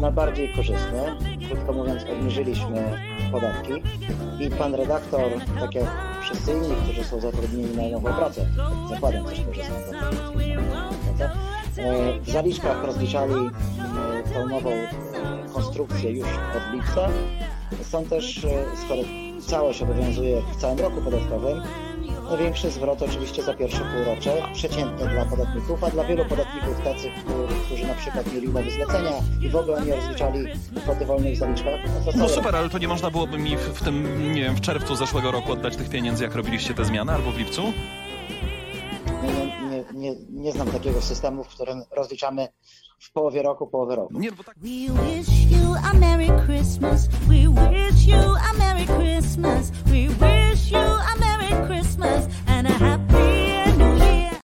na 0.00 0.10
bardziej 0.10 0.54
korzystny. 0.54 1.16
Krótko 1.48 1.72
mówiąc, 1.72 2.02
obniżyliśmy 2.12 2.98
podatki 3.32 3.72
i 4.40 4.50
pan 4.50 4.74
redaktor, 4.74 5.30
tak 5.60 5.74
jak 5.74 5.84
wszyscy 6.22 6.52
inni, 6.52 6.76
którzy 6.84 7.04
są 7.04 7.20
zatrudnieni 7.20 7.76
na 7.76 7.98
nową 7.98 8.14
pracę, 8.14 8.46
zakładam 8.90 9.24
też 9.24 9.40
korzystną 9.40 9.76
pracę, 11.18 11.30
e, 11.78 12.20
w 12.20 12.30
zaliczkach 12.30 12.84
rozliczali 12.84 13.34
e, 13.34 14.34
tą 14.34 14.48
nową 14.48 14.70
e, 14.70 14.88
konstrukcję 15.54 16.10
już 16.10 16.28
od 16.28 16.74
lipca. 16.74 17.08
Są 17.82 18.04
też, 18.04 18.46
skoro 18.84 19.02
całość 19.46 19.82
obowiązuje 19.82 20.42
w 20.52 20.60
całym 20.60 20.78
roku 20.78 21.00
podatkowym, 21.00 21.62
Największy 22.32 22.70
zwrot 22.70 23.02
oczywiście 23.02 23.42
za 23.42 23.54
pierwsze 23.54 23.80
półrocze, 23.94 24.42
przeciętny 24.54 25.08
dla 25.08 25.24
podatników, 25.24 25.84
a 25.84 25.90
dla 25.90 26.04
wielu 26.04 26.24
podatników 26.24 26.84
tacy, 26.84 27.10
którzy 27.66 27.86
na 27.86 27.94
przykład 27.94 28.32
mieli 28.32 28.48
umowy 28.48 28.70
zlecenia 28.70 29.10
i 29.42 29.48
w 29.48 29.56
ogóle 29.56 29.82
nie 29.82 29.96
rozliczali 29.96 30.46
kwoty 30.76 31.06
wolnej 31.06 31.36
w 31.36 31.38
zaliczkach. 31.38 31.80
No, 32.06 32.12
no 32.16 32.28
super, 32.28 32.56
ale 32.56 32.68
to 32.68 32.78
nie 32.78 32.88
można 32.88 33.10
byłoby 33.10 33.38
mi 33.38 33.56
w, 33.56 33.60
w 33.60 33.84
tym, 33.84 34.32
nie 34.34 34.42
wiem, 34.42 34.56
w 34.56 34.60
czerwcu 34.60 34.96
zeszłego 34.96 35.30
roku 35.30 35.52
oddać 35.52 35.76
tych 35.76 35.90
pieniędzy, 35.90 36.24
jak 36.24 36.34
robiliście 36.34 36.74
te 36.74 36.84
zmiany, 36.84 37.12
albo 37.12 37.32
w 37.32 37.38
lipcu? 37.38 37.62
Nie, 39.22 39.68
nie, 39.68 39.84
nie, 39.94 40.16
nie 40.30 40.52
znam 40.52 40.70
takiego 40.70 41.02
systemu, 41.02 41.44
w 41.44 41.48
którym 41.48 41.82
rozliczamy 41.90 42.48
w 43.04 43.12
połowie 43.12 43.42
roku, 43.42 43.66
połowę 43.66 43.96
roku. 43.96 44.18
Nie, 44.18 44.32
bo 44.32 44.44
tak... 44.44 44.58
We 44.58 44.68
wish 44.68 45.50
you 45.50 45.74
a 45.84 45.92
Merry 45.92 46.28
Christmas. 46.46 47.08
We 47.08 47.34
wish 47.34 48.06
you 48.06 48.34
a 48.50 48.58
Merry 48.58 48.86
Christmas. 48.86 49.70
We 49.70 50.08
wish 50.08 50.70
you 50.70 50.78
a 50.78 51.16
Merry 51.20 51.66
Christmas 51.66 52.26
and 52.48 52.66
a 52.66 52.72
Happy 52.72 53.78
New 53.78 53.98
Year. 53.98 54.40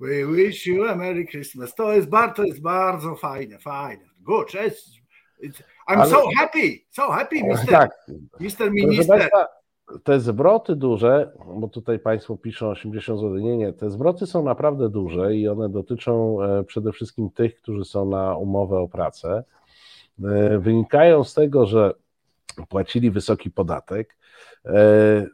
We 0.00 0.26
wish 0.26 0.66
you 0.66 0.88
a 0.88 0.96
Merry 0.96 1.26
Christmas. 1.26 1.74
To 1.74 1.92
jest 1.92 2.08
bardzo, 2.08 2.34
to 2.34 2.44
jest 2.44 2.60
bardzo 2.60 3.16
fajne, 3.16 3.58
fajne. 3.58 4.04
Good. 4.20 4.48
It's, 4.54 5.00
it's, 5.42 5.62
I'm 5.88 6.00
Ale- 6.00 6.10
so 6.10 6.30
happy, 6.36 6.84
so 6.90 7.12
happy, 7.12 7.42
Mr. 7.44 7.66
Tak, 7.66 7.90
Mr. 8.40 8.56
Proszę 8.56 8.70
Minister. 8.70 9.30
Te 10.04 10.20
zwroty 10.20 10.76
duże, 10.76 11.32
bo 11.56 11.68
tutaj 11.68 11.98
Państwo 11.98 12.36
piszą 12.36 12.68
80 12.68 13.20
zł, 13.20 13.38
nie, 13.38 13.56
nie, 13.56 13.72
te 13.72 13.90
zwroty 13.90 14.26
są 14.26 14.42
naprawdę 14.42 14.88
duże 14.88 15.36
i 15.36 15.48
one 15.48 15.68
dotyczą 15.68 16.42
e, 16.42 16.64
przede 16.64 16.92
wszystkim 16.92 17.30
tych, 17.30 17.56
którzy 17.56 17.84
są 17.84 18.04
na 18.04 18.36
umowę 18.36 18.78
o 18.78 18.88
pracę. 18.88 19.44
E, 20.24 20.58
Wynikają 20.58 21.24
z 21.24 21.34
tego, 21.34 21.66
że 21.66 21.94
płacili 22.68 23.10
wysoki 23.10 23.50
podatek, 23.50 24.16
e, 24.64 25.26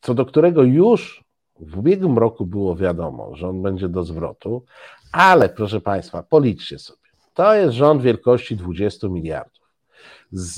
co 0.00 0.14
do 0.14 0.26
którego 0.26 0.62
już 0.62 1.24
w 1.60 1.78
ubiegłym 1.78 2.18
roku 2.18 2.46
było 2.46 2.76
wiadomo, 2.76 3.34
że 3.34 3.48
on 3.48 3.62
będzie 3.62 3.88
do 3.88 4.04
zwrotu, 4.04 4.64
ale 5.12 5.48
proszę 5.48 5.80
Państwa, 5.80 6.22
policzcie 6.22 6.78
sobie. 6.78 6.98
To 7.34 7.54
jest 7.54 7.74
rząd 7.74 8.02
wielkości 8.02 8.56
20 8.56 9.08
miliardów. 9.08 9.57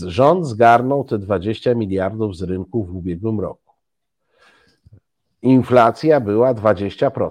Rząd 0.07 0.47
zgarnął 0.47 1.05
te 1.05 1.19
20 1.19 1.75
miliardów 1.75 2.37
z 2.37 2.43
rynku 2.43 2.85
w 2.85 2.97
ubiegłym 2.97 3.41
roku. 3.41 3.75
Inflacja 5.43 6.21
była 6.21 6.55
20%. 6.55 7.31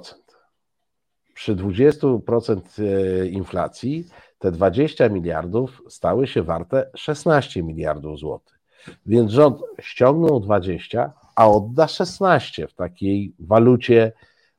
Przy 1.34 1.56
20% 1.56 2.62
e, 2.78 3.28
inflacji 3.28 4.08
te 4.40 4.52
20 4.52 5.10
miliardów 5.10 5.82
stały 5.90 6.28
się 6.28 6.44
warte 6.44 6.90
16 6.96 7.64
miliardów 7.64 8.20
złotych. 8.20 8.60
Więc 9.06 9.32
rząd 9.32 9.58
ściągnął 9.82 10.40
20, 10.40 11.14
a 11.36 11.50
odda 11.50 11.88
16 11.88 12.68
w 12.68 12.74
takiej 12.74 13.34
walucie 13.40 14.12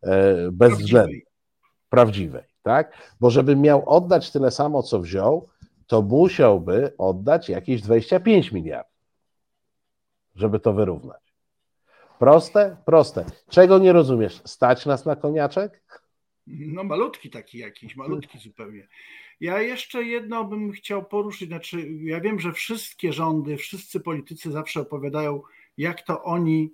e, 0.03 0.51
bezwzględnej, 0.53 1.27
prawdziwej, 1.91 2.45
tak? 2.63 2.93
Bo 3.21 3.31
żeby 3.31 3.57
miał 3.57 3.89
oddać 3.89 4.31
tyle 4.31 4.51
samo, 4.51 4.83
co 4.83 5.01
wziął, 5.01 5.49
to 5.91 6.03
musiałby 6.03 6.95
oddać 6.99 7.49
jakieś 7.49 7.83
25 7.83 8.53
miliardów, 8.53 8.99
żeby 10.35 10.61
to 10.61 10.73
wyrównać. 10.73 11.35
Proste? 12.19 12.77
Proste. 12.85 13.25
Czego 13.49 13.79
nie 13.79 13.93
rozumiesz? 13.93 14.43
Stać 14.45 14.87
nas 14.87 15.07
na 15.07 15.17
koniaczek? 15.17 16.03
No 16.47 16.85
malutki 16.85 17.31
taki 17.31 17.59
jakiś, 17.59 17.97
malutki 17.97 18.39
zupełnie. 18.39 18.89
Ja 19.41 19.61
jeszcze 19.61 20.03
jedno 20.03 20.45
bym 20.45 20.73
chciał 20.73 21.05
poruszyć, 21.05 21.49
znaczy 21.49 21.93
ja 21.93 22.21
wiem, 22.21 22.41
że 22.41 22.53
wszystkie 22.53 23.13
rządy, 23.13 23.57
wszyscy 23.57 24.01
politycy 24.01 24.51
zawsze 24.51 24.81
opowiadają, 24.81 25.43
jak 25.79 26.03
to 26.03 26.23
oni 26.23 26.73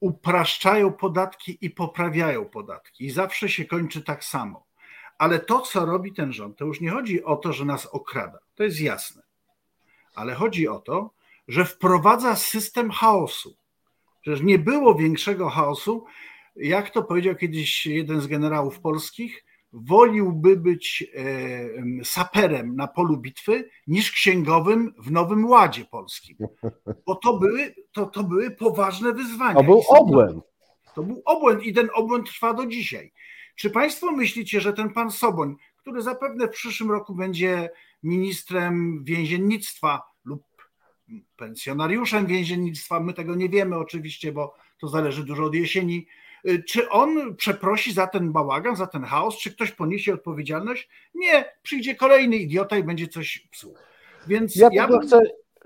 upraszczają 0.00 0.92
podatki 0.92 1.58
i 1.60 1.70
poprawiają 1.70 2.44
podatki 2.44 3.04
i 3.04 3.10
zawsze 3.10 3.48
się 3.48 3.64
kończy 3.64 4.02
tak 4.02 4.24
samo. 4.24 4.71
Ale 5.22 5.38
to, 5.38 5.60
co 5.60 5.86
robi 5.86 6.12
ten 6.12 6.32
rząd, 6.32 6.56
to 6.56 6.64
już 6.64 6.80
nie 6.80 6.90
chodzi 6.90 7.24
o 7.24 7.36
to, 7.36 7.52
że 7.52 7.64
nas 7.64 7.86
okrada, 7.86 8.38
to 8.54 8.64
jest 8.64 8.80
jasne, 8.80 9.22
ale 10.14 10.34
chodzi 10.34 10.68
o 10.68 10.78
to, 10.78 11.10
że 11.48 11.64
wprowadza 11.64 12.36
system 12.36 12.90
chaosu. 12.90 13.56
Że 14.22 14.44
nie 14.44 14.58
było 14.58 14.94
większego 14.94 15.48
chaosu, 15.48 16.04
jak 16.56 16.90
to 16.90 17.02
powiedział 17.02 17.34
kiedyś 17.34 17.86
jeden 17.86 18.20
z 18.20 18.26
generałów 18.26 18.80
polskich, 18.80 19.44
woliłby 19.72 20.56
być 20.56 21.04
e, 21.14 21.18
em, 21.18 22.00
saperem 22.04 22.76
na 22.76 22.86
polu 22.86 23.16
bitwy 23.16 23.70
niż 23.86 24.12
księgowym 24.12 24.94
w 24.98 25.10
Nowym 25.10 25.44
Ładzie 25.44 25.84
Polskim. 25.84 26.36
Bo 27.06 27.14
to 27.14 27.38
były, 27.38 27.74
to, 27.92 28.06
to 28.06 28.24
były 28.24 28.50
poważne 28.50 29.12
wyzwania. 29.12 29.54
To 29.54 29.64
był 29.64 29.82
obłęd. 29.88 30.44
To 30.94 31.02
był 31.02 31.22
obłęd 31.24 31.62
i 31.62 31.72
ten 31.72 31.88
obłęd 31.94 32.26
trwa 32.26 32.54
do 32.54 32.66
dzisiaj. 32.66 33.12
Czy 33.56 33.70
Państwo 33.70 34.12
myślicie, 34.12 34.60
że 34.60 34.72
ten 34.72 34.90
pan 34.90 35.10
Soboń, 35.10 35.56
który 35.76 36.02
zapewne 36.02 36.48
w 36.48 36.50
przyszłym 36.50 36.90
roku 36.90 37.14
będzie 37.14 37.70
ministrem 38.02 39.04
więziennictwa 39.04 40.02
lub 40.24 40.42
pensjonariuszem 41.36 42.26
więziennictwa, 42.26 43.00
my 43.00 43.12
tego 43.14 43.34
nie 43.34 43.48
wiemy 43.48 43.76
oczywiście, 43.76 44.32
bo 44.32 44.54
to 44.78 44.88
zależy 44.88 45.24
dużo 45.24 45.44
od 45.44 45.54
jesieni, 45.54 46.06
Y, 46.48 46.62
Czy 46.62 46.88
on 46.88 47.36
przeprosi 47.36 47.92
za 47.92 48.06
ten 48.06 48.32
bałagan, 48.32 48.76
za 48.76 48.86
ten 48.86 49.04
chaos? 49.04 49.38
Czy 49.38 49.52
ktoś 49.54 49.72
poniesie 49.72 50.14
odpowiedzialność? 50.14 50.88
Nie, 51.14 51.44
przyjdzie 51.62 51.94
kolejny 51.94 52.36
idiota 52.36 52.78
i 52.78 52.84
będzie 52.84 53.08
coś 53.08 53.48
psuł. 53.50 53.74
Więc 54.26 54.56
Ja 54.56 54.68
ja, 54.72 54.88
bym- 54.88 55.00
chcę, 55.00 55.20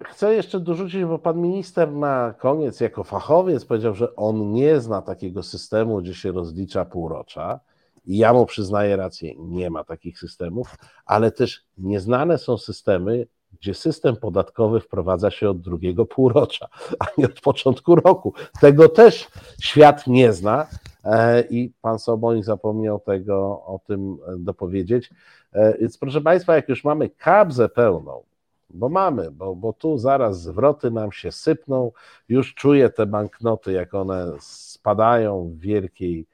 chcę 0.05 0.35
jeszcze 0.35 0.61
dorzucić, 0.61 1.05
bo 1.05 1.19
pan 1.19 1.41
minister 1.41 1.93
na 1.93 2.35
koniec, 2.39 2.81
jako 2.81 3.05
fachowiec, 3.05 3.65
powiedział, 3.65 3.95
że 3.95 4.17
on 4.17 4.53
nie 4.53 4.81
zna 4.81 5.03
takiego 5.03 5.43
systemu, 5.43 6.03
gdzie 6.03 6.15
się 6.15 6.33
rozlicza 6.33 6.85
półrocza. 6.85 7.61
Ja 8.07 8.33
mu 8.33 8.47
przyznaję 8.47 8.97
rację, 8.97 9.35
nie 9.39 9.71
ma 9.71 9.85
takich 9.85 10.19
systemów, 10.19 10.75
ale 11.07 11.31
też 11.31 11.65
nieznane 11.79 12.39
są 12.39 12.59
systemy, 12.59 13.27
gdzie 13.61 13.75
system 13.75 14.17
podatkowy 14.17 14.81
wprowadza 14.81 15.31
się 15.31 15.51
od 15.51 15.61
drugiego 15.61 16.07
półrocza, 16.07 16.69
a 16.99 17.05
nie 17.19 17.27
od 17.27 17.41
początku 17.41 17.95
roku. 17.95 18.35
Tego 18.61 18.89
też 18.89 19.29
świat 19.61 20.07
nie 20.07 20.33
zna 20.33 20.67
e, 21.05 21.43
i 21.51 21.73
pan 21.83 21.99
Soboń 21.99 22.43
zapomniał 22.43 23.01
tego 23.01 23.37
o 23.67 23.81
tym 23.87 24.19
e, 24.29 24.39
dopowiedzieć. 24.39 25.11
E, 25.53 25.79
Więc 25.79 25.99
proszę 25.99 26.21
Państwa, 26.21 26.57
jak 26.57 26.69
już 26.69 26.85
mamy 26.85 27.09
kabzę 27.11 27.69
pełną, 27.69 28.23
bo 28.71 28.89
mamy, 28.89 29.31
bo, 29.31 29.57
bo 29.57 29.73
tu 29.73 29.99
zaraz 29.99 30.43
zwroty 30.43 30.91
nam 30.91 31.13
się 31.13 31.33
sypną, 31.33 31.93
już 32.29 32.55
czuję 32.55 32.91
te 32.91 33.07
banknoty, 33.07 33.73
jak 33.73 33.95
one 33.95 34.33
spadają 34.41 35.51
w 35.55 35.59
wielkiej 35.59 36.27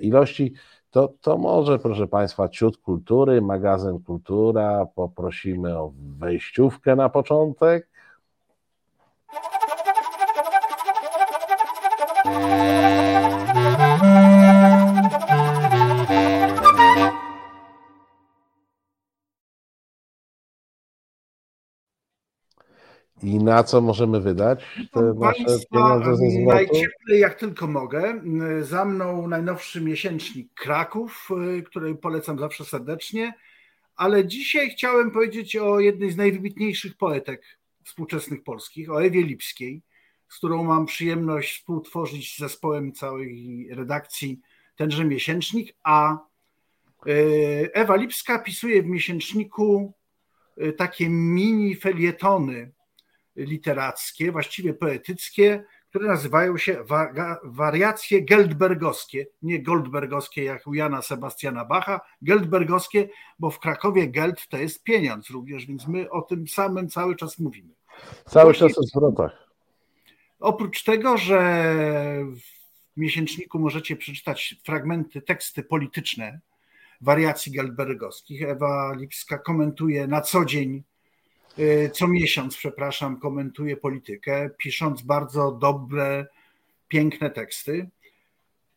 ilości, 0.00 0.54
to, 0.90 1.14
to 1.20 1.38
może, 1.38 1.78
proszę 1.78 2.06
Państwa, 2.06 2.48
ciut 2.48 2.76
kultury, 2.76 3.42
magazyn 3.42 4.00
Kultura, 4.00 4.86
poprosimy 4.94 5.78
o 5.78 5.92
wejściówkę 6.18 6.96
na 6.96 7.08
początek. 7.08 7.89
I 23.22 23.38
na 23.38 23.64
co 23.64 23.80
możemy 23.80 24.20
wydać 24.20 24.64
te 24.92 25.14
nasze 25.14 25.44
pieniądze 25.72 26.16
ze 26.16 26.30
zwrotu? 26.30 26.48
najcieplej 26.48 27.20
jak 27.20 27.34
tylko 27.34 27.66
mogę. 27.66 28.22
Za 28.60 28.84
mną 28.84 29.28
najnowszy 29.28 29.80
miesięcznik 29.80 30.54
Kraków, 30.54 31.28
y, 31.58 31.62
który 31.62 31.94
polecam 31.94 32.38
zawsze 32.38 32.64
serdecznie, 32.64 33.34
ale 33.96 34.26
dzisiaj 34.26 34.70
chciałem 34.70 35.10
powiedzieć 35.10 35.56
o 35.56 35.80
jednej 35.80 36.10
z 36.10 36.16
najwybitniejszych 36.16 36.96
poetek 36.96 37.58
współczesnych 37.84 38.42
polskich, 38.42 38.90
o 38.90 39.04
Ewie 39.04 39.22
Lipskiej, 39.22 39.82
z 40.28 40.36
którą 40.36 40.64
mam 40.64 40.86
przyjemność 40.86 41.58
współtworzyć 41.58 42.34
z 42.34 42.38
zespołem 42.38 42.92
całej 42.92 43.68
redakcji 43.70 44.40
tenże 44.76 45.04
miesięcznik, 45.04 45.76
a 45.82 46.18
y, 47.06 47.70
Ewa 47.72 47.96
Lipska 47.96 48.38
pisuje 48.38 48.82
w 48.82 48.86
miesięczniku 48.86 49.92
y, 50.62 50.72
takie 50.72 51.08
mini 51.08 51.76
felietony 51.76 52.72
literackie, 53.36 54.32
właściwie 54.32 54.74
poetyckie, 54.74 55.64
które 55.90 56.08
nazywają 56.08 56.58
się 56.58 56.84
wariacje 57.44 58.22
geldbergowskie, 58.22 59.26
nie 59.42 59.62
goldbergowskie 59.62 60.44
jak 60.44 60.66
u 60.66 60.74
Jana 60.74 61.02
Sebastiana 61.02 61.64
Bacha, 61.64 62.00
geldbergowskie, 62.22 63.08
bo 63.38 63.50
w 63.50 63.58
Krakowie 63.58 64.08
geld 64.08 64.48
to 64.48 64.56
jest 64.56 64.82
pieniądz 64.82 65.30
również, 65.30 65.66
więc 65.66 65.88
my 65.88 66.10
o 66.10 66.22
tym 66.22 66.48
samym 66.48 66.88
cały 66.88 67.16
czas 67.16 67.38
mówimy. 67.38 67.74
Cały 68.26 68.54
czas 68.54 68.78
o 68.78 68.82
zwrotach. 68.82 69.50
Oprócz 70.40 70.84
tego, 70.84 71.18
że 71.18 71.74
w 72.96 73.00
miesięczniku 73.00 73.58
możecie 73.58 73.96
przeczytać 73.96 74.56
fragmenty, 74.64 75.22
teksty 75.22 75.62
polityczne 75.62 76.40
wariacji 77.00 77.52
geldbergowskich, 77.52 78.42
Ewa 78.42 78.94
Lipska 78.96 79.38
komentuje 79.38 80.06
na 80.06 80.20
co 80.20 80.44
dzień 80.44 80.82
co 81.92 82.08
miesiąc, 82.08 82.56
przepraszam, 82.56 83.20
komentuje 83.20 83.76
politykę, 83.76 84.50
pisząc 84.58 85.02
bardzo 85.02 85.52
dobre, 85.52 86.26
piękne 86.88 87.30
teksty. 87.30 87.90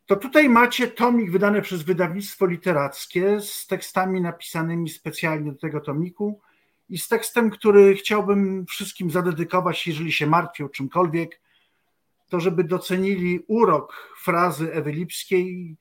To 0.06 0.16
tutaj 0.16 0.50
macie 0.50 0.88
tomik 0.88 1.32
wydany 1.32 1.62
przez 1.62 1.84
wydawnictwo 1.84 2.46
literackie 2.46 3.40
z 3.42 3.68
tekstami 3.68 4.22
napisanymi 4.22 4.90
specjalnie 4.90 5.52
do 5.52 5.60
tego 5.60 5.82
tomiku 5.82 6.42
i 6.90 6.98
z 6.98 7.08
tekstem, 7.08 7.50
który 7.50 7.96
chciałbym 7.96 8.66
wszystkim 8.66 9.12
zadedykować, 9.12 9.88
jeżeli 9.88 10.12
się 10.12 10.28
martwią 10.28 10.70
czymkolwiek, 10.70 11.42
to 12.30 12.40
żeby 12.40 12.64
docenili 12.64 13.40
urok 13.48 14.16
frazy 14.22 14.74
Ewy 14.74 14.92
Lipskiej, 14.92 15.76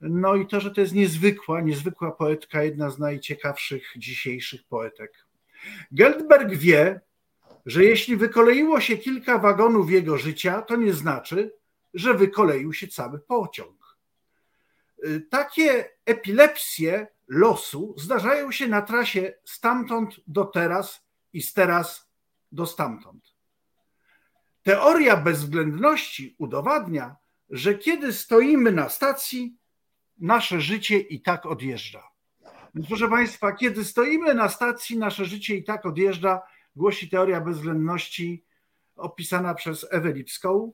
no 0.00 0.34
i 0.34 0.46
to, 0.46 0.60
że 0.60 0.70
to 0.70 0.80
jest 0.80 0.94
niezwykła, 0.94 1.60
niezwykła 1.60 2.12
poetka, 2.12 2.64
jedna 2.64 2.90
z 2.90 2.98
najciekawszych 2.98 3.92
dzisiejszych 3.96 4.64
poetek. 4.64 5.23
Geldberg 5.92 6.50
wie, 6.54 7.00
że 7.66 7.84
jeśli 7.84 8.16
wykoleiło 8.16 8.80
się 8.80 8.98
kilka 8.98 9.38
wagonów 9.38 9.90
jego 9.90 10.18
życia, 10.18 10.62
to 10.62 10.76
nie 10.76 10.92
znaczy, 10.92 11.52
że 11.94 12.14
wykoleił 12.14 12.72
się 12.72 12.88
cały 12.88 13.18
pociąg. 13.18 13.98
Y, 15.04 15.20
Takie 15.30 15.90
epilepsje 16.06 17.06
losu 17.28 17.94
zdarzają 17.98 18.52
się 18.52 18.68
na 18.68 18.82
trasie 18.82 19.34
stamtąd 19.44 20.20
do 20.26 20.44
teraz 20.44 21.04
i 21.32 21.42
z 21.42 21.52
teraz 21.52 22.08
do 22.52 22.66
stamtąd. 22.66 23.34
Teoria 24.62 25.16
bezwzględności 25.16 26.34
udowadnia, 26.38 27.16
że 27.50 27.74
kiedy 27.74 28.12
stoimy 28.12 28.72
na 28.72 28.88
stacji, 28.88 29.56
nasze 30.18 30.60
życie 30.60 30.98
i 30.98 31.22
tak 31.22 31.46
odjeżdża. 31.46 32.13
Więc 32.74 32.88
proszę 32.88 33.08
Państwa, 33.08 33.52
kiedy 33.52 33.84
stoimy 33.84 34.34
na 34.34 34.48
stacji, 34.48 34.98
nasze 34.98 35.24
życie 35.24 35.56
i 35.56 35.64
tak 35.64 35.86
odjeżdża, 35.86 36.42
głosi 36.76 37.08
teoria 37.08 37.40
bezwzględności 37.40 38.44
opisana 38.96 39.54
przez 39.54 39.86
Ewę 39.90 40.12
Lipską. 40.12 40.72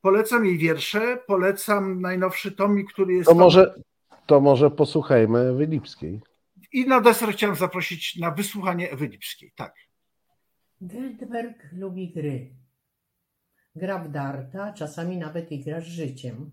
Polecam 0.00 0.46
jej 0.46 0.58
wiersze, 0.58 1.16
polecam 1.26 2.00
najnowszy 2.00 2.52
tomik, 2.52 2.92
który 2.92 3.14
jest. 3.14 3.28
To 3.28 3.34
może, 3.34 3.74
to 4.26 4.40
może 4.40 4.70
posłuchajmy 4.70 5.38
Ewy 5.38 5.66
Lipskiej. 5.66 6.20
I 6.72 6.86
na 6.86 7.00
deser 7.00 7.32
chciałem 7.32 7.56
zaprosić 7.56 8.16
na 8.16 8.30
wysłuchanie 8.30 8.90
Ewy 8.90 9.06
Lipskiej. 9.06 9.52
Tak. 9.56 9.74
Geldberg 10.80 11.72
lubi 11.72 12.12
gry. 12.12 12.54
Gra 13.76 13.98
w 13.98 14.10
darta, 14.10 14.72
czasami 14.72 15.16
nawet 15.16 15.52
i 15.52 15.64
gra 15.64 15.80
z 15.80 15.84
życiem. 15.84 16.50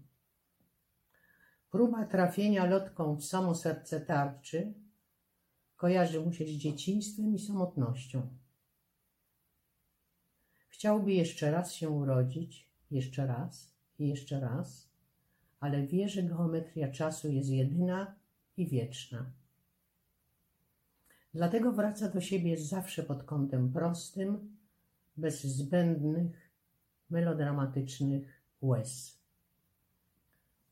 Próba 1.72 2.06
trafienia 2.06 2.66
lotką 2.66 3.16
w 3.16 3.24
samo 3.26 3.56
serce 3.56 4.02
tarczy 4.02 4.74
kojarzy 5.76 6.20
mu 6.20 6.34
się 6.34 6.46
z 6.46 6.50
dzieciństwem 6.50 7.36
i 7.36 7.40
samotnością. 7.40 8.28
Chciałby 10.70 11.14
jeszcze 11.14 11.52
raz 11.52 11.74
się 11.74 11.90
urodzić, 11.90 12.70
jeszcze 12.92 13.28
raz 13.28 13.74
i 14.00 14.08
jeszcze 14.08 14.40
raz, 14.40 14.90
ale 15.60 15.88
wie, 15.88 16.10
że 16.10 16.24
geometria 16.24 16.92
czasu 16.92 17.32
jest 17.32 17.50
jedyna 17.50 18.16
i 18.58 18.68
wieczna. 18.68 19.26
Dlatego 21.34 21.72
wraca 21.72 22.10
do 22.10 22.22
siebie 22.22 22.58
zawsze 22.58 23.04
pod 23.04 23.24
kątem 23.24 23.74
prostym, 23.74 24.58
bez 25.18 25.44
zbędnych, 25.44 26.52
melodramatycznych 27.10 28.42
łez. 28.62 29.18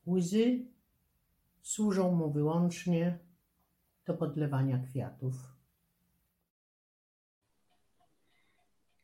Łzy 0.06 0.69
służą 1.62 2.12
mu 2.12 2.30
wyłącznie 2.32 3.18
do 4.06 4.14
podlewania 4.14 4.78
kwiatów. 4.90 5.34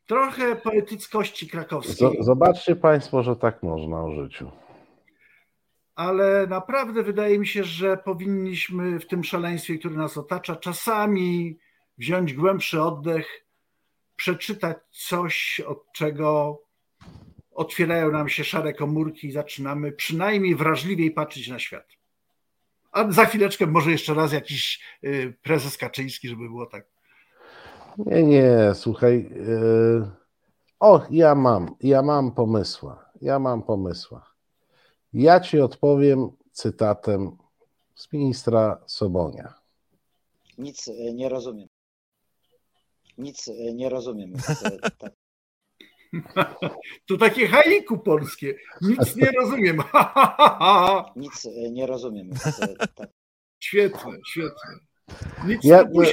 Trochę 0.07 0.57
poetyckości 0.57 1.48
krakowskiej. 1.48 2.09
Z- 2.22 2.24
Zobaczcie 2.24 2.76
Państwo, 2.76 3.22
że 3.22 3.36
tak 3.36 3.62
można 3.62 4.04
o 4.04 4.14
życiu. 4.14 4.50
ale 5.94 6.46
naprawdę 6.46 7.02
wydaje 7.02 7.38
mi 7.38 7.46
się, 7.46 7.64
że 7.64 7.96
powinniśmy 7.96 9.00
w 9.00 9.07
tym 9.07 9.24
szaleństwie, 9.24 9.78
które 9.78 9.94
nas 9.94 10.16
otacza, 10.16 10.57
czasami 10.57 11.59
wziąć 11.98 12.34
głębszy 12.34 12.82
oddech, 12.82 13.46
przeczytać 14.16 14.76
coś, 14.90 15.61
od 15.66 15.92
czego 15.92 16.59
otwierają 17.50 18.11
nam 18.12 18.28
się 18.28 18.44
szare 18.44 18.74
komórki 18.74 19.26
i 19.26 19.32
zaczynamy 19.32 19.92
przynajmniej 19.92 20.54
wrażliwiej 20.57 21.11
patrzeć 21.11 21.48
na 21.48 21.59
świat. 21.59 21.95
A 22.97 23.12
za 23.12 23.24
chwileczkę 23.24 23.66
może 23.66 23.90
jeszcze 23.90 24.14
raz 24.14 24.32
jakiś 24.32 24.80
y, 25.05 25.34
prezes 25.42 25.76
Kaczyński, 25.76 26.28
żeby 26.28 26.49
było 26.49 26.66
tak. 26.66 26.86
Nie, 27.99 28.22
nie, 28.22 28.74
słuchaj. 28.74 29.30
Yy... 29.30 30.11
O, 30.80 31.03
ja 31.11 31.34
mam, 31.34 31.76
ja 31.80 32.03
mam 32.03 32.32
pomysła. 32.32 33.11
Ja 33.20 33.38
mam 33.38 33.62
pomysła. 33.62 34.34
Ja 35.12 35.40
ci 35.40 35.61
odpowiem 35.61 36.30
cytatem 36.53 37.36
z 37.94 38.12
ministra 38.12 38.80
Sobonia. 38.86 39.55
Nic 40.59 40.88
e, 40.88 40.92
nie 41.14 41.28
rozumiem. 41.28 41.68
Nic 43.18 43.49
e, 43.49 43.53
nie 43.74 43.88
rozumiem. 43.88 44.32
To 47.09 47.16
takie 47.16 47.48
haiku 47.48 47.98
polskie. 47.98 48.54
Nic 48.80 49.16
nie 49.16 49.30
rozumiem. 49.40 49.76
Nic 51.16 51.46
e, 51.46 51.70
nie 51.70 51.86
rozumiem. 51.86 52.30
E, 52.61 52.86
tak. 52.94 53.11
Świetne, 53.59 54.11
świetne. 54.30 54.86
Nic 55.46 55.64
Ja, 55.64 55.82
nie 55.82 56.07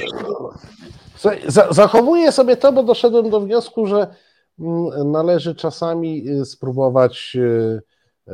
Zachowuję 1.70 2.32
sobie 2.32 2.56
to, 2.56 2.72
bo 2.72 2.82
doszedłem 2.82 3.30
do 3.30 3.40
wniosku, 3.40 3.86
że 3.86 4.14
mm, 4.58 5.10
należy 5.10 5.54
czasami 5.54 6.28
y, 6.28 6.44
spróbować 6.44 7.36
y, 7.36 7.80
y, 8.28 8.32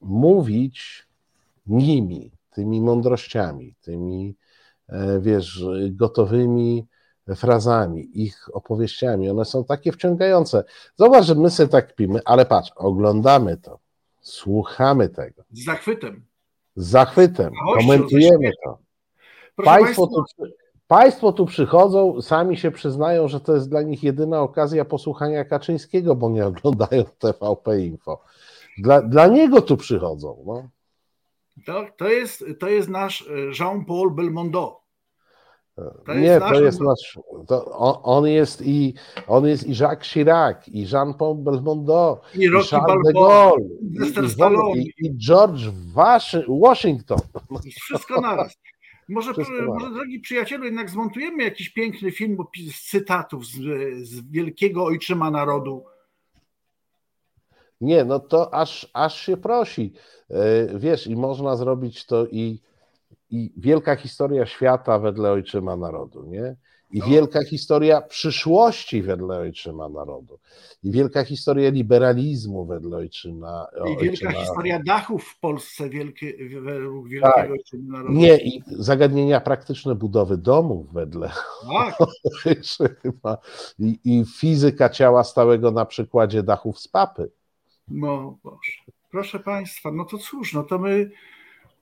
mówić 0.00 1.06
nimi, 1.66 2.30
tymi 2.50 2.80
mądrościami, 2.80 3.74
tymi, 3.80 4.36
e, 4.88 5.20
wiesz, 5.20 5.64
gotowymi 5.90 6.86
frazami, 7.34 8.22
ich 8.22 8.48
opowieściami. 8.52 9.30
One 9.30 9.44
są 9.44 9.64
takie 9.64 9.92
wciągające. 9.92 10.64
Zobacz, 10.96 11.24
że 11.24 11.34
my 11.34 11.50
sobie 11.50 11.68
tak 11.68 11.94
pimy, 11.94 12.20
ale 12.24 12.46
patrz, 12.46 12.72
oglądamy 12.76 13.56
to, 13.56 13.78
słuchamy 14.20 15.08
tego, 15.08 15.42
Z 15.52 15.64
zachwytem. 15.64 16.24
z 16.76 16.86
zachwytem, 16.86 17.52
komentujemy 17.78 18.50
to. 18.64 18.78
Państwo 19.64 20.06
Państwa, 20.06 20.36
tu, 20.36 20.44
państwo 20.86 21.32
tu 21.32 21.46
przychodzą, 21.46 22.22
sami 22.22 22.56
się 22.56 22.70
przyznają, 22.70 23.28
że 23.28 23.40
to 23.40 23.54
jest 23.54 23.68
dla 23.70 23.82
nich 23.82 24.02
jedyna 24.02 24.40
okazja 24.40 24.84
posłuchania 24.84 25.44
Kaczyńskiego, 25.44 26.14
bo 26.14 26.30
nie 26.30 26.46
oglądają 26.46 27.04
TVP 27.18 27.80
Info. 27.80 28.20
Dla, 28.78 29.02
dla 29.02 29.26
niego 29.26 29.62
tu 29.62 29.76
przychodzą. 29.76 30.44
No. 30.46 30.68
to, 31.66 31.86
to, 31.96 32.08
jest, 32.08 32.44
to 32.60 32.68
jest 32.68 32.88
nasz 32.88 33.22
e, 33.22 33.34
Jean-Paul 33.60 34.10
Belmondo. 34.14 34.80
To 35.76 36.14
nie, 36.14 36.40
to 36.40 36.60
jest 36.60 36.80
nasz. 36.80 37.18
On, 37.72 37.94
on 38.02 38.26
jest 38.26 38.66
i 38.66 38.94
on 39.26 39.46
jest 39.46 39.66
i 39.66 39.76
Jacques 39.80 40.12
Chirac, 40.12 40.68
i 40.68 40.86
Jean-Paul 40.92 41.36
Belmondo, 41.36 42.20
I 42.34 42.48
Rocky 42.48 42.68
Charles 42.68 43.06
de 43.06 43.12
Balboa, 43.12 43.52
Gaulle, 44.38 44.72
i, 44.72 44.80
i, 44.80 44.82
i, 44.82 45.06
i 45.06 45.18
George 45.18 45.62
Washington. 46.48 47.18
Wszystko 47.82 48.20
naraz. 48.20 48.56
Może, 49.08 49.32
Wszystko 49.32 49.62
może, 49.66 49.90
drogi 49.90 50.20
przyjacielu, 50.20 50.64
jednak 50.64 50.90
zmontujemy 50.90 51.42
jakiś 51.42 51.70
piękny 51.70 52.12
film 52.12 52.36
z 52.72 52.90
cytatów 52.90 53.46
z, 53.46 53.52
z 54.08 54.30
wielkiego 54.30 54.84
ojczyma 54.84 55.30
narodu. 55.30 55.84
Nie, 57.80 58.04
no 58.04 58.20
to 58.20 58.54
aż, 58.54 58.90
aż 58.92 59.20
się 59.20 59.36
prosi. 59.36 59.92
E, 60.30 60.78
Wiesz, 60.78 61.06
i 61.06 61.16
można 61.16 61.56
zrobić 61.56 62.06
to 62.06 62.26
i, 62.26 62.60
i 63.30 63.52
wielka 63.56 63.96
historia 63.96 64.46
świata 64.46 64.98
wedle 64.98 65.30
ojczyma 65.30 65.76
narodu, 65.76 66.24
nie? 66.24 66.56
I 66.90 66.98
No. 66.98 67.06
wielka 67.06 67.44
historia 67.44 68.00
przyszłości 68.00 69.02
wedle 69.02 69.38
ojczyma 69.38 69.88
narodu. 69.88 70.38
I 70.82 70.90
wielka 70.90 71.24
historia 71.24 71.70
liberalizmu 71.70 72.64
wedle 72.66 72.96
ojczyma, 72.96 73.66
I 73.76 73.88
wielka 73.88 74.10
ojczyma 74.10 74.32
historia 74.32 74.82
dachów 74.86 75.24
w 75.24 75.40
Polsce 75.40 75.88
wielkie, 75.88 76.34
według 76.60 77.08
wielkiego 77.08 77.32
Tak. 77.36 77.50
ojczyma 77.50 77.98
narodu. 77.98 78.14
Nie, 78.14 78.36
i 78.36 78.62
zagadnienia 78.66 79.40
praktyczne 79.40 79.94
budowy 79.94 80.38
domów 80.38 80.92
wedle 80.92 81.30
Tak, 81.72 81.96
ojczyma. 82.46 83.38
I, 83.78 83.98
I 84.04 84.24
fizyka 84.38 84.88
ciała 84.88 85.24
stałego 85.24 85.70
na 85.70 85.84
przykładzie 85.86 86.42
dachów 86.42 86.78
z 86.78 86.88
papy. 86.88 87.30
no 87.88 88.38
Boże. 88.44 88.72
Proszę 89.10 89.38
Państwa, 89.40 89.90
no 89.92 90.04
to 90.04 90.18
cóż, 90.18 90.54
no 90.54 90.62
to 90.62 90.78
my 90.78 91.10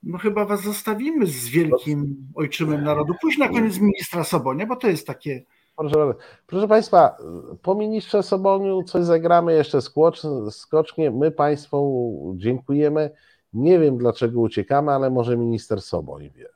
no 0.05 0.17
chyba 0.17 0.45
Was 0.45 0.61
zostawimy 0.61 1.27
z 1.27 1.47
wielkim 1.47 2.27
ojczymem 2.35 2.83
narodu. 2.83 3.13
Pójdź 3.21 3.37
na 3.37 3.49
koniec 3.49 3.79
ministra 3.79 4.23
Sobonia, 4.23 4.65
bo 4.65 4.75
to 4.75 4.87
jest 4.87 5.07
takie 5.07 5.43
Proszę, 5.75 6.13
proszę 6.47 6.67
Państwa, 6.67 7.17
po 7.61 7.75
ministrze 7.75 8.23
Soboniu 8.23 8.83
coś 8.83 9.03
zagramy 9.03 9.53
jeszcze 9.53 9.81
skocz, 9.81 10.21
skocznie. 10.49 11.11
My 11.11 11.31
Państwu 11.31 12.33
dziękujemy. 12.37 13.11
Nie 13.53 13.79
wiem 13.79 13.97
dlaczego 13.97 14.41
uciekamy, 14.41 14.91
ale 14.91 15.09
może 15.09 15.37
minister 15.37 15.81
Soboń 15.81 16.29
wie. 16.29 16.49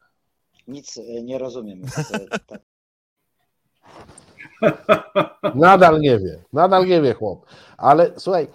Nic 0.67 0.97
e, 0.97 1.23
nie 1.23 1.37
rozumiem. 1.37 1.81
Nadal 5.55 5.99
nie 5.99 6.19
wie, 6.19 6.43
nadal 6.53 6.87
nie 6.87 7.01
wie 7.01 7.13
chłop. 7.13 7.45
Ale 7.77 8.11
słuchaj, 8.17 8.47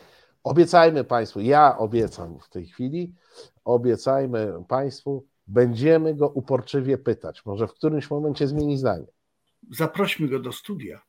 obiecajmy 0.45 1.05
Państwu, 1.05 1.41
ja 1.41 1.79
obiecam 1.79 2.39
w 2.41 2.49
tej 2.49 2.67
chwili, 2.67 3.15
obiecajmy 3.65 4.65
Państwu, 4.69 5.27
będziemy 5.47 6.15
go 6.15 6.29
uporczywie 6.29 6.99
pytać. 6.99 7.47
Może 7.47 7.69
w 7.69 7.73
którymś 7.73 8.11
momencie 8.11 8.47
zmieni 8.47 8.79
zdanie. 8.79 9.07
zaprośmy 9.71 10.29
go 10.29 10.39
do 10.39 10.53
studia. 10.53 11.03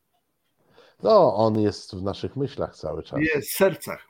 No, 1.03 1.36
on 1.36 1.59
jest 1.59 1.95
w 1.95 2.03
naszych 2.03 2.36
myślach 2.36 2.76
cały 2.76 3.03
czas. 3.03 3.19
Jest 3.19 3.49
w 3.49 3.55
sercach. 3.55 4.07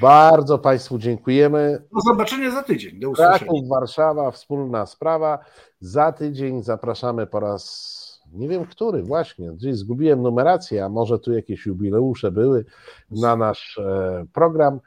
Bardzo 0.00 0.58
Państwu 0.58 0.98
dziękujemy. 0.98 1.82
Do 1.94 2.00
zobaczenia 2.00 2.50
za 2.50 2.62
tydzień. 2.62 3.00
Do 3.00 3.10
usłyszenia. 3.10 3.38
Kraków, 3.38 3.68
Warszawa, 3.68 4.30
wspólna 4.30 4.86
sprawa. 4.86 5.38
Za 5.80 6.12
tydzień 6.12 6.62
zapraszamy 6.62 7.26
po 7.26 7.40
raz, 7.40 8.20
nie 8.32 8.48
wiem 8.48 8.66
który, 8.66 9.02
właśnie, 9.02 9.52
gdzieś 9.52 9.76
zgubiłem 9.76 10.22
numerację, 10.22 10.84
a 10.84 10.88
może 10.88 11.18
tu 11.18 11.32
jakieś 11.32 11.66
jubileusze 11.66 12.30
były 12.30 12.64
na 13.10 13.36
nasz 13.36 13.78
e, 13.78 14.26
program, 14.32 14.80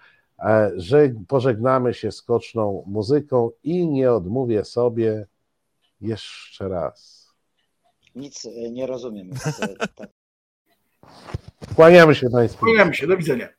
że 0.75 1.09
pożegnamy 1.27 1.93
się 1.93 2.11
skoczną 2.11 2.83
muzyką 2.87 3.51
i 3.63 3.87
nie 3.87 4.11
odmówię 4.11 4.65
sobie 4.65 5.27
jeszcze 6.01 6.69
raz. 6.69 7.23
Nic 8.15 8.45
e, 8.45 8.71
nie 8.71 8.87
rozumiem. 8.87 9.29
E, 9.61 9.87
tak. 9.95 10.09
Kłaniamy 11.75 12.15
się 12.15 12.29
Państwu. 12.29 12.65
Kłaniamy 12.65 12.93
się. 12.93 13.07
Do 13.07 13.17
widzenia. 13.17 13.49